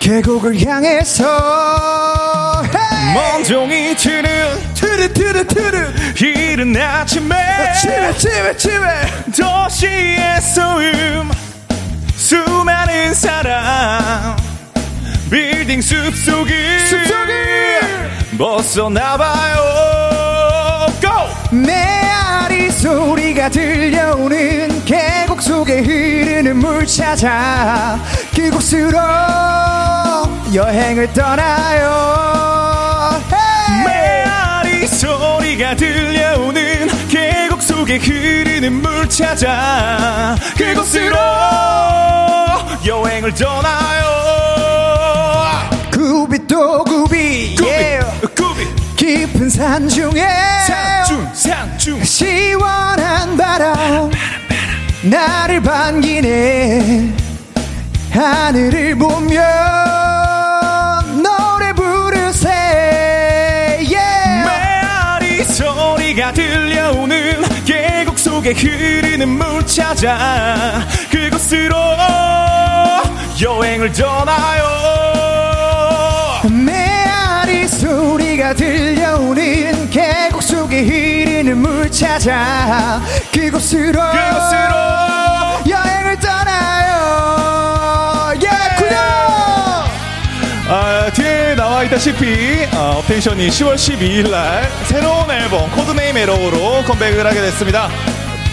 계곡을 0.00 0.66
향해서. 0.66 2.62
헤이! 2.64 3.14
먼종이 3.14 3.94
트는 3.94 4.74
트르 4.74 5.12
트르 5.12 5.46
트르. 5.46 5.92
이른 6.18 6.74
아침에 6.76 7.36
치매 7.74 8.56
치매 8.56 9.06
도시의 9.36 10.40
소음 10.40 11.30
수많은 12.16 13.12
사람 13.14 14.47
빌딩 15.30 15.80
숲속을 15.82 16.86
숲속을 16.86 17.80
벗어나봐요 18.38 19.56
고! 21.02 21.08
메아리 21.54 22.70
소리가 22.70 23.50
들려오는 23.50 24.84
계곡 24.86 25.42
속에 25.42 25.80
흐르는 25.80 26.56
물 26.56 26.86
찾아 26.86 27.98
그곳으로 28.34 28.98
여행을 30.54 31.12
떠나요 31.12 33.20
헤이! 33.30 33.84
메아리 33.84 34.86
소리가 34.86 35.76
들려오는 35.76 36.88
계곡 37.08 37.62
속에 37.62 37.98
흐르는 37.98 38.80
물 38.80 39.06
찾아 39.10 40.36
그곳으로 40.56 41.16
여행을 42.86 43.34
떠나요 43.34 44.57
구비 47.38 47.64
yeah. 47.64 48.34
구비. 48.34 48.66
깊은 48.96 49.48
산 49.48 49.88
중에 49.88 50.26
산중 50.66 51.30
산중. 51.32 52.02
시원한 52.04 53.36
바람 53.36 54.10
나를 55.02 55.62
반기네. 55.62 57.14
하늘을 58.10 58.96
보며 58.96 59.40
노래 61.22 61.72
부르세. 61.72 62.48
yeah. 63.88 64.44
메아리 64.44 65.44
소리가 65.44 66.32
들려오는 66.32 67.40
계곡 67.64 68.18
속에 68.18 68.52
흐르는 68.52 69.28
물 69.28 69.64
찾아 69.64 70.84
그곳으로 71.10 71.76
여행을 73.40 73.92
떠나요. 73.92 74.64
메아리 76.50 76.87
소리가 77.88 78.52
들려오는 78.52 79.88
계곡 79.88 80.42
속에 80.42 80.82
흐르는 80.82 81.56
물 81.56 81.90
찾아 81.90 83.00
그곳으로 83.32 83.92
그곳으로 83.92 84.74
여행을 85.66 86.20
떠나요. 86.20 87.54
예 88.42 88.48
구녕 88.76 88.98
아, 90.68 91.10
뒤에 91.14 91.54
나와 91.54 91.82
있다시피 91.84 92.66
어, 92.76 92.98
업텐션이 92.98 93.48
10월 93.48 93.76
12일 93.76 94.30
날 94.30 94.70
새로운 94.84 95.30
앨범 95.30 95.70
Code 95.70 95.90
Name: 95.90 96.14
Arrow로 96.18 96.84
컴백을 96.84 97.26
하게 97.26 97.40
됐습니다. 97.40 97.88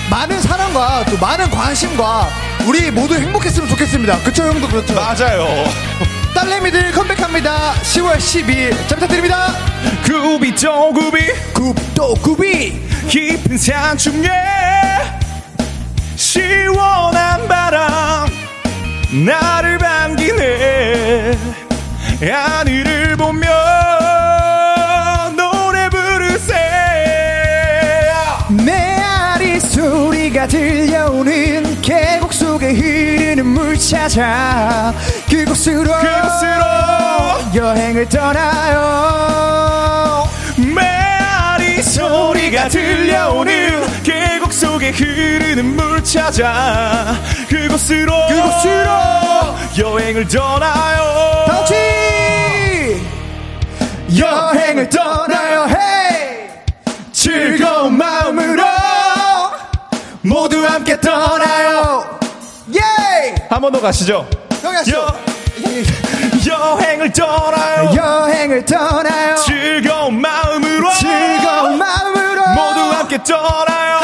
많은 0.10 0.40
사랑과 0.42 1.04
또 1.10 1.18
많은 1.18 1.50
관심과 1.50 2.30
우리 2.68 2.90
모두 2.90 3.16
행복했으면 3.16 3.68
좋겠습니다. 3.68 4.20
그쵸 4.20 4.44
형도 4.44 4.66
그렇죠? 4.70 4.94
맞아요 4.94 5.66
딸내미들 6.36 6.92
컴백합니다. 6.92 7.74
10월 7.82 8.18
12일 8.18 8.72
잘 8.90 9.00
부탁드립니다. 9.00 9.56
구비 10.04 10.54
또 10.54 10.92
구비. 10.92 11.32
굽또 11.54 12.14
굽이. 12.16 12.74
깊은 13.08 13.58
산 13.58 13.98
중에 13.98 14.30
시원한 16.18 17.48
바람 17.48 18.28
나를 19.26 19.78
반기네. 19.78 21.38
하늘을 22.20 22.95
찾아 34.16 34.94
그곳으로 35.30 35.84
그곳으로 35.84 36.64
여행을 37.54 38.08
떠나요. 38.08 39.46
메아리 40.74 41.84
소리가 41.84 42.70
들려오는 42.70 44.04
계곡 44.04 44.54
속에 44.54 44.92
흐르는 44.92 45.76
물 45.76 46.02
찾아 46.02 47.14
그곳으로 47.50 48.14
그곳으로 48.30 48.90
여행을 49.80 50.26
떠나요. 50.30 51.46
다같이 51.48 53.06
여행을 54.18 54.88
떠나요. 54.88 55.68
헤이! 55.68 56.48
즐거운 57.12 57.98
마음으로 57.98 58.64
모두 60.22 60.66
함께 60.66 60.98
떠나요. 61.02 62.15
예 62.15 62.15
한 63.50 63.62
번 63.62 63.72
더 63.72 63.80
가시죠. 63.80 64.28
여, 64.64 65.08
여행을 66.48 67.12
떠나요. 67.14 67.92
여행을 67.96 68.66
떠나요. 68.66 69.36
즐거운 69.38 70.20
마음으로. 70.22 70.92
즐거운 70.94 71.78
마음으로. 71.78 72.42
모두 72.50 72.80
함께 72.96 73.18
떠나요. 73.24 74.00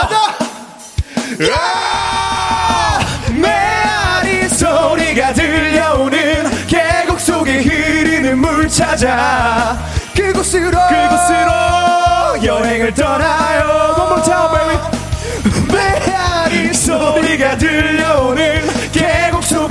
아! 1.53 2.99
메아리 3.33 4.47
소리가 4.49 5.33
들려오는 5.33 6.67
계곡 6.67 7.19
속에 7.19 7.61
흐르는 7.63 8.37
물 8.39 8.67
찾아. 8.69 9.77
그곳으로. 10.15 10.71
그곳으로 10.71 12.43
여행을 12.45 12.93
떠나 12.93 13.30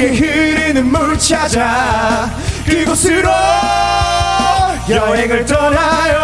속에 0.00 0.16
흐르는 0.16 0.86
물 0.86 1.18
찾아 1.18 2.30
그곳으로 2.64 3.28
여행을 4.88 5.44
떠나요 5.44 6.16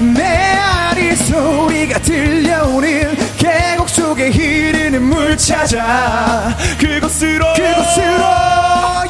메아리 0.00 1.14
소리가 1.14 2.00
들려오는 2.00 3.16
계곡 3.36 3.88
속에 3.88 4.30
흐르는 4.30 5.04
물 5.04 5.36
찾아 5.36 6.52
그곳으로 6.80 7.52
그곳으로 7.54 8.24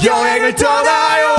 여행을 0.04 0.54
떠나요. 0.54 1.34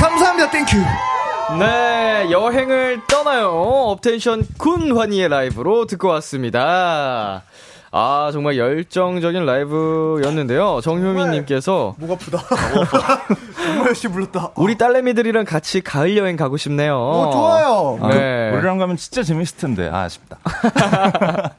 감사합니다. 0.00 0.50
Thank 0.50 0.87
you. 0.87 1.17
네, 1.58 2.28
여행을 2.30 3.00
떠나요. 3.08 3.48
업텐션 3.50 4.44
군환희의 4.58 5.28
라이브로 5.28 5.86
듣고 5.86 6.08
왔습니다. 6.08 7.42
아, 7.90 8.28
정말 8.34 8.58
열정적인 8.58 9.46
라이브였는데요. 9.46 10.80
정효민님께서 10.82 11.94
목 11.98 12.10
아프다. 12.10 12.38
정말 13.64 13.86
열심히 13.88 14.12
불렀다. 14.12 14.50
우리 14.56 14.76
딸내미들이랑 14.76 15.46
같이 15.46 15.80
가을 15.80 16.18
여행 16.18 16.36
가고 16.36 16.58
싶네요. 16.58 16.94
오, 16.98 17.30
좋아요. 17.32 17.98
네. 18.10 18.50
우리랑 18.52 18.76
가면 18.76 18.98
진짜 18.98 19.22
재밌을 19.22 19.56
텐데 19.56 19.88
아, 19.90 20.00
아쉽다. 20.02 20.36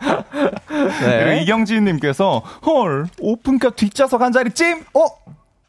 그리고 0.68 1.00
네. 1.02 1.42
이경진님께서 1.42 2.44
헐 2.68 3.08
오픈카 3.20 3.72
뒷좌석 3.72 4.22
한 4.22 4.32
자리 4.32 4.52
찜. 4.52 4.84
어? 4.94 5.08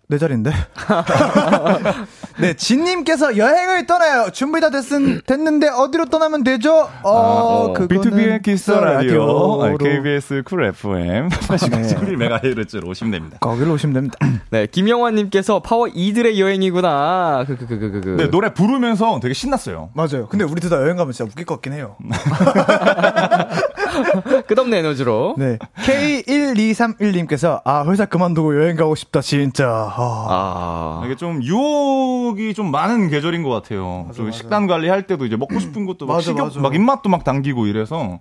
내 0.09 0.19
자리인데? 0.19 0.53
네, 2.41 2.55
진님께서 2.59 3.37
여행을 3.37 3.87
떠나요. 3.87 4.31
준비 4.33 4.61
다 4.61 4.71
됐은, 4.71 5.23
됐는데 5.27 5.69
어디로 5.69 6.07
떠나면 6.07 6.43
되죠? 6.45 6.89
어, 7.03 7.73
그거는 7.75 8.03
BTOB의 8.03 8.43
Kiss 8.43 8.71
the 8.71 9.02
Radio, 9.02 9.63
아. 9.63 9.77
KBS 9.77 10.43
Cool 10.45 10.65
FM 10.65 11.29
89.1MHz로 11.29 12.89
오시면 12.89 13.11
됩니다. 13.13 13.39
거기로 13.41 13.73
오시면 13.75 13.95
됩니다. 13.95 14.19
네, 14.51 14.67
김영환님께서 14.67 15.61
파워 15.63 15.87
E들의 15.89 16.41
여행이구나. 16.41 17.45
그, 17.47 17.57
그, 17.57 17.67
그, 17.67 17.79
그, 17.79 17.91
그, 17.93 18.01
그. 18.01 18.09
네, 18.17 18.31
노래 18.31 18.53
부르면서 18.55 19.19
되게 19.21 19.35
신났어요. 19.35 19.91
맞아요. 19.95 20.27
근데 20.29 20.45
우리 20.45 20.61
둘 20.61 20.71
다 20.71 20.77
여행 20.83 20.97
가면 20.97 21.13
진짜 21.13 21.29
웃길 21.29 21.45
것 21.47 21.55
같긴 21.57 21.73
해요. 21.73 21.97
끝없는 24.47 24.79
에너지로. 24.79 25.35
네. 25.39 25.59
K1231님께서, 25.79 27.61
아, 27.65 27.85
회사 27.89 28.07
그만두고 28.07 28.61
여행 28.61 28.77
가고 28.77 28.95
싶다, 28.95 29.21
진짜. 29.21 29.69
아, 29.69 30.27
아. 30.29 31.03
이게 31.05 31.17
좀 31.17 31.43
유혹이 31.43 32.55
좀 32.55 32.71
많은 32.71 33.09
계절인 33.09 33.43
것 33.43 33.51
같아요. 33.51 34.09
좀 34.15 34.31
식단 34.31 34.67
관리할 34.67 35.07
때도 35.07 35.27
이제 35.27 35.37
먹고 35.37 35.59
싶은 35.59 35.87
것도 35.87 36.07
막 36.07 36.15
맞아, 36.15 36.27
식욕, 36.27 36.47
맞아. 36.47 36.61
막 36.61 36.75
입맛도 36.75 37.09
막 37.09 37.25
당기고 37.25 37.67
이래서 37.67 38.21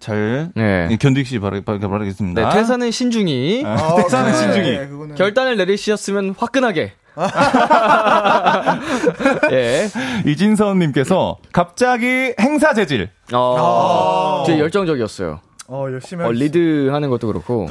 잘 0.00 0.50
네. 0.54 0.96
견디시 1.00 1.38
바라, 1.40 1.60
바라, 1.64 1.78
바라겠습니다. 1.78 2.48
네, 2.48 2.54
퇴사는 2.54 2.90
신중히. 2.90 3.62
아, 3.66 3.96
퇴사는 3.96 4.30
네, 4.32 4.36
신중히. 4.38 4.70
네, 4.78 4.86
그거는. 4.88 5.14
결단을 5.16 5.56
내리셨으면 5.56 6.34
화끈하게. 6.38 6.92
예. 9.52 9.88
이진선님께서 10.26 11.38
갑자기 11.52 12.34
행사 12.40 12.74
재질. 12.74 13.10
어, 13.32 14.44
되게 14.46 14.60
열정적이었어요. 14.60 15.40
어, 15.70 15.86
열심히 15.90 16.24
어. 16.24 16.32
리드 16.32 16.88
하는 16.88 17.10
것도 17.10 17.26
그렇고. 17.26 17.68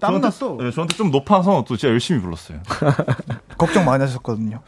땀 0.00 0.20
났어. 0.20 0.56
네, 0.60 0.70
저한테 0.70 0.94
좀 0.96 1.10
높아서 1.10 1.64
또 1.66 1.76
진짜 1.76 1.90
열심히 1.90 2.20
불렀어요. 2.20 2.58
걱정 3.56 3.86
많이 3.86 4.02
하셨거든요. 4.04 4.60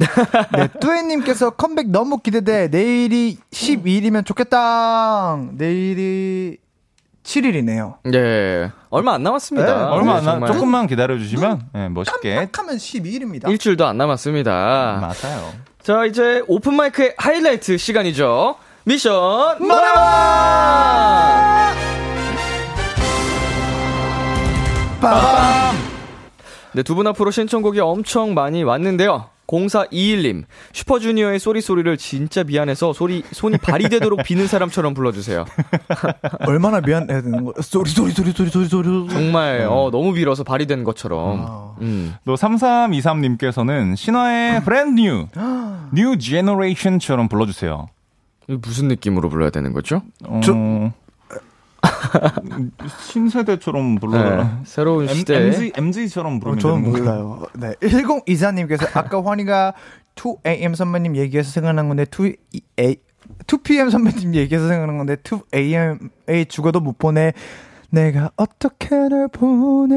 네, 0.57 0.68
뚜에님께서 0.81 1.51
컴백 1.51 1.91
너무 1.91 2.18
기대돼. 2.18 2.68
내일이 2.68 3.37
12일이면 3.51 4.24
좋겠다. 4.24 5.39
내일이 5.53 6.57
7일이네요. 7.23 7.97
예. 8.14 8.71
얼마 8.89 9.14
안 9.14 9.23
남았습니다. 9.23 9.66
네, 9.66 9.83
얼마 9.85 10.16
안 10.16 10.25
나, 10.25 10.31
정말. 10.33 10.53
조금만 10.53 10.87
기다려주시면 10.87 11.62
네, 11.75 11.89
멋있게. 11.91 12.35
깜빡하면 12.35 12.77
12일입니다. 12.77 13.49
일주일도 13.51 13.87
안 13.87 13.99
남았습니다. 13.99 14.53
맞아요. 15.01 15.53
자, 15.83 16.05
이제 16.07 16.43
open 16.47 16.77
mic의 16.77 17.14
하이라이트 17.18 17.77
시간이죠. 17.79 18.57
미션 18.85 19.59
노래방! 19.59 20.01
네, 26.73 26.83
두 26.85 26.95
분 26.95 27.07
앞으로 27.09 27.31
신청곡이 27.31 27.81
엄청 27.81 28.35
많이 28.35 28.62
왔는데요. 28.62 29.29
0421님, 29.51 30.45
슈퍼주니어의 30.73 31.39
Sorry 31.41 31.61
Sorry를 31.61 31.97
진짜 31.97 32.45
미안해서 32.45 32.93
소리, 32.93 33.23
손이 33.33 33.59
발이 33.59 33.89
되도록 33.89 34.23
비는 34.23 34.47
사람처럼 34.47 34.95
불러주세요. 34.95 35.45
얼마나 36.47 36.81
미안해야 36.81 37.23
되는 37.23 37.45
거야. 37.45 37.55
sorry, 37.61 37.91
sorry, 37.91 38.12
sorry, 38.12 38.33
sorry, 38.33 38.51
sorry, 38.51 38.68
sorry. 38.68 39.09
정말, 39.09 39.67
어, 39.69 39.91
너무 39.91 40.13
빌어서 40.13 40.45
발이 40.45 40.67
된 40.67 40.85
것처럼. 40.85 41.75
음. 41.81 42.15
또 42.25 42.35
3323님께서는 42.35 43.97
신화의 43.97 44.63
Brand 44.62 45.01
New, 45.01 45.27
new 45.93 46.18
generation처럼 46.18 47.29
불러주세요. 47.29 47.89
무슨 48.47 48.89
느낌으로 48.89 49.29
불러야 49.29 49.51
되는 49.51 49.73
거죠? 49.73 50.03
어, 50.25 50.41
신세대처럼 53.01 53.95
네, 53.95 54.01
불러라. 54.01 54.61
새로운 54.64 55.09
시대. 55.09 55.37
MZ, 55.37 55.72
MZ처럼 55.76 56.37
어, 56.37 56.39
부르면 56.41 56.59
저는 56.59 56.83
되는 56.85 56.93
건가요? 56.93 57.24
몰라요. 57.24 57.47
네. 57.55 57.74
1024님께서 57.89 58.89
아까 58.97 59.22
환희가 59.24 59.74
2AM 60.14 60.74
선배님 60.74 61.16
얘기해서 61.16 61.51
생각난 61.51 61.89
건데 61.89 62.05
2A 62.05 62.99
2PM 63.47 63.91
선배님 63.91 64.35
얘기해서 64.35 64.68
생각난 64.68 64.99
건데 64.99 65.16
2AM에 65.16 66.49
죽어도 66.49 66.81
못 66.81 66.99
보내. 66.99 67.33
내가 67.91 68.31
어떻게 68.37 68.95
널 69.09 69.28
보내. 69.28 69.97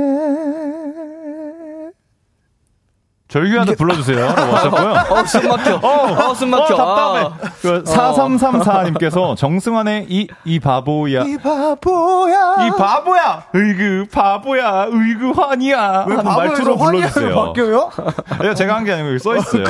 절규한테 3.30 3.76
불러주세요. 3.76 4.28
하셨고요. 4.30 4.89
어, 5.09 5.26
숨 5.26 5.47
막혀. 5.47 5.76
어, 5.82 6.34
숨 6.36 6.49
막혀. 6.51 6.76
어, 6.76 6.78
답답해. 6.78 7.19
아. 7.24 7.51
그 7.61 7.84
4334님께서 7.84 9.36
정승환의 9.38 10.05
이, 10.09 10.28
이 10.45 10.59
바보야. 10.59 11.24
이 11.24 11.38
바보야. 11.38 12.67
이 12.67 12.71
바보야! 12.78 13.45
으이그, 13.55 14.07
바보야! 14.11 14.86
으이그, 14.91 15.32
환이야! 15.32 16.05
왜 16.07 16.15
말투로 16.17 16.78
불러주세요. 16.78 17.36
바뀌어요? 17.36 17.89
제가 18.55 18.76
한 18.76 18.84
게 18.84 18.91
아니고 18.91 19.09
여기 19.09 19.19
써있어요. 19.19 19.63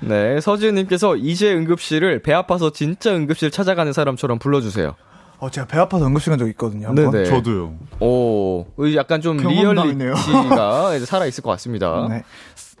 네, 0.00 0.40
서지은님께서 0.40 1.16
이제 1.16 1.54
응급실을 1.54 2.22
배 2.22 2.32
아파서 2.34 2.70
진짜 2.70 3.10
응급실 3.12 3.50
찾아가는 3.50 3.92
사람처럼 3.92 4.38
불러주세요. 4.38 4.94
어, 5.40 5.50
제가 5.50 5.66
배 5.66 5.78
아파서 5.78 6.06
응급실 6.06 6.30
간 6.30 6.38
적 6.38 6.48
있거든요. 6.48 6.92
네네. 6.94 7.24
저도요. 7.26 7.74
오, 8.00 8.66
약간 8.96 9.20
좀. 9.20 9.36
리얼리티가 9.36 10.94
이제 10.96 11.04
살아있을 11.06 11.42
것 11.42 11.50
같습니다. 11.50 12.06
네. 12.10 12.22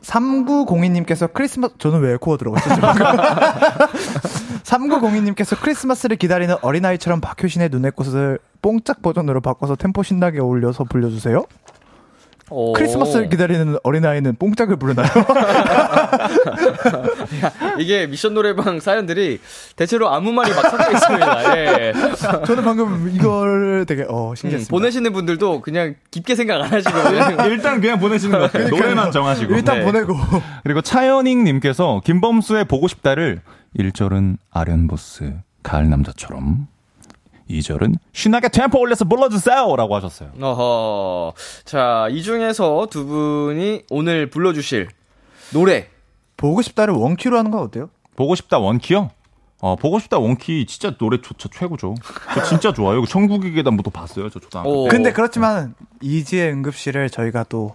3902님께서 0.02 1.32
크리스마스, 1.32 1.74
저는 1.78 2.00
왜 2.00 2.14
에코가 2.14 2.36
들어갔죠? 2.36 2.70
3902님께서 4.62 5.60
크리스마스를 5.60 6.16
기다리는 6.16 6.54
어린아이처럼 6.62 7.20
박효신의 7.20 7.68
눈의 7.70 7.92
꽃을 7.92 8.38
뽕짝 8.62 9.02
버전으로 9.02 9.40
바꿔서 9.40 9.74
템포 9.76 10.02
신나게 10.02 10.40
어울려서 10.40 10.84
불려주세요. 10.84 11.44
오. 12.50 12.72
크리스마스를 12.72 13.28
기다리는 13.28 13.76
어린아이는 13.82 14.36
뽕짝을 14.36 14.76
부르나요? 14.76 15.08
이게 17.78 18.06
미션 18.06 18.34
노래방 18.34 18.80
사연들이 18.80 19.40
대체로 19.76 20.08
아무 20.08 20.32
말이 20.32 20.50
막 20.52 20.62
섞여 20.70 20.90
있습니다. 20.90 21.58
예. 21.58 21.92
저는 22.46 22.64
방금 22.64 23.10
이걸 23.12 23.84
되게, 23.86 24.04
어, 24.08 24.30
음, 24.30 24.34
신기했습니다. 24.34 24.70
보내시는 24.70 25.12
분들도 25.12 25.60
그냥 25.60 25.94
깊게 26.10 26.34
생각 26.34 26.62
안 26.62 26.72
하시고 26.72 27.02
그냥 27.02 27.36
일단 27.50 27.80
그냥 27.80 27.98
보내시는 27.98 28.38
것 28.38 28.50
같아요. 28.52 28.68
노래만 28.68 29.12
정하시고. 29.12 29.54
일단 29.54 29.80
네. 29.80 29.84
보내고. 29.84 30.14
그리고 30.64 30.80
차연익님께서 30.80 32.00
김범수의 32.04 32.64
보고 32.64 32.88
싶다를 32.88 33.40
1절은 33.78 34.38
아련보스 34.50 35.34
가을 35.62 35.90
남자처럼 35.90 36.66
2절은 37.48 37.94
신나게 38.12 38.48
템포 38.48 38.78
올려서 38.78 39.04
불러주세요 39.06 39.74
라고 39.76 39.96
하셨어요. 39.96 40.30
어허. 40.40 41.32
자, 41.64 42.08
이 42.10 42.22
중에서 42.22 42.86
두 42.90 43.06
분이 43.06 43.84
오늘 43.90 44.28
불러주실 44.30 44.88
노래. 45.52 45.88
보고 46.36 46.62
싶다를 46.62 46.94
원키로 46.94 47.36
하는 47.38 47.50
건 47.50 47.62
어때요? 47.62 47.90
보고 48.16 48.34
싶다 48.34 48.58
원키요? 48.58 49.10
어, 49.60 49.74
보고 49.76 49.98
싶다 49.98 50.18
원키 50.18 50.66
진짜 50.66 50.96
노래 50.98 51.20
좋죠. 51.20 51.48
최고죠. 51.48 51.94
저 52.34 52.42
진짜 52.44 52.72
좋아요. 52.72 53.04
천국의 53.04 53.52
계단부터 53.52 53.90
봤어요. 53.90 54.30
저 54.30 54.38
초등학교 54.38 54.70
오. 54.70 54.84
때. 54.84 54.90
근데 54.90 55.12
그렇지만 55.12 55.74
이지의 56.00 56.52
응급실을 56.52 57.10
저희가 57.10 57.44
또 57.44 57.74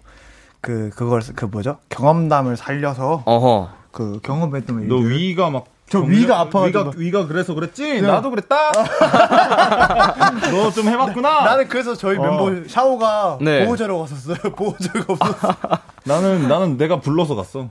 그 0.64 0.90
그걸 0.96 1.22
그 1.36 1.44
뭐죠 1.44 1.78
경험담을 1.90 2.56
살려서 2.56 3.24
어허. 3.26 3.70
그 3.92 4.22
경험했던 4.24 4.88
너 4.88 4.96
얘기를 4.96 5.18
위가 5.20 5.50
막 5.50 5.66
저 5.90 6.00
위가 6.00 6.40
아파가지고 6.40 6.80
위가, 6.80 6.92
위가 6.98 7.28
그래서 7.28 7.54
그랬지? 7.54 8.02
나도 8.02 8.32
그랬다? 8.32 8.72
너 10.52 10.72
좀 10.72 10.88
해봤구나? 10.88 11.44
나 11.44 11.56
는 11.58 11.68
그래서 11.68 11.94
저희 11.96 12.18
어. 12.18 12.22
멤버 12.22 12.68
샤오가 12.68 13.38
네. 13.42 13.66
보호자로 13.66 14.00
갔었어요. 14.00 14.38
보호자가 14.56 15.06
없었어. 15.08 15.56
나는, 16.06 16.48
나는 16.50 16.78
내가 16.78 17.00
불러서 17.00 17.36
갔어. 17.36 17.70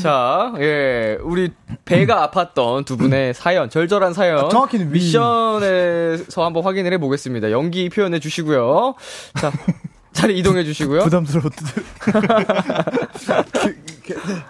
자, 0.00 0.52
예, 0.60 1.18
우리 1.22 1.52
배가 1.84 2.30
아팠던 2.30 2.86
두 2.86 2.96
분의 2.96 3.34
사연, 3.34 3.68
절절한 3.68 4.14
사연. 4.14 4.46
아, 4.46 4.48
정확히는 4.48 4.86
위. 4.88 5.00
미션에서 5.00 6.44
한번 6.44 6.62
확인을 6.64 6.92
해보겠습니다. 6.94 7.50
연기 7.50 7.88
표현해 7.90 8.20
주시고요. 8.20 8.94
자, 9.38 9.52
자리 10.12 10.38
이동해 10.38 10.64
주시고요. 10.64 11.00
부담스러웠. 11.02 11.52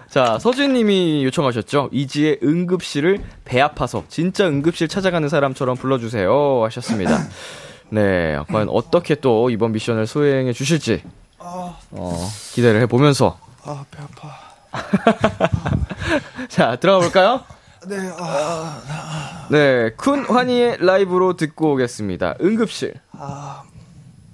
자, 0.08 0.38
서진님이 0.38 1.24
요청하셨죠. 1.24 1.90
이지의 1.92 2.40
응급실을 2.42 3.22
배 3.44 3.60
아파서 3.60 4.04
진짜 4.08 4.46
응급실 4.46 4.88
찾아가는 4.88 5.28
사람처럼 5.28 5.76
불러주세요 5.76 6.64
하셨습니다. 6.64 7.18
네, 7.90 8.38
과연 8.48 8.68
어떻게 8.70 9.14
또 9.16 9.50
이번 9.50 9.72
미션을 9.72 10.06
수행해 10.06 10.52
주실지 10.52 11.02
어, 11.38 12.28
기대를 12.52 12.80
해보면서 12.82 13.38
아, 13.64 13.84
배 13.90 14.02
아파. 14.02 14.38
자 16.48 16.76
들어가 16.76 17.00
볼까요? 17.00 17.40
네, 17.88 17.96
아, 18.18 19.46
네, 19.50 19.90
쿤 19.96 20.28
환희의 20.28 20.76
라이브로 20.80 21.36
듣고 21.36 21.72
오겠습니다. 21.72 22.36
응급실. 22.40 22.94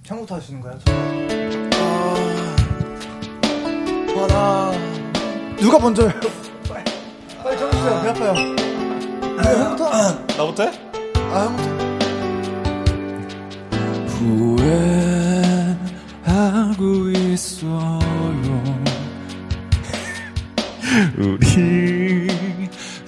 처음부터 0.05 0.35
하시는 0.37 0.61
거예요? 0.61 0.79
저? 0.85 0.93
아, 1.79 2.57
와라. 4.17 4.96
누가 5.59 5.79
먼저요? 5.79 6.11
빨리, 6.69 6.85
빨리 7.43 7.59
쳐주세요. 7.59 8.03
배 8.03 8.09
아파요. 8.11 8.35
네, 8.35 9.63
형부터. 9.63 9.91
나부터 10.37 10.63
해? 10.65 10.71
아, 11.33 11.45
형부터. 11.45 11.87
후회하고 16.27 17.11
있어요. 17.11 18.01
우리 21.19 22.27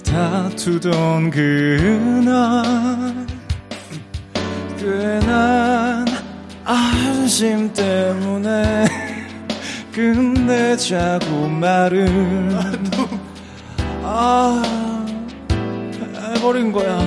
다투던 0.05 1.31
그날 1.31 3.27
괜한 4.79 6.07
안심 6.65 7.73
때문에 7.73 8.85
끝내자고 9.99 11.49
말을 11.49 12.09
아 14.05 14.63
해버린 16.37 16.71
거야. 16.71 17.01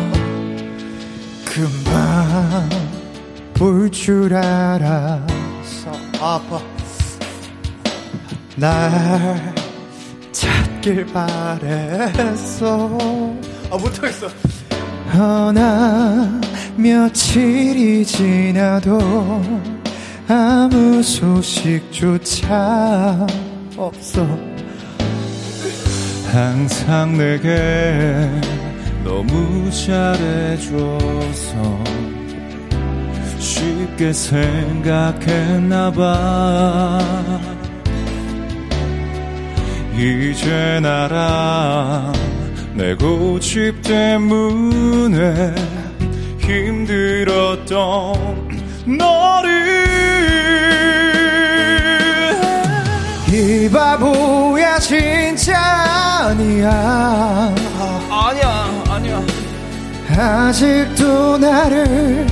금방 1.46 2.70
올 3.62 3.90
줄 3.92 4.34
알았어. 4.36 5.92
아, 6.20 6.36
아파. 6.36 6.60
날 8.58 9.56
찾길 10.34 11.06
바랬어. 11.14 12.90
아, 13.72 13.78
못하겠어. 13.78 14.28
허나 15.14 16.42
며칠이 16.76 18.06
지나도 18.06 19.00
아무 20.34 21.04
소식조차 21.04 22.48
없어. 23.76 24.26
항상 26.32 27.18
내게 27.18 28.30
너무 29.04 29.70
잘해줘서 29.70 30.80
쉽게 33.40 34.14
생각했나봐 34.14 36.00
이제 39.98 40.80
나라 40.82 42.10
내 42.74 42.96
고집 42.96 43.82
때문에 43.82 45.54
힘들었던 46.40 48.61
너를. 48.86 49.52
이 53.30 53.70
바보야 53.70 54.80
진짜 54.80 55.58
아니야. 55.58 57.54
아니야 58.10 58.84
아니야. 58.90 59.22
아직도 60.18 61.38
나를 61.38 62.28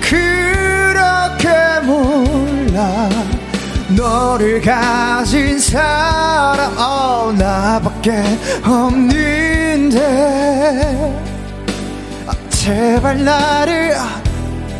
그렇게 0.00 1.48
몰라. 1.84 3.08
너를 3.96 4.60
가진 4.60 5.58
사람 5.58 6.76
어, 6.76 7.32
나밖에 7.36 8.22
없는데. 8.64 9.98
아, 12.26 12.32
제발 12.50 13.24
나를 13.24 13.96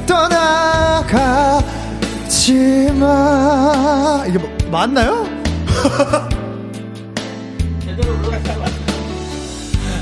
떠나가지 0.08 1.68
마 2.94 4.24
이게 4.26 4.38
뭐, 4.38 4.48
맞나요? 4.70 5.26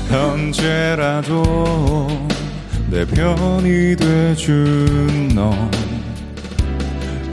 언제라도 0.09 2.07
내 2.89 3.05
편이 3.05 3.97
돼준 3.97 5.31
너 5.35 5.53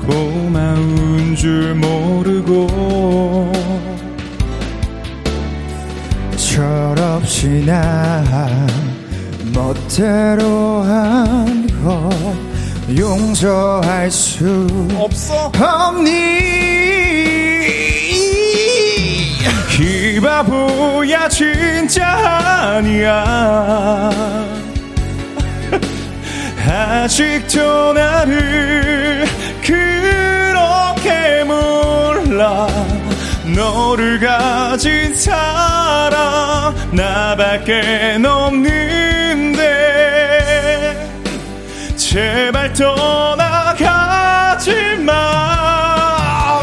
고마운 0.05 1.37
줄 1.37 1.77
모르고 1.77 3.53
철없이 6.37 7.65
난 7.65 8.67
멋대로 9.55 10.83
한것 10.83 12.54
용서할 12.89 14.11
수 14.11 14.69
없어? 14.97 15.51
없니? 15.59 16.11
이 19.81 20.21
바보야 20.21 21.29
진짜 21.29 22.07
아니야. 22.77 24.11
아직도 26.67 27.93
나를 27.95 29.25
그렇게 29.63 31.45
몰라. 31.45 32.69
너를 33.55 34.21
가진 34.21 35.15
사람 35.15 36.75
나밖에 36.93 38.19
없는데 38.25 39.24
제발 42.15 42.73
떠나가지 42.75 44.71
마. 45.05 46.63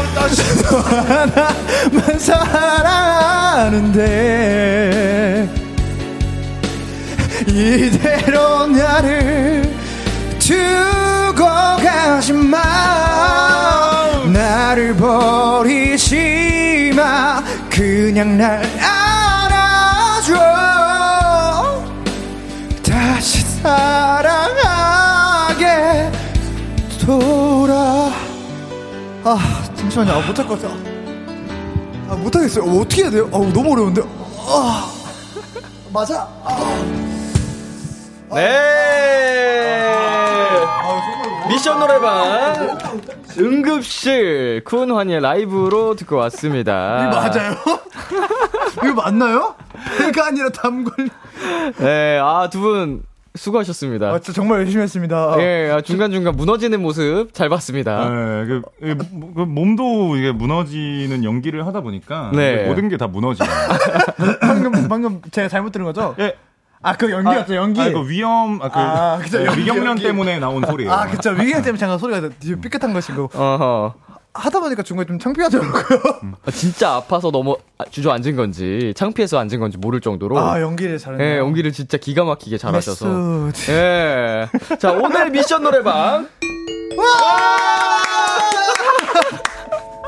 너 0.62 0.78
하나만 0.78 2.18
사랑하는데 2.18 3.86
이대로 7.48 8.66
나를 8.68 9.70
두고 10.38 11.44
가지 11.44 12.32
마. 12.32 12.58
나를 14.32 14.96
버리지 14.96 16.92
마. 16.96 17.44
그냥 17.68 18.38
날 18.38 18.62
안아줘. 18.80 20.32
다시 22.82 23.42
사랑하 23.62 24.71
아 29.24 29.38
잠시만요 29.76 30.12
아, 30.12 30.26
못할 30.26 30.46
것 30.46 30.60
같아 30.60 30.74
아 32.08 32.14
못하겠어요 32.16 32.64
어, 32.64 32.80
어떻게 32.80 33.02
해야 33.02 33.10
돼요? 33.10 33.26
아 33.32 33.38
너무 33.52 33.72
어려운데 33.72 34.02
아 34.48 34.90
맞아 35.92 36.28
네. 38.34 38.48
미션 41.48 41.78
노래방 41.80 42.78
응급실 43.38 44.62
쿤 44.64 44.94
환희의 44.94 45.20
라이브로 45.20 45.94
듣고 45.96 46.16
왔습니다. 46.16 47.08
이거 47.08 47.20
맞아요? 47.20 47.54
이거 48.84 48.94
맞나요? 48.94 49.54
배가 49.98 50.28
아니라 50.28 50.48
담걸 50.50 51.10
네, 51.78 52.18
아 52.18 52.48
두 52.50 52.60
분 52.60 53.02
수고하셨습니다. 53.34 54.08
아 54.10 54.18
진짜 54.18 54.32
정말 54.32 54.60
열심히 54.60 54.82
했습니다 54.82 55.36
예, 55.38 55.70
아, 55.70 55.80
중간중간 55.80 56.36
무너지는 56.36 56.82
모습 56.82 57.28
잘 57.32 57.48
봤습니다. 57.48 58.08
네, 58.10 58.46
그, 58.46 58.62
이, 58.82 58.94
그 59.34 59.40
몸도 59.40 60.16
이게 60.16 60.32
무너지는 60.32 61.24
연기를 61.24 61.66
하다 61.66 61.80
보니까 61.80 62.30
네. 62.34 62.66
모든 62.68 62.88
게 62.88 62.96
다 62.98 63.06
무너지네. 63.06 63.48
방금 64.42 64.88
방금 64.88 65.20
제가 65.30 65.48
잘못 65.48 65.72
들은 65.72 65.86
거죠? 65.86 66.14
예. 66.18 66.34
아 66.84 66.94
그 66.94 67.10
연기였죠 67.10 67.54
연기 67.54 67.80
아, 67.80 67.90
그 67.92 68.08
위험, 68.10 68.60
아, 68.60 68.68
그, 68.68 68.78
아, 68.78 69.18
그죠, 69.22 69.38
네, 69.38 69.46
연기, 69.46 69.60
위경련 69.60 69.86
연기. 69.86 70.02
때문에 70.02 70.38
나온 70.40 70.64
소리예요. 70.66 70.92
아 70.92 71.06
그쵸 71.06 71.30
위기감 71.30 71.62
때문에 71.62 71.78
잠깐 71.78 71.96
소리가 71.98 72.28
뒤에 72.40 72.56
삐끗한 72.56 72.92
것이고 72.92 73.30
어허. 73.32 73.94
하다 74.34 74.60
보니까 74.60 74.82
중간에 74.82 75.06
좀 75.06 75.18
창피하더라고요 75.18 76.00
아, 76.46 76.50
진짜 76.50 76.94
아파서 76.94 77.30
너무 77.30 77.56
아, 77.78 77.84
주저앉은 77.84 78.34
건지 78.36 78.92
창피해서 78.96 79.38
앉은 79.38 79.60
건지 79.60 79.76
모를 79.78 80.00
정도로 80.00 80.38
아 80.38 80.60
연기를 80.60 80.98
잘했네요 80.98 81.34
예, 81.34 81.38
연기를 81.38 81.70
진짜 81.72 81.98
기가 81.98 82.24
막히게 82.24 82.56
잘하셔서. 82.58 83.50
예. 83.68 84.48
자, 84.78 84.92
오늘 84.92 85.30
미션 85.30 85.62
노래방 85.62 86.28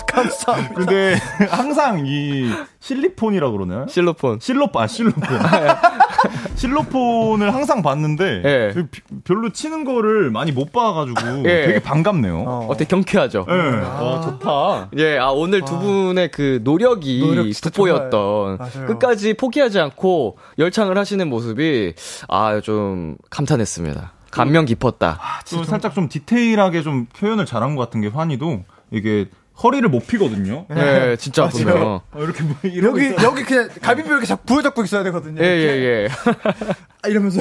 감사합니다. 0.08 0.74
근데 0.74 1.14
항상 1.50 2.04
이 2.06 2.48
실리폰이라 2.80 3.50
그러나요? 3.50 3.86
실로폰. 3.88 4.38
실로폰, 4.40 4.82
아, 4.82 4.86
실로폰. 4.86 5.22
실로폰을 6.54 7.52
항상 7.52 7.82
봤는데, 7.82 8.42
예. 8.44 8.70
그 8.72 8.86
비- 8.86 9.00
별로 9.24 9.50
치는 9.50 9.84
거를 9.84 10.30
많이 10.30 10.52
못 10.52 10.72
봐가지고 10.72 11.38
예. 11.48 11.66
되게 11.66 11.78
반갑네요. 11.80 12.44
어. 12.46 12.66
어때 12.70 12.84
경쾌하죠? 12.84 13.46
예. 13.48 13.52
와, 13.54 14.20
좋다. 14.20 14.88
예, 14.98 15.18
아, 15.18 15.30
오늘 15.30 15.62
두 15.64 15.78
분의 15.78 16.30
그 16.30 16.60
노력이 16.64 17.20
노력 17.20 17.46
돋보였던. 17.60 18.58
끝까지 18.86 19.34
포기하지 19.34 19.80
않고 19.80 20.38
열창을 20.58 20.96
하시는 20.96 21.28
모습이 21.28 21.94
아, 22.28 22.60
좀 22.60 23.16
감탄했습니다. 23.30 24.12
감명 24.30 24.64
깊었다. 24.64 25.20
또 25.50 25.62
살짝 25.64 25.94
좀 25.94 26.08
디테일하게 26.08 26.82
좀 26.82 27.06
표현을 27.16 27.46
잘한 27.46 27.76
것 27.76 27.82
같은 27.84 28.00
게 28.00 28.08
환희도 28.08 28.64
이게 28.90 29.26
허리를 29.62 29.88
못 29.88 30.06
피거든요. 30.06 30.66
예, 30.74 31.16
진짜 31.18 31.44
아프네요. 31.44 32.02
어, 32.12 32.18
이렇게 32.22 32.42
뭐 32.42 32.56
이러고 32.62 32.98
여기, 33.00 33.14
있어. 33.14 33.22
여기 33.24 33.44
그냥 33.44 33.68
갈비뼈 33.80 34.10
이렇게 34.10 34.26
자꾸 34.26 34.44
부여잡고 34.46 34.82
있어야 34.84 35.02
되거든요. 35.04 35.40
예, 35.42 35.46
예, 35.46 35.68
예. 36.04 36.08
아, 37.02 37.08
이러면서. 37.08 37.40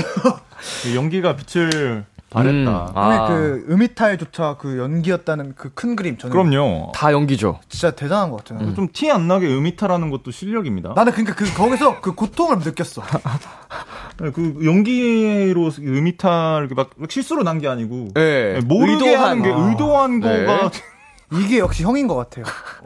그 0.84 0.96
연기가 0.96 1.36
빛을 1.36 2.06
발했다. 2.30 2.72
음, 2.72 2.88
아. 2.96 3.28
그 3.28 3.66
음이탈조차 3.70 4.58
그 4.60 4.78
연기였다는 4.80 5.54
그 5.56 5.72
큰 5.74 5.96
그림. 5.96 6.18
저는 6.18 6.32
그럼요. 6.32 6.92
다 6.96 7.12
연기죠. 7.12 7.60
진짜 7.70 7.92
대단한 7.92 8.30
것 8.32 8.44
같아요. 8.44 8.74
좀티 8.76 9.12
안 9.12 9.28
나게 9.28 9.48
음이탈하는 9.48 10.10
것도 10.10 10.32
실력입니다. 10.32 10.94
나는 10.96 11.12
그러니까 11.12 11.36
그 11.36 11.52
거기서 11.54 12.02
그 12.02 12.14
고통을 12.14 12.60
느꼈어. 12.60 13.02
그 14.34 14.60
연기로 14.64 15.72
음이탈 15.80 16.70
막 16.76 16.92
실수로 17.10 17.44
난 17.44 17.60
게 17.60 17.68
아니고 17.68 18.10
예. 18.18 18.60
모르게 18.66 19.16
의도한- 19.16 19.18
하는 19.18 19.44
게 19.44 19.52
아. 19.52 19.56
의도한 19.70 20.20
네. 20.20 20.46
거가 20.46 20.72
이게 21.40 21.60
역시 21.60 21.84
형인 21.84 22.08
것 22.08 22.16
같아요. 22.16 22.46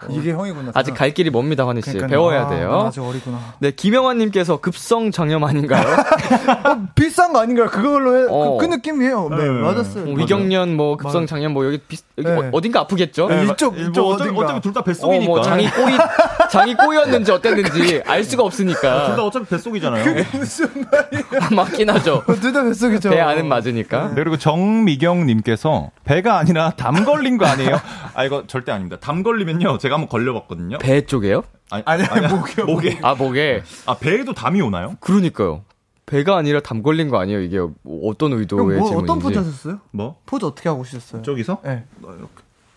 이게 0.09 0.31
형이구나. 0.31 0.71
아직 0.73 0.93
갈 0.93 1.13
길이 1.13 1.29
멉니다, 1.29 1.67
환희 1.67 1.81
씨. 1.81 1.91
그러니까요. 1.91 2.09
배워야 2.09 2.41
아, 2.41 2.49
난 2.49 2.49
돼요. 2.57 2.83
아직 2.87 3.01
어리구나. 3.01 3.39
네, 3.59 3.71
김영환님께서 3.71 4.57
급성 4.57 5.11
장염 5.11 5.43
아닌가요? 5.43 5.83
어, 6.63 6.87
비싼 6.95 7.33
거 7.33 7.39
아닌가요? 7.41 7.67
그걸로 7.67 8.17
해. 8.17 8.27
어. 8.29 8.57
그, 8.59 8.67
그 8.67 8.73
느낌이에요. 8.75 9.29
네, 9.29 9.37
네. 9.37 9.49
맞았어요. 9.49 10.05
뭐 10.05 10.15
위경련, 10.15 10.75
뭐 10.75 10.97
급성. 10.97 11.25
장염, 11.25 11.53
뭐 11.53 11.65
여기 11.65 11.77
비, 11.79 11.97
여기 12.17 12.29
네. 12.29 12.35
어- 12.35 12.49
어딘가 12.53 12.81
아프겠죠? 12.81 13.27
네, 13.27 13.45
이쪽, 13.45 13.75
뭐 13.75 13.83
이쪽 13.89 14.07
어차피, 14.07 14.29
어딘가. 14.29 14.45
어차피 14.45 14.61
둘다 14.61 14.79
어, 14.79 14.83
뱃속이니까. 14.83 15.25
뭐 15.25 15.41
장이 15.41 15.69
꼬이, 15.69 15.93
장이 16.51 16.75
꼬였는지 16.75 17.31
어땠는지 17.31 18.01
알 18.05 18.23
수가 18.23 18.43
둘다 18.43 18.43
없으니까. 18.43 19.23
어차피 19.23 19.45
뱃속이잖아요. 19.45 20.23
무슨 20.33 20.67
말이야. 20.91 21.49
맞긴 21.55 21.89
하죠. 21.89 22.23
둘 22.41 22.53
다 22.53 22.63
뱃속이죠. 22.63 23.09
배 23.09 23.19
안은 23.19 23.47
맞으니까. 23.47 24.09
네, 24.09 24.15
그리고 24.15 24.37
정미경님께서 24.37 25.91
배가 26.07 26.37
아니라 26.37 26.71
담 26.71 27.03
걸린 27.03 27.37
거 27.37 27.45
아니에요? 27.45 27.79
아 28.15 28.23
이거 28.23 28.45
절대 28.47 28.71
아닙니다. 28.71 28.97
담 28.99 29.23
걸리면요 29.23 29.77
제가 29.77 29.95
한번 29.95 30.09
걸려봤거든요. 30.09 30.77
배 30.77 31.05
쪽에요? 31.05 31.43
아니, 31.69 31.83
아니, 31.85 32.03
아니야, 32.03 32.29
목이요, 32.29 32.65
목에. 32.65 32.99
아, 33.01 33.13
목에. 33.13 33.61
아 33.85 33.97
배에도 33.97 34.33
담이 34.33 34.61
오나요? 34.61 34.95
그러니까요. 35.01 35.63
배가 36.05 36.37
아니라 36.37 36.61
담 36.61 36.81
걸린 36.81 37.09
거 37.09 37.19
아니에요? 37.19 37.41
이게 37.41 37.59
어떤 38.03 38.31
형, 38.31 38.39
의도의 38.39 38.63
뭐, 38.79 38.87
질문인지. 38.87 39.03
어떤 39.03 39.19
포즈 39.19 39.37
하셨어요? 39.37 39.79
뭐 39.91 40.15
포즈 40.25 40.45
어떻게 40.45 40.69
하고 40.69 40.81
오셨어요? 40.81 41.21
저기서? 41.21 41.59
네. 41.65 41.83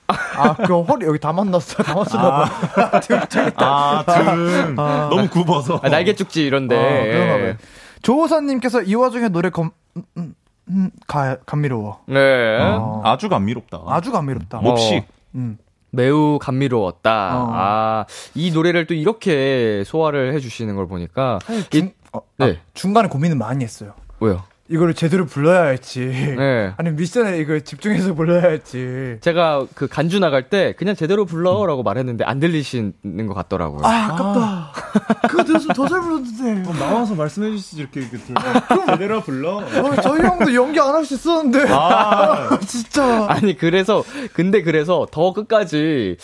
아, 0.08 0.54
그 0.54 0.80
허리 0.82 1.06
여기 1.06 1.20
다 1.20 1.32
만났어요. 1.32 1.84
다 1.84 1.94
맞췄나 1.94 2.30
봐. 2.30 2.50
아등 4.02 4.74
너무 4.74 5.28
굽어서. 5.28 5.80
아, 5.84 5.88
날개 5.88 6.14
쭉지 6.16 6.44
이런데. 6.44 6.76
아, 6.76 7.02
그런가 7.12 7.34
봐요. 7.34 7.46
예. 7.46 7.56
조호선님께서 8.02 8.82
이 8.82 8.94
와중에 8.96 9.28
노래 9.28 9.50
검, 9.50 9.70
음, 10.16 10.34
음, 10.70 10.84
음, 10.84 10.90
가, 11.06 11.36
감미로워. 11.46 12.00
네. 12.06 12.58
어. 12.60 13.02
아주 13.04 13.28
감미롭다. 13.28 13.82
아주 13.86 14.12
감미롭다. 14.12 14.58
몹시. 14.58 15.04
음. 15.34 15.58
매우 15.90 16.38
감미로웠다. 16.38 17.36
어. 17.36 17.50
아, 17.52 18.04
이 18.34 18.52
노래를 18.52 18.86
또 18.86 18.94
이렇게 18.94 19.82
소화를 19.84 20.34
해주시는 20.34 20.76
걸 20.76 20.86
보니까. 20.86 21.40
중, 21.70 21.92
어, 22.12 22.20
아, 22.38 22.46
네. 22.46 22.58
중간에 22.74 23.08
고민을 23.08 23.36
많이 23.36 23.64
했어요. 23.64 23.94
왜요? 24.20 24.42
이거를 24.70 24.94
제대로 24.94 25.26
불러야 25.26 25.62
할지. 25.62 26.06
네. 26.06 26.72
아니면 26.78 26.96
미션에 26.96 27.38
이걸 27.38 27.62
집중해서 27.62 28.14
불러야 28.14 28.42
할지. 28.42 29.16
제가 29.20 29.66
그 29.74 29.88
간주 29.88 30.20
나갈 30.20 30.48
때 30.48 30.74
그냥 30.78 30.94
제대로 30.94 31.24
불러라고 31.24 31.82
말했는데 31.82 32.24
안 32.24 32.38
들리시는 32.38 33.26
것 33.26 33.34
같더라고요. 33.34 33.80
아, 33.84 33.90
아깝다. 34.12 34.72
그거 35.28 35.42
들었으면 35.44 35.74
더잘 35.74 36.00
불렀는데. 36.00 36.72
나와서 36.78 37.14
말씀해 37.16 37.50
주시지 37.50 37.80
이렇게 37.80 38.00
이렇게 38.00 38.18
제대로 38.86 39.20
불러. 39.20 39.56
어, 39.56 39.96
저희 40.02 40.20
형도 40.22 40.54
연기 40.54 40.78
안 40.78 40.94
할 40.94 41.04
수 41.04 41.14
있었는데. 41.14 41.66
아 41.70 42.56
진짜. 42.64 43.26
아니 43.28 43.56
그래서 43.56 44.04
근데 44.32 44.62
그래서 44.62 45.06
더 45.10 45.32
끝까지 45.32 46.16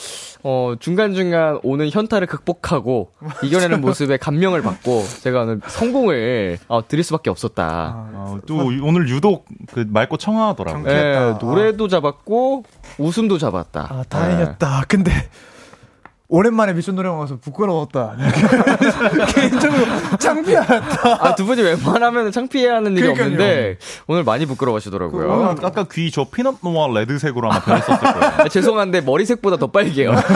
어 0.45 0.75
중간 0.79 1.15
중간 1.15 1.59
오는 1.65 1.91
현타를 1.91 2.29
극복하고 2.29 3.11
이겨내는 3.43 3.81
모습에 3.81 4.17
감명을 4.19 4.63
받고 4.63 5.03
제가 5.23 5.43
오늘 5.43 5.61
성공을 5.67 6.59
어, 6.69 6.87
드릴 6.87 7.03
수밖에 7.03 7.31
없었다. 7.31 7.65
아, 8.15 8.36
또 8.47 8.57
오늘 8.83 9.09
유독 9.09 9.47
그 9.73 9.87
맑고 9.89 10.17
청아하더라고요. 10.17 10.83
경- 10.85 10.93
예, 10.93 11.15
좋겠다. 11.15 11.39
노래도 11.47 11.89
잡았고 11.89 12.65
웃음도 12.99 13.39
잡았다. 13.39 13.87
아, 13.91 14.05
다행이었다. 14.09 14.85
근데. 14.89 15.13
오랜만에 16.29 16.73
미션 16.73 16.97
노래방 16.97 17.21
가서 17.21 17.37
부끄러웠다. 17.37 18.17
개인적으로 19.33 19.85
창피하다. 20.19 20.75
예. 21.09 21.13
아, 21.21 21.35
두 21.37 21.47
분이 21.47 21.63
웬만하면 21.63 22.33
창피해하는 22.33 22.93
일이 22.97 23.03
그러니까요. 23.03 23.27
없는데 23.27 23.79
오늘 24.09 24.25
많이 24.25 24.45
부끄러워하시더라고요. 24.45 25.33
아, 25.45 25.55
아까 25.65 25.85
귀 25.85 26.11
저 26.11 26.25
피넛 26.29 26.57
노아 26.65 26.89
red색으로 26.89 27.49
아마 27.49 27.61
변했었을 27.61 28.01
거예요. 28.01 28.33
아, 28.43 28.49
죄송한데 28.49 29.03
머리색보다 29.03 29.57
더 29.59 29.69
빨개요. 29.69 30.15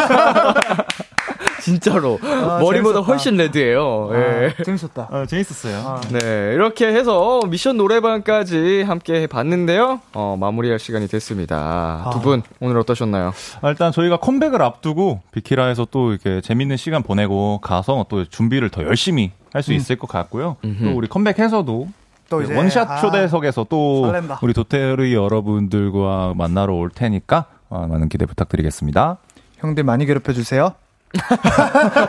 진짜로 1.62 2.18
머리보다 2.22 2.94
재밌었다. 2.94 3.00
훨씬 3.00 3.36
red예요. 3.36 4.11
예. 4.12 4.54
아, 4.58 4.62
재밌었다. 4.64 5.08
아, 5.11 5.26
재밌었어요. 5.26 6.00
네, 6.18 6.52
이렇게 6.54 6.86
해서 6.88 7.40
미션 7.48 7.76
노래방까지 7.76 8.82
함께 8.82 9.22
해봤는데요. 9.22 10.00
어, 10.12 10.36
마무리할 10.38 10.78
시간이 10.78 11.06
됐습니다. 11.08 12.11
두 12.12 12.20
분 12.20 12.42
오늘 12.61 12.78
어떠셨나요? 12.78 13.32
아, 13.62 13.68
일단 13.70 13.92
저희가 13.92 14.18
컴백을 14.18 14.61
앞두고 14.62 15.20
비키라에서 15.32 15.86
또 15.90 16.11
이렇게 16.12 16.40
재밌는 16.40 16.76
시간 16.76 17.02
보내고 17.02 17.58
가서 17.62 18.06
또 18.08 18.24
준비를 18.24 18.70
더 18.70 18.82
열심히 18.84 19.32
할수 19.52 19.72
있을 19.72 19.96
것 19.96 20.08
같고요. 20.08 20.56
또 20.62 20.92
우리 20.94 21.08
컴백해서도 21.08 21.88
또 22.28 22.42
이제. 22.42 22.54
원샷 22.56 22.88
아, 22.90 22.96
초대석에서 23.00 23.66
또 23.68 24.06
설렌다. 24.06 24.38
우리 24.42 24.52
도테르 24.52 25.12
여러분들과 25.12 26.34
만나러 26.36 26.74
올 26.74 26.90
테니까 26.90 27.46
어, 27.68 27.86
많은 27.88 28.08
기대 28.08 28.24
부탁드리겠습니다. 28.26 29.18
형들 29.58 29.84
많이 29.84 30.06
괴롭혀 30.06 30.32
주세요. 30.32 30.74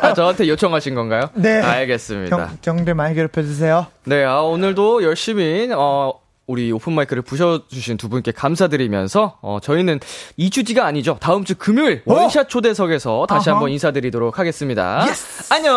아, 0.01 0.13
저한테 0.13 0.47
요청하신 0.47 0.95
건가요? 0.95 1.29
네. 1.33 1.61
알겠습니다. 1.61 2.37
형, 2.37 2.57
형들 2.77 2.93
많이 2.95 3.15
괴롭혀 3.15 3.41
주세요. 3.41 3.87
네, 4.05 4.23
아, 4.23 4.41
오늘도 4.41 5.03
열심히, 5.03 5.69
어, 5.73 6.13
우리 6.47 6.71
open 6.71 6.93
mic를 6.93 7.21
부셔주신 7.23 7.97
두 7.97 8.09
분께 8.09 8.31
감사드리면서, 8.31 9.37
어, 9.41 9.59
저희는 9.61 9.99
2주지가 10.37 10.79
아니죠. 10.79 11.17
다음 11.21 11.45
주 11.45 11.55
금요일 11.55 12.01
원샷 12.05 12.49
초대석에서 12.49 13.25
다시 13.27 13.49
어? 13.49 13.53
한번 13.53 13.69
인사드리도록 13.69 14.37
하겠습니다. 14.37 15.05
안녕! 15.49 15.71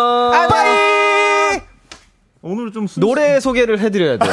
오늘 2.46 2.72
좀 2.72 2.86
순... 2.86 3.00
노래 3.00 3.40
소개를 3.40 3.78
해드려야 3.78 4.18
돼요. 4.18 4.32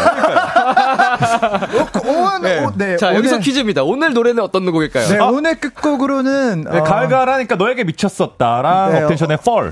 오 2.06 2.40
늘, 2.40 2.42
네. 2.60 2.66
오, 2.66 2.72
네. 2.76 2.98
자, 2.98 3.08
오늘, 3.08 3.20
여기서 3.20 3.40
퀴즈입니다. 3.40 3.84
오늘 3.84 4.14
노래는 4.14 4.44
어떤 4.44 4.70
곡일까요? 4.70 5.08
네, 5.08 5.18
아, 5.18 5.26
오늘 5.28 5.58
끝곡으로는. 5.58 6.66
네, 6.70 6.80
어, 6.80 6.84
갈갈하니까 6.84 7.56
너에게 7.56 7.86
미쳤었다랑 7.86 8.92
네, 8.92 9.04
업텐션의 9.04 9.38
Fall. 9.40 9.72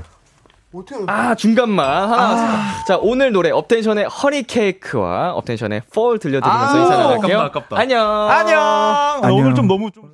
어떻게, 0.72 1.04
아, 1.06 1.34
중간만. 1.34 2.10
하나. 2.10 2.84
자, 2.86 2.96
오늘 3.02 3.32
노래 3.32 3.50
업텐션의 3.50 4.06
허니케이크와 4.06 5.32
업텐션의 5.34 5.82
Fall 5.90 6.18
들려드리면서 6.18 6.76
아, 6.76 6.80
인사 6.80 6.96
나갈게요. 6.96 7.38
아깝다, 7.40 7.58
아깝다. 7.58 7.78
안녕! 7.78 8.30
안녕. 8.30 8.58
아, 8.58 9.20
안녕. 9.22 9.38
오늘 9.38 9.54
좀 9.54 9.66
너무 9.68 9.90
좀 9.90 10.12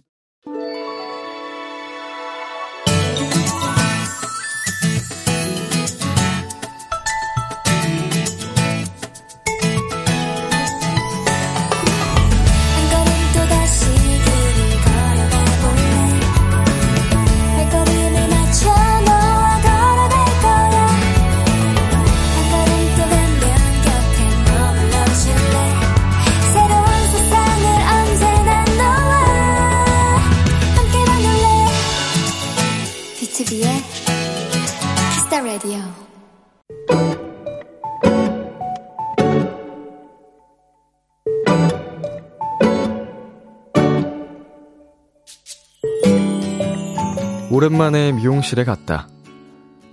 오랜만에 47.57 48.13
미용실에 48.13 48.65
갔다. 48.65 49.09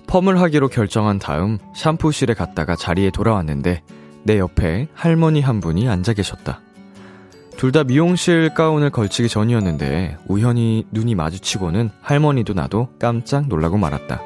펌을 0.06 0.42
하기로 0.42 0.68
결정한 0.68 1.18
다음 1.18 1.60
샴푸실에 1.78 2.34
갔다가 2.34 2.76
자리에 2.76 3.10
돌아왔는데 3.10 3.84
내 4.24 4.38
옆에 4.38 4.90
할머니 4.94 5.40
한 5.40 5.62
분이 5.62 5.88
앉아 5.88 6.12
계셨다. 6.12 6.60
둘 7.56 7.72
다 7.72 7.86
미용실 7.86 8.54
가운을 8.54 8.90
걸치기 8.90 9.30
전이었는데 9.30 10.18
우연히 10.28 10.86
눈이 10.92 11.16
마주치고는 11.16 11.92
할머니도 12.02 12.54
나도 12.54 12.90
깜짝 13.00 13.48
놀라고 13.48 13.78
말았다. 13.78 14.22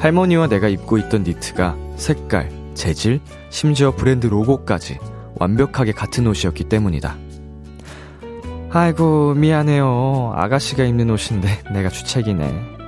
할머니와 0.00 0.48
내가 0.48 0.68
입고 0.68 0.98
있던 0.98 1.22
니트가 1.22 1.74
색깔, 1.96 2.50
재질, 2.74 3.20
심지어 3.48 3.92
브랜드 3.92 4.26
로고까지 4.26 4.98
완벽하게 5.36 5.92
같은 5.92 6.26
옷이었기 6.26 6.64
때문이다. 6.64 7.16
아이고, 8.74 9.34
미안해요. 9.34 10.32
아가씨가 10.34 10.84
입는 10.84 11.10
옷인데 11.10 11.48
내가 11.72 11.90
주책이네. 11.90 12.78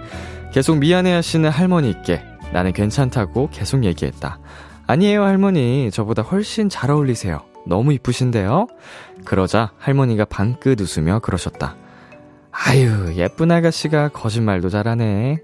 계속 0.53 0.79
미안해 0.79 1.13
하시는 1.13 1.51
할머니께 1.51 2.23
나는 2.53 2.73
괜찮다고 2.73 3.51
계속 3.53 3.85
얘기했다. 3.85 4.39
아니에요, 4.87 5.25
할머니. 5.25 5.91
저보다 5.93 6.23
훨씬 6.23 6.71
잘 6.71 6.91
어울리세요. 6.91 7.43
너무 7.67 7.93
이쁘신데요? 7.93 8.67
그러자 9.27 9.73
할머니가 9.79 10.25
방긋 10.25 10.81
웃으며 10.81 11.19
그러셨다. 11.19 11.77
아유, 12.51 13.13
예쁜 13.17 13.51
아가씨가 13.51 14.09
거짓말도 14.09 14.71
잘하네. 14.71 15.39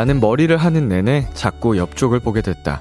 나는 0.00 0.18
머리를 0.18 0.56
하는 0.56 0.88
내내 0.88 1.28
자꾸 1.34 1.76
옆쪽을 1.76 2.20
보게 2.20 2.40
됐다. 2.40 2.80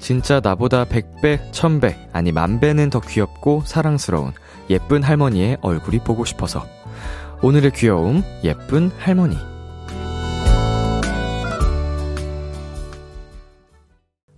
진짜 0.00 0.38
나보다 0.44 0.84
100배, 0.84 1.50
1000배, 1.50 1.96
아니 2.12 2.30
만배는 2.30 2.90
더 2.90 3.00
귀엽고 3.00 3.62
사랑스러운 3.64 4.32
예쁜 4.68 5.02
할머니의 5.02 5.56
얼굴이 5.62 6.00
보고 6.00 6.26
싶어서. 6.26 6.66
오늘의 7.40 7.70
귀여움, 7.70 8.22
예쁜 8.44 8.90
할머니. 8.98 9.38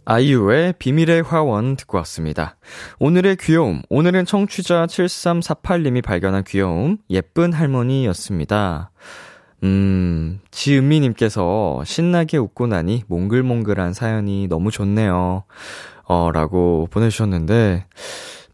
아이유의 0.05 0.75
비밀의 0.79 1.23
화원 1.23 1.75
듣고 1.75 1.99
왔습니다. 1.99 2.59
오늘의 3.01 3.39
귀여움, 3.41 3.83
오늘은 3.91 4.25
청취자 4.25 4.87
7348님이 4.87 6.01
발견한 6.01 6.45
귀여움, 6.45 6.99
예쁜 7.11 7.53
할머니였습니다. 7.53 8.93
음, 9.63 10.41
지은미님께서 10.51 11.83
신나게 11.85 12.39
웃고 12.39 12.67
나니 12.67 13.03
몽글몽글한 13.09 13.93
사연이 13.93 14.49
너무 14.49 14.71
좋네요. 14.71 15.45
어, 16.05 16.31
라고 16.33 16.89
보내주셨는데, 16.91 17.87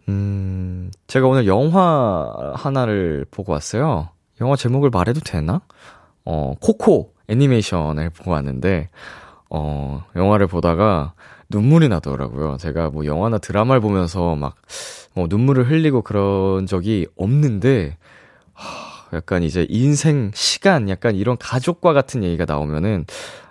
음, 0.09 0.91
제가 1.07 1.27
오늘 1.27 1.47
영화 1.47 2.53
하나를 2.55 3.27
보고 3.31 3.53
왔어요. 3.53 4.09
영화 4.41 4.57
제목을 4.57 4.91
말해도 4.91 5.21
되나? 5.21 5.61
어, 6.25 6.55
코코 6.61 7.15
애니메이션을 7.29 8.11
보고 8.11 8.33
왔는데, 8.33 8.91
어, 9.49 10.05
영화를 10.17 10.49
보다가 10.49 11.15
눈물이 11.49 11.89
나더라고요. 11.89 12.57
제가 12.59 12.91
뭐 12.91 13.07
영화나 13.07 13.39
드라마를 13.39 13.81
보면서 13.81 14.35
막, 14.35 14.57
어, 15.15 15.27
눈물을 15.29 15.71
흘리고 15.71 16.03
그런 16.03 16.67
적이 16.67 17.07
없는데, 17.17 17.91
하, 17.91 18.06
약간 19.13 19.43
이제 19.43 19.67
인생, 19.69 20.31
시간, 20.35 20.89
약간 20.89 21.15
이런 21.15 21.37
가족과 21.39 21.93
같은 21.93 22.23
얘기가 22.25 22.45
나오면은, 22.47 23.07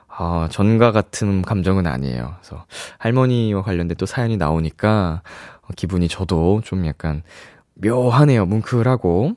아, 0.08 0.48
전과 0.52 0.92
같은 0.92 1.42
감정은 1.42 1.88
아니에요. 1.88 2.36
그래서 2.40 2.66
할머니와 3.00 3.62
관련된 3.64 3.98
또 3.98 4.06
사연이 4.06 4.38
나오니까 4.38 5.22
어, 5.62 5.68
기분이 5.76 6.08
저도 6.08 6.62
좀 6.64 6.86
약간 6.86 7.22
묘하네요. 7.76 8.46
뭉클하고. 8.46 9.34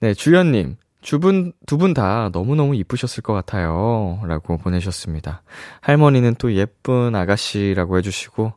네, 0.00 0.14
주연님. 0.14 0.76
주분, 1.00 1.52
두 1.66 1.76
분 1.78 1.92
다 1.94 2.30
너무너무 2.32 2.74
이쁘셨을 2.76 3.22
것 3.22 3.32
같아요. 3.34 4.20
라고 4.26 4.56
보내셨습니다. 4.56 5.42
할머니는 5.82 6.36
또 6.38 6.52
예쁜 6.54 7.14
아가씨라고 7.14 7.98
해주시고, 7.98 8.52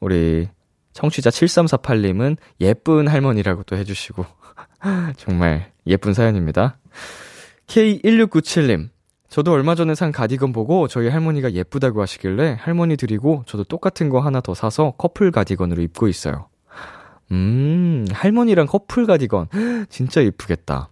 우리 0.00 0.48
청취자 0.94 1.30
7348님은 1.30 2.36
예쁜 2.60 3.06
할머니라고 3.08 3.62
또 3.64 3.76
해주시고, 3.76 4.24
정말 5.16 5.71
예쁜 5.86 6.14
사연입니다. 6.14 6.78
K1697님. 7.66 8.90
저도 9.28 9.52
얼마 9.52 9.74
전에 9.74 9.94
산 9.94 10.12
가디건 10.12 10.52
보고 10.52 10.88
저희 10.88 11.08
할머니가 11.08 11.52
예쁘다고 11.52 12.02
하시길래 12.02 12.58
할머니 12.60 12.98
드리고 12.98 13.44
저도 13.46 13.64
똑같은 13.64 14.10
거 14.10 14.20
하나 14.20 14.42
더 14.42 14.52
사서 14.52 14.92
커플 14.98 15.30
가디건으로 15.30 15.80
입고 15.80 16.06
있어요. 16.08 16.48
음, 17.30 18.04
할머니랑 18.12 18.66
커플 18.66 19.06
가디건. 19.06 19.48
진짜 19.88 20.20
이쁘겠다. 20.20 20.90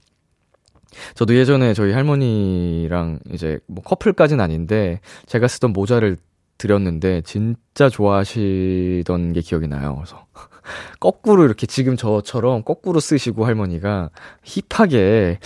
저도 1.15 1.37
예전에 1.37 1.75
저희 1.75 1.93
할머니랑 1.93 3.21
이제 3.33 3.59
뭐 3.67 3.83
커플까진 3.85 4.41
아닌데 4.41 5.01
제가 5.27 5.47
쓰던 5.47 5.73
모자를 5.73 6.17
드렸는데 6.61 7.23
진짜 7.23 7.89
좋아하시던 7.89 9.33
게 9.33 9.41
기억이 9.41 9.67
나요. 9.67 9.97
그래서 9.97 10.27
거꾸로 11.01 11.45
이렇게 11.45 11.67
지금 11.67 11.97
저처럼 11.97 12.63
거꾸로 12.63 13.01
쓰시고 13.01 13.47
할머니가 13.47 14.11
힙하게 14.45 15.39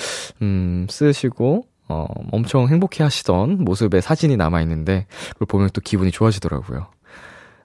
음 0.42 0.86
쓰시고 0.90 1.66
어 1.88 2.06
엄청 2.32 2.68
행복해 2.68 3.04
하시던 3.04 3.64
모습의 3.64 4.02
사진이 4.02 4.36
남아 4.36 4.60
있는데 4.62 5.06
그걸 5.34 5.46
보면 5.46 5.70
또 5.72 5.80
기분이 5.80 6.10
좋아지더라고요. 6.10 6.88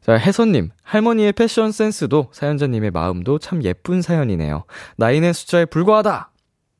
자, 0.02 0.14
혜선님, 0.14 0.70
할머니의 0.84 1.34
패션 1.34 1.72
센스도 1.72 2.30
사연자님의 2.32 2.92
마음도 2.92 3.38
참 3.38 3.64
예쁜 3.64 4.02
사연이네요. 4.02 4.64
나이는 4.98 5.34
숫자에 5.34 5.66
불과하다! 5.66 6.32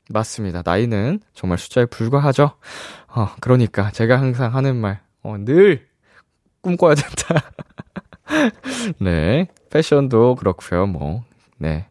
맞습니다. 0.08 0.62
나이는 0.64 1.20
정말 1.34 1.58
숫자에 1.58 1.84
불과하죠. 1.86 2.52
어, 3.08 3.28
그러니까 3.40 3.90
제가 3.92 4.18
항상 4.18 4.54
하는 4.54 4.76
말, 4.76 5.00
어, 5.22 5.36
늘 5.38 5.89
꿈꿔야 6.62 6.94
된다. 6.94 7.50
네. 8.98 9.48
패션도 9.70 10.36
그렇고요 10.36 10.86
뭐. 10.86 11.24
네. 11.58 11.86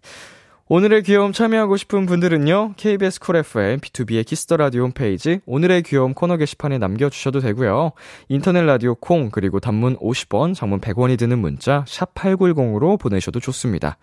오늘의 0.72 1.02
귀여움 1.02 1.34
참여하고 1.34 1.78
싶은 1.78 2.06
분들은요, 2.06 2.76
KBS 2.78 3.20
쿨 3.22 3.38
FM, 3.38 3.80
B2B의 3.80 4.24
키스터 4.24 4.56
라디오 4.56 4.84
홈페이지, 4.84 5.40
오늘의 5.48 5.82
귀여움 5.82 6.14
코너 6.14 6.38
게시판에 6.38 6.78
남겨 6.78 7.10
주셔도 7.10 7.40
되고요. 7.40 7.94
인터넷 8.28 8.62
라디오 8.62 8.94
콩, 8.94 9.32
그리고 9.32 9.60
단문 9.60 9.98
50원, 9.98 10.54
장문 10.54 10.80
100원이 10.80 11.18
드는 11.18 11.40
문자, 11.40 11.84
샵 11.88 12.14
8910으로 12.14 13.00
보내셔도 13.00 13.40
좋습니다. 13.40 13.98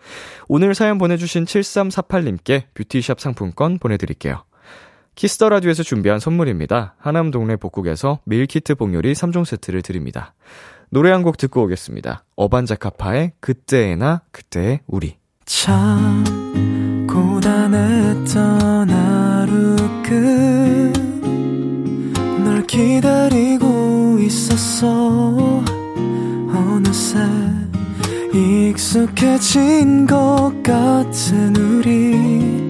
오늘 0.49 0.75
사연 0.75 0.97
보내 0.97 1.15
주신 1.15 1.45
7348님께 1.45 2.63
뷰티샵 2.73 3.21
상품권 3.21 3.79
보내 3.79 3.95
드릴게요. 3.95 4.43
Kiss 5.17 5.35
the 5.35 5.49
Radio에서 5.49 5.81
준비한 5.81 6.19
선물입니다. 6.19 6.93
하남 6.99 7.31
동네 7.31 7.55
복국에서 7.55 8.19
밀키트 8.25 8.75
복요리 8.75 9.13
3종 9.13 9.45
세트를 9.45 9.81
드립니다. 9.81 10.35
노래 10.91 11.09
한 11.11 11.23
곡 11.23 11.37
듣고 11.37 11.63
오겠습니다. 11.63 12.23
어반자카파의 12.35 13.31
그때나 13.39 14.21
그때의 14.31 14.81
우리. 14.85 15.15
참 15.45 16.23
고단했던 17.09 18.89
하루 18.91 19.75
끝널 22.37 22.67
기다리고 22.67 24.19
있었어 24.19 25.63
어느새 26.53 27.17
익숙해진 28.35 30.05
것 30.05 30.53
같은 30.63 31.55
우리 31.55 32.69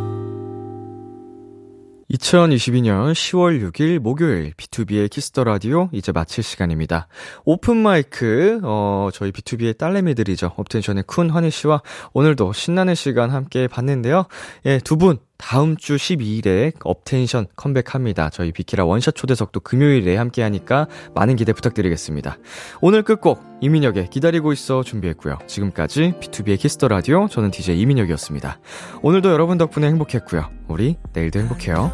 2022년 2.11 3.13
10월 3.13 3.71
6일 3.71 3.99
목요일 3.99 4.51
B2B의 4.57 5.09
키스터 5.09 5.45
라디오 5.45 5.89
이제 5.93 6.11
마칠 6.11 6.43
시간입니다. 6.43 7.07
오픈 7.45 7.77
마이크 7.77 8.59
어 8.63 9.09
저희 9.13 9.31
B2B의 9.31 9.77
딸내미들이죠. 9.77 10.53
업텐션의 10.57 11.03
쿤 11.05 11.31
환희 11.31 11.49
씨와 11.51 11.81
오늘도 12.13 12.51
신나는 12.53 12.95
시간 12.95 13.29
함께 13.29 13.67
봤는데요. 13.67 14.25
예, 14.65 14.79
두 14.79 14.97
분 14.97 15.19
다음 15.41 15.75
주 15.75 15.95
12일에 15.95 16.73
업텐션 16.83 17.47
컴백합니다. 17.55 18.29
저희 18.29 18.51
비키라 18.51 18.85
원샷 18.85 19.15
초대석도 19.15 19.61
금요일에 19.61 20.15
함께 20.15 20.43
하니까 20.43 20.87
많은 21.15 21.35
기대 21.35 21.51
부탁드리겠습니다. 21.51 22.37
오늘 22.79 23.01
끝곡 23.01 23.41
이민혁의 23.59 24.09
기다리고 24.09 24.53
있어 24.53 24.83
준비했고요. 24.83 25.39
지금까지 25.47 26.13
비투비의 26.21 26.59
Kiss 26.59 26.75
the 26.75 26.87
Radio 26.87 27.27
저는 27.27 27.51
DJ 27.51 27.79
이민혁이었습니다. 27.81 28.59
오늘도 29.01 29.31
여러분 29.31 29.57
덕분에 29.57 29.87
행복했고요. 29.87 30.49
우리 30.67 30.95
내일도 31.13 31.39
행복해요. 31.39 31.91